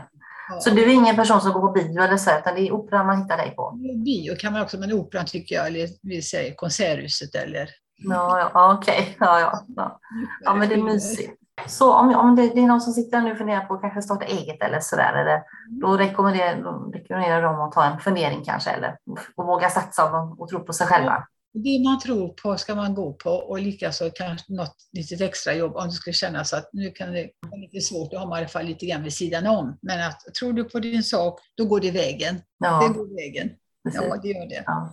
Ja. 0.49 0.61
Så 0.61 0.71
du 0.71 0.83
är 0.85 0.89
ingen 0.89 1.17
person 1.17 1.41
som 1.41 1.53
går 1.53 1.61
på 1.61 1.73
bio 1.73 2.03
eller 2.03 2.17
så, 2.17 2.39
utan 2.39 2.55
det 2.55 2.61
är 2.61 2.73
operan 2.73 3.07
man 3.07 3.23
hittar 3.23 3.37
dig 3.37 3.51
på? 3.51 3.79
Bio 4.05 4.37
kan 4.37 4.53
man 4.53 4.63
också, 4.63 4.79
men 4.79 4.93
operan 4.93 5.27
tycker 5.27 5.55
jag, 5.55 5.67
eller 5.67 5.89
vi 6.03 6.23
säger 6.23 6.55
Konserthuset 6.55 7.35
eller 7.35 7.69
Ja, 7.99 8.51
ja 8.55 8.75
okej. 8.75 9.01
Okay. 9.01 9.15
Ja, 9.21 9.41
ja, 9.41 9.65
ja. 9.77 10.01
ja, 10.41 10.55
men 10.55 10.69
det 10.69 10.75
är 10.75 10.83
mysigt. 10.83 11.33
Så 11.69 11.95
om, 11.95 12.15
om 12.15 12.37
det, 12.37 12.43
det, 12.49 12.61
är 12.61 12.67
någon 12.67 12.81
som 12.81 12.93
sitter 12.93 13.21
nu 13.21 13.33
och 13.33 13.39
funderar 13.39 13.61
på 13.61 13.75
att 13.75 13.81
kanske 13.81 14.03
starta 14.03 14.25
eget 14.25 14.63
eller 14.63 14.81
sådär, 14.81 15.13
eller, 15.13 15.43
då 15.81 15.97
rekommenderar, 15.97 16.63
då 16.63 16.91
rekommenderar 16.95 17.43
de 17.43 17.61
att 17.61 17.73
ta 17.73 17.85
en 17.85 18.01
fundering 18.01 18.45
kanske, 18.45 18.71
eller 18.71 18.97
och 19.35 19.47
våga 19.47 19.71
satsa 19.71 20.05
och, 20.05 20.41
och 20.41 20.49
tro 20.49 20.61
på 20.61 20.73
sig 20.73 20.87
själva. 20.87 21.27
Det 21.53 21.85
man 21.85 21.99
tror 21.99 22.29
på 22.29 22.57
ska 22.57 22.75
man 22.75 22.95
gå 22.95 23.13
på 23.13 23.31
och 23.31 23.59
likaså 23.59 24.11
kanske 24.15 24.53
något 24.53 24.77
litet 24.93 25.21
extra 25.21 25.55
jobb 25.55 25.77
om 25.77 25.87
det 25.87 25.93
skulle 25.93 26.15
kännas 26.15 26.53
att 26.53 26.71
nu 26.73 26.91
kan 26.91 27.13
det 27.13 27.31
vara 27.51 27.61
lite 27.61 27.81
svårt, 27.81 28.11
då 28.11 28.19
har 28.19 28.27
man 28.27 28.39
i 28.39 28.41
alla 28.41 28.49
fall 28.49 28.65
lite 28.65 28.87
grann 28.87 29.03
vid 29.03 29.13
sidan 29.13 29.47
om. 29.47 29.79
Men 29.83 30.09
att 30.09 30.21
tror 30.41 30.53
du 30.53 30.65
på 30.65 30.79
din 30.79 31.03
sak, 31.03 31.41
då 31.57 31.65
går 31.65 31.81
det 31.81 31.91
vägen. 31.91 32.41
Ja. 32.59 32.83
Det 32.89 32.95
går 32.95 33.17
vägen. 33.17 33.51
Precis. 33.85 34.01
Ja, 34.09 34.17
det 34.23 34.29
gör 34.29 34.49
det. 34.49 34.63
Ja. 34.67 34.93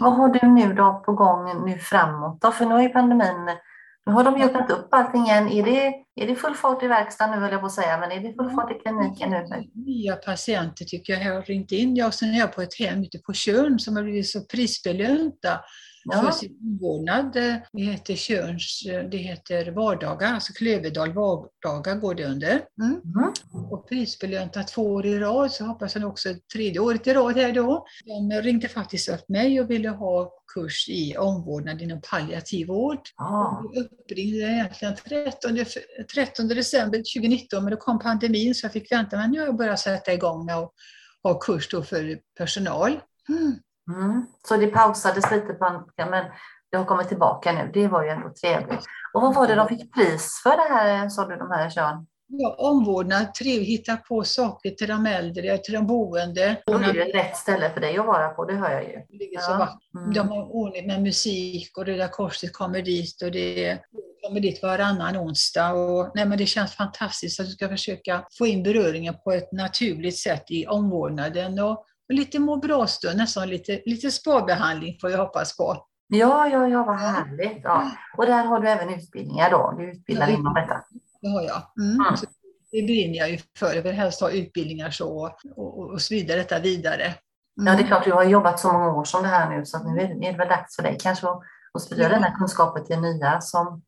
Vad 0.00 0.12
har 0.12 0.28
du 0.28 0.48
nu 0.48 0.74
då 0.74 1.02
på 1.06 1.12
gång 1.12 1.66
nu 1.66 1.78
framåt 1.78 2.40
då? 2.40 2.52
För 2.52 2.66
nu 2.66 2.74
är 2.74 2.88
pandemin 2.88 3.56
nu 4.06 4.12
har 4.12 4.24
de 4.24 4.38
ju 4.38 4.44
öppnat 4.44 4.70
upp 4.70 4.88
allting 4.90 5.22
igen. 5.22 5.48
Är 5.48 5.62
det, 5.62 5.86
är 6.22 6.26
det 6.26 6.36
full 6.36 6.54
fart 6.54 6.82
i 6.82 6.86
verkstaden 6.86 7.34
nu, 7.34 7.40
höll 7.40 7.52
jag 7.52 7.60
på 7.60 7.66
att 7.66 7.72
säga, 7.72 7.98
men 7.98 8.12
är 8.12 8.20
det 8.20 8.34
full 8.34 8.50
fart 8.50 8.70
i 8.70 8.74
kliniken 8.74 9.30
nu? 9.30 9.70
Nya 9.74 10.16
patienter 10.16 10.84
tycker 10.84 11.12
jag 11.12 11.34
har 11.34 11.42
ringt 11.42 11.72
in. 11.72 11.96
Jag 11.96 12.14
sen 12.14 12.34
är 12.34 12.38
jag 12.38 12.54
på 12.54 12.62
ett 12.62 12.78
hem 12.78 13.02
ute 13.02 13.18
på 13.18 13.32
Tjörn 13.32 13.78
som 13.78 13.96
har 13.96 14.02
blivit 14.02 14.28
så 14.28 14.40
prisbelönta 14.44 15.60
ja. 16.04 16.22
för 16.22 16.30
sin 16.30 16.58
omvårdnad. 16.62 17.32
Det 17.72 17.82
heter 17.82 18.14
Tjörns, 18.14 18.82
det 19.10 19.16
heter 19.16 19.70
vardagar, 19.70 20.34
alltså 20.34 20.52
Klöverdal 20.52 21.12
vardagar 21.12 21.96
går 21.96 22.14
det 22.14 22.24
under. 22.24 22.64
Mm. 22.82 23.00
Mm. 23.04 23.32
Och 23.70 23.88
prisbelönta 23.88 24.62
två 24.62 24.82
år 24.82 25.06
i 25.06 25.18
rad, 25.18 25.52
så 25.52 25.64
hoppas 25.64 25.96
jag 25.96 26.08
också 26.08 26.28
tredje 26.52 26.80
året 26.80 27.06
i 27.06 27.14
rad 27.14 27.36
här 27.36 27.52
då. 27.52 27.86
De 28.04 28.42
ringde 28.42 28.68
faktiskt 28.68 29.08
upp 29.08 29.28
mig 29.28 29.60
och 29.60 29.70
ville 29.70 29.88
ha 29.88 30.32
kurs 30.54 30.88
i 30.88 31.16
omvårdnad 31.16 31.82
inom 31.82 32.00
palliativ 32.10 32.66
vård. 32.66 33.00
Ah. 33.16 33.62
Uppringde 33.62 34.36
egentligen 34.36 34.96
13, 34.96 35.64
13 36.14 36.48
december 36.48 36.98
2019, 36.98 37.64
men 37.64 37.70
då 37.70 37.76
kom 37.76 37.98
pandemin 37.98 38.54
så 38.54 38.64
jag 38.64 38.72
fick 38.72 38.92
vänta. 38.92 39.16
Men 39.16 39.30
nu 39.30 39.38
har 39.38 39.46
jag 39.46 39.56
börjat 39.56 39.80
sätta 39.80 40.12
igång 40.12 40.44
med 40.44 40.56
att 40.56 40.72
ha 41.22 41.38
kurs 41.38 41.68
då 41.70 41.82
för 41.82 42.18
personal. 42.38 43.00
Mm. 43.28 43.54
Mm. 43.92 44.26
Så 44.48 44.56
det 44.56 44.66
pausades 44.66 45.30
lite, 45.30 45.54
på, 45.54 45.84
men 45.96 46.24
det 46.70 46.76
har 46.76 46.84
kommit 46.84 47.08
tillbaka 47.08 47.52
nu. 47.52 47.70
Det 47.74 47.88
var 47.88 48.02
ju 48.02 48.08
ändå 48.08 48.32
trevligt. 48.40 48.84
Och 49.12 49.22
vad 49.22 49.34
var 49.34 49.46
det 49.46 49.54
de 49.54 49.68
fick 49.68 49.94
pris 49.94 50.40
för 50.42 50.50
det 50.50 50.74
här, 50.74 51.08
sa 51.08 51.26
du, 51.26 51.36
de 51.36 51.50
här 51.50 51.70
Sean? 51.70 52.06
Ja, 52.26 52.54
omvårdnad, 52.58 53.34
trevligt, 53.34 53.68
hitta 53.68 53.96
på 53.96 54.24
saker 54.24 54.70
till 54.70 54.88
de 54.88 55.06
äldre, 55.06 55.58
till 55.58 55.74
de 55.74 55.86
boende. 55.86 56.62
Då 56.66 56.72
är 56.72 56.92
det 56.92 57.04
rätt 57.04 57.36
ställe 57.36 57.70
för 57.70 57.80
dig 57.80 57.98
att 57.98 58.06
vara 58.06 58.28
på, 58.28 58.44
det 58.44 58.54
hör 58.54 58.70
jag 58.70 58.84
ju. 58.84 59.00
Ja. 59.08 59.78
Mm. 59.98 60.12
De 60.12 60.28
har 60.28 60.54
ordning 60.54 60.86
med 60.86 61.02
musik 61.02 61.78
och 61.78 61.86
Röda 61.86 62.08
Korset 62.08 62.52
kommer 62.52 62.82
dit 62.82 63.22
och 63.22 63.30
det 63.30 63.78
kommer 64.22 64.40
dit 64.40 64.62
varannan 64.62 65.16
onsdag. 65.16 65.72
Och, 65.72 66.10
nej, 66.14 66.26
men 66.26 66.38
det 66.38 66.46
känns 66.46 66.74
fantastiskt 66.74 67.40
att 67.40 67.46
du 67.46 67.52
ska 67.52 67.68
försöka 67.68 68.24
få 68.38 68.46
in 68.46 68.62
beröringen 68.62 69.14
på 69.24 69.32
ett 69.32 69.52
naturligt 69.52 70.18
sätt 70.18 70.44
i 70.48 70.66
omvårdnaden. 70.66 71.58
Och 71.58 71.84
lite 72.08 72.38
må 72.38 72.56
bra-stund, 72.56 73.18
nästan 73.18 73.48
lite, 73.48 73.82
lite 73.86 74.10
spabehandling 74.10 74.98
får 75.00 75.10
jag 75.10 75.18
hoppas 75.18 75.56
på. 75.56 75.86
Ja, 76.06 76.48
ja, 76.48 76.68
ja, 76.68 76.84
vad 76.84 76.96
härligt. 76.96 77.60
Ja. 77.62 77.90
Och 78.16 78.26
där 78.26 78.44
har 78.44 78.60
du 78.60 78.68
även 78.68 78.94
utbildningar 78.94 79.50
då? 79.50 79.74
Du 79.78 79.90
utbildar 79.90 80.28
ja, 80.28 80.34
inom 80.34 80.54
detta? 80.54 80.84
Det 81.20 81.28
har 81.28 81.42
jag. 81.42 81.62
Mm. 81.80 82.00
Mm. 82.00 82.14
Det 82.70 82.82
brinner 82.82 83.18
jag 83.18 83.30
ju 83.30 83.38
för. 83.58 83.74
Jag 83.74 83.82
vill 83.82 83.92
helst 83.92 84.20
ha 84.20 84.30
utbildningar 84.30 84.90
så 84.90 85.24
och, 85.56 85.78
och, 85.78 85.90
och 85.90 86.02
sprida 86.02 86.36
detta 86.36 86.58
vidare. 86.58 87.04
Mm. 87.04 87.16
Ja, 87.54 87.64
det 87.64 87.70
är 87.70 87.74
mm. 87.74 87.86
klart, 87.86 88.04
du 88.04 88.12
har 88.12 88.24
jobbat 88.24 88.60
så 88.60 88.72
många 88.72 88.92
år 88.92 89.04
som 89.04 89.22
det 89.22 89.28
här 89.28 89.50
nu, 89.50 89.64
så 89.64 89.76
att 89.76 89.84
nu 89.86 90.00
är 90.00 90.32
det 90.32 90.38
väl 90.38 90.48
dags 90.48 90.76
för 90.76 90.82
dig 90.82 90.96
kanske 91.00 91.28
att, 91.28 91.40
att 91.74 91.82
sprida 91.82 92.08
den 92.08 92.22
här 92.22 92.38
kunskapen 92.38 92.84
till 92.84 93.00
nya 93.00 93.40
som 93.40 93.82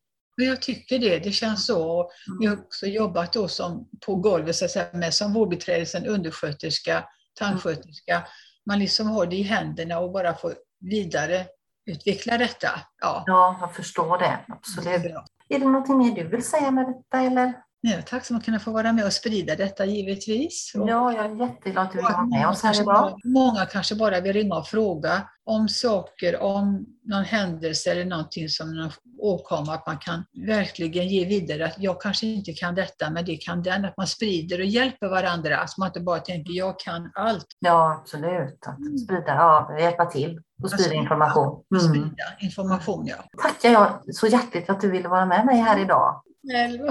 jag 0.45 0.61
tycker 0.61 0.99
det, 0.99 1.19
det 1.19 1.31
känns 1.31 1.65
så. 1.65 2.11
Jag 2.39 2.51
har 2.51 2.57
också 2.57 2.85
jobbat 2.85 3.33
då 3.33 3.47
som, 3.47 3.89
på 4.05 4.15
golvet 4.15 4.55
så 4.55 4.65
att 4.65 4.71
säga, 4.71 4.85
med 4.93 5.13
som 5.13 5.33
vårdbiträde, 5.33 5.85
sen 5.85 6.05
undersköterska, 6.05 7.03
tandsköterska. 7.37 8.27
Man 8.65 8.79
liksom 8.79 9.07
har 9.07 9.25
det 9.25 9.35
i 9.35 9.43
händerna 9.43 9.99
och 9.99 10.11
bara 10.11 10.33
får 10.33 10.53
vidareutveckla 10.79 12.37
detta. 12.37 12.69
Ja. 13.01 13.23
ja, 13.25 13.57
jag 13.61 13.75
förstår 13.75 14.17
det. 14.17 14.39
Absolut. 14.47 15.03
Det 15.03 15.09
är, 15.09 15.23
är 15.49 15.59
det 15.59 15.65
någonting 15.65 15.97
mer 15.97 16.15
du 16.15 16.27
vill 16.27 16.43
säga 16.43 16.71
med 16.71 16.85
detta? 16.87 17.23
Eller? 17.23 17.53
Jag 17.81 17.93
är 17.93 18.01
tacksam 18.01 18.37
att 18.37 18.45
kunna 18.45 18.59
få 18.59 18.71
vara 18.71 18.93
med 18.93 19.05
och 19.05 19.13
sprida 19.13 19.55
detta 19.55 19.85
givetvis. 19.85 20.71
ja, 20.73 21.13
jag 21.13 21.25
är 21.25 21.47
jätteglad 21.47 21.85
att 21.85 21.91
du 21.91 21.97
vill 21.97 22.05
vara 22.05 22.25
med 22.25 22.47
oss 22.47 22.63
här 22.63 22.81
idag. 22.81 23.19
Många 23.23 23.65
kanske 23.65 23.95
bara 23.95 24.21
vill 24.21 24.33
ringa 24.33 24.55
och 24.55 24.67
fråga 24.67 25.29
om 25.45 25.69
saker, 25.69 26.41
om 26.41 26.85
någon 27.03 27.23
händelse 27.23 27.91
eller 27.91 28.05
någonting 28.05 28.49
som 28.49 28.75
någon 28.75 28.91
åkomma, 29.19 29.73
att 29.73 29.87
man 29.87 29.97
kan 29.97 30.23
verkligen 30.47 31.07
ge 31.07 31.25
vidare 31.25 31.65
att 31.65 31.79
jag 31.79 32.01
kanske 32.01 32.27
inte 32.27 32.53
kan 32.53 32.75
detta, 32.75 33.09
men 33.09 33.25
det 33.25 33.37
kan 33.37 33.63
den. 33.63 33.85
Att 33.85 33.97
man 33.97 34.07
sprider 34.07 34.59
och 34.59 34.65
hjälper 34.65 35.07
varandra, 35.07 35.57
att 35.57 35.77
man 35.77 35.87
inte 35.87 35.99
bara 35.99 36.19
tänker 36.19 36.53
jag 36.53 36.79
kan 36.79 37.11
allt. 37.15 37.47
Ja, 37.59 37.97
absolut. 38.01 38.59
Att 38.67 38.99
sprida, 38.99 39.35
ja, 39.35 39.77
hjälpa 39.79 40.05
till 40.05 40.41
och 40.63 40.69
sprida 40.69 40.93
information. 40.93 41.63
Mm. 41.71 41.83
Sprida 41.83 42.23
information, 42.39 43.07
ja. 43.07 43.15
Tackar 43.41 43.69
jag 43.69 44.15
så 44.15 44.27
hjärtligt 44.27 44.69
att 44.69 44.81
du 44.81 44.91
ville 44.91 45.09
vara 45.09 45.25
med 45.25 45.45
mig 45.45 45.57
här 45.57 45.79
idag. 45.79 46.21
Själv, 46.51 46.81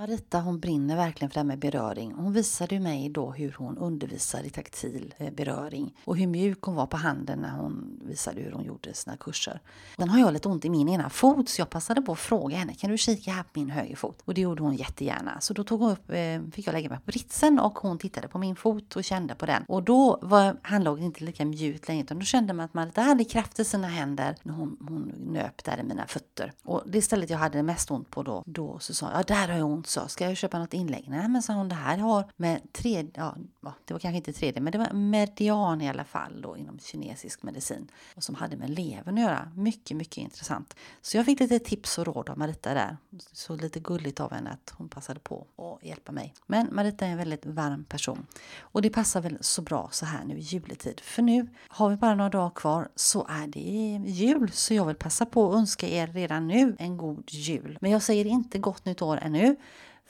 Marita 0.00 0.40
hon 0.40 0.60
brinner 0.60 0.96
verkligen 0.96 1.30
för 1.30 1.34
det 1.34 1.40
här 1.40 1.44
med 1.44 1.58
beröring. 1.58 2.12
Hon 2.12 2.32
visade 2.32 2.80
mig 2.80 3.08
då 3.08 3.30
hur 3.30 3.54
hon 3.58 3.78
undervisar 3.78 4.42
i 4.42 4.50
taktil 4.50 5.14
eh, 5.18 5.32
beröring 5.32 5.94
och 6.04 6.16
hur 6.16 6.26
mjuk 6.26 6.62
hon 6.62 6.74
var 6.74 6.86
på 6.86 6.96
handen 6.96 7.38
när 7.38 7.50
hon 7.50 8.00
visade 8.04 8.40
hur 8.40 8.52
hon 8.52 8.64
gjorde 8.64 8.94
sina 8.94 9.16
kurser. 9.16 9.60
Sen 9.96 10.08
har 10.08 10.20
jag 10.20 10.32
lite 10.32 10.48
ont 10.48 10.64
i 10.64 10.70
min 10.70 10.88
ena 10.88 11.10
fot 11.10 11.48
så 11.48 11.60
jag 11.60 11.70
passade 11.70 12.02
på 12.02 12.12
att 12.12 12.18
fråga 12.18 12.56
henne 12.56 12.74
kan 12.74 12.90
du 12.90 12.98
kika 12.98 13.30
här 13.30 13.42
på 13.42 13.48
min 13.54 13.70
högerfot? 13.70 14.22
Och 14.24 14.34
det 14.34 14.40
gjorde 14.40 14.62
hon 14.62 14.76
jättegärna. 14.76 15.40
Så 15.40 15.54
då 15.54 15.64
tog 15.64 15.80
hon 15.80 15.90
upp, 15.90 16.10
eh, 16.10 16.40
fick 16.52 16.66
jag 16.66 16.72
lägga 16.72 16.88
mig 16.88 16.98
på 16.98 17.04
britsen 17.06 17.60
och 17.60 17.78
hon 17.78 17.98
tittade 17.98 18.28
på 18.28 18.38
min 18.38 18.56
fot 18.56 18.96
och 18.96 19.04
kände 19.04 19.34
på 19.34 19.46
den. 19.46 19.64
Och 19.68 19.82
då 19.82 20.18
var 20.22 20.56
handlaget 20.62 21.04
inte 21.04 21.24
lika 21.24 21.44
mjukt 21.44 21.88
längre 21.88 22.02
utan 22.02 22.18
då 22.18 22.24
kände 22.24 22.52
man 22.52 22.64
att 22.64 22.74
Marita 22.74 23.00
hade 23.02 23.24
kraft 23.24 23.60
i 23.60 23.64
sina 23.64 23.88
händer 23.88 24.36
när 24.42 24.54
hon, 24.54 24.76
hon 24.88 25.12
nöp 25.32 25.64
där 25.64 25.80
i 25.80 25.82
mina 25.82 26.06
fötter. 26.06 26.52
Och 26.64 26.82
det 26.86 27.02
stället 27.02 27.30
jag 27.30 27.38
hade 27.38 27.62
mest 27.62 27.90
ont 27.90 28.10
på 28.10 28.22
då, 28.22 28.42
då 28.46 28.78
så 28.78 28.94
sa 28.94 29.10
jag, 29.10 29.18
ja 29.18 29.22
där 29.22 29.48
har 29.48 29.58
jag 29.58 29.70
ont 29.70 29.89
sa, 29.90 30.08
ska 30.08 30.24
jag 30.24 30.36
köpa 30.36 30.58
något 30.58 30.74
inlägg? 30.74 31.04
Nej, 31.08 31.28
men 31.28 31.42
sa 31.42 31.52
hon, 31.52 31.68
det 31.68 31.74
här 31.74 31.98
har 31.98 32.24
med 32.36 32.72
tredje, 32.72 33.10
ja, 33.14 33.36
det 33.84 33.94
var 33.94 34.00
kanske 34.00 34.16
inte 34.16 34.32
tredje, 34.32 34.60
men 34.60 34.72
det 34.72 34.78
var 34.78 34.92
median 34.92 35.80
i 35.80 35.88
alla 35.88 36.04
fall 36.04 36.42
då 36.42 36.56
inom 36.56 36.78
kinesisk 36.78 37.42
medicin 37.42 37.88
och 38.14 38.22
som 38.24 38.34
hade 38.34 38.56
med 38.56 38.70
levern 38.70 39.18
att 39.18 39.24
göra. 39.24 39.52
Mycket, 39.54 39.96
mycket 39.96 40.18
intressant. 40.18 40.76
Så 41.02 41.16
jag 41.16 41.26
fick 41.26 41.40
lite 41.40 41.58
tips 41.58 41.98
och 41.98 42.06
råd 42.06 42.30
av 42.30 42.38
Marita 42.38 42.74
där. 42.74 42.96
Så 43.32 43.56
lite 43.56 43.80
gulligt 43.80 44.20
av 44.20 44.32
henne 44.32 44.50
att 44.50 44.74
hon 44.76 44.88
passade 44.88 45.20
på 45.20 45.46
att 45.56 45.88
hjälpa 45.88 46.12
mig. 46.12 46.34
Men 46.46 46.68
Marita 46.74 47.06
är 47.06 47.10
en 47.10 47.18
väldigt 47.18 47.46
varm 47.46 47.84
person 47.84 48.26
och 48.60 48.82
det 48.82 48.90
passar 48.90 49.20
väl 49.20 49.38
så 49.40 49.62
bra 49.62 49.88
så 49.92 50.06
här 50.06 50.24
nu 50.24 50.38
i 50.38 50.40
juletid. 50.40 51.00
För 51.00 51.22
nu 51.22 51.48
har 51.68 51.90
vi 51.90 51.96
bara 51.96 52.14
några 52.14 52.30
dagar 52.30 52.50
kvar 52.50 52.88
så 52.94 53.26
är 53.28 53.46
det 53.46 54.10
jul 54.10 54.50
så 54.52 54.74
jag 54.74 54.86
vill 54.86 54.96
passa 54.96 55.26
på 55.26 55.50
att 55.50 55.58
önska 55.58 55.88
er 55.88 56.06
redan 56.06 56.48
nu 56.48 56.76
en 56.78 56.96
god 56.96 57.24
jul. 57.30 57.78
Men 57.80 57.90
jag 57.90 58.02
säger 58.02 58.24
inte 58.24 58.58
gott 58.58 58.84
nytt 58.84 59.02
år 59.02 59.18
ännu 59.22 59.56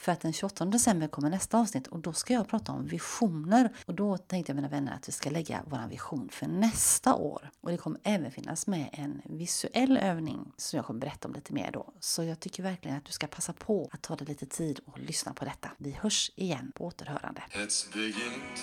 för 0.00 0.12
att 0.12 0.20
den 0.20 0.32
28 0.32 0.64
december 0.64 1.08
kommer 1.08 1.30
nästa 1.30 1.58
avsnitt 1.58 1.86
och 1.86 2.00
då 2.00 2.12
ska 2.12 2.34
jag 2.34 2.48
prata 2.48 2.72
om 2.72 2.86
visioner. 2.86 3.72
Och 3.86 3.94
då 3.94 4.16
tänkte 4.18 4.50
jag 4.50 4.56
mina 4.56 4.68
vänner 4.68 4.94
att 4.94 5.08
vi 5.08 5.12
ska 5.12 5.30
lägga 5.30 5.62
vår 5.66 5.88
vision 5.88 6.28
för 6.28 6.46
nästa 6.46 7.14
år. 7.14 7.50
Och 7.60 7.70
det 7.70 7.76
kommer 7.76 8.00
även 8.02 8.30
finnas 8.30 8.66
med 8.66 8.88
en 8.92 9.22
visuell 9.24 9.96
övning 9.96 10.52
som 10.56 10.76
jag 10.76 10.86
kommer 10.86 11.00
berätta 11.00 11.28
om 11.28 11.34
lite 11.34 11.52
mer 11.52 11.70
då. 11.72 11.92
Så 12.00 12.24
jag 12.24 12.40
tycker 12.40 12.62
verkligen 12.62 12.96
att 12.96 13.04
du 13.04 13.12
ska 13.12 13.26
passa 13.26 13.52
på 13.52 13.88
att 13.92 14.02
ta 14.02 14.16
dig 14.16 14.26
lite 14.26 14.46
tid 14.46 14.80
och 14.86 14.98
lyssna 14.98 15.34
på 15.34 15.44
detta. 15.44 15.70
Vi 15.78 15.90
hörs 15.90 16.30
igen 16.36 16.72
på 16.74 16.84
återhörande. 16.84 17.42
It's 17.52 17.92
to 17.92 17.98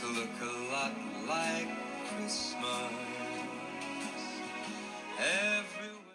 look 0.07 0.41
a 0.41 0.51
lot 0.71 0.93
like 1.27 1.71
Christmas. 2.09 2.91
Every 5.19 5.76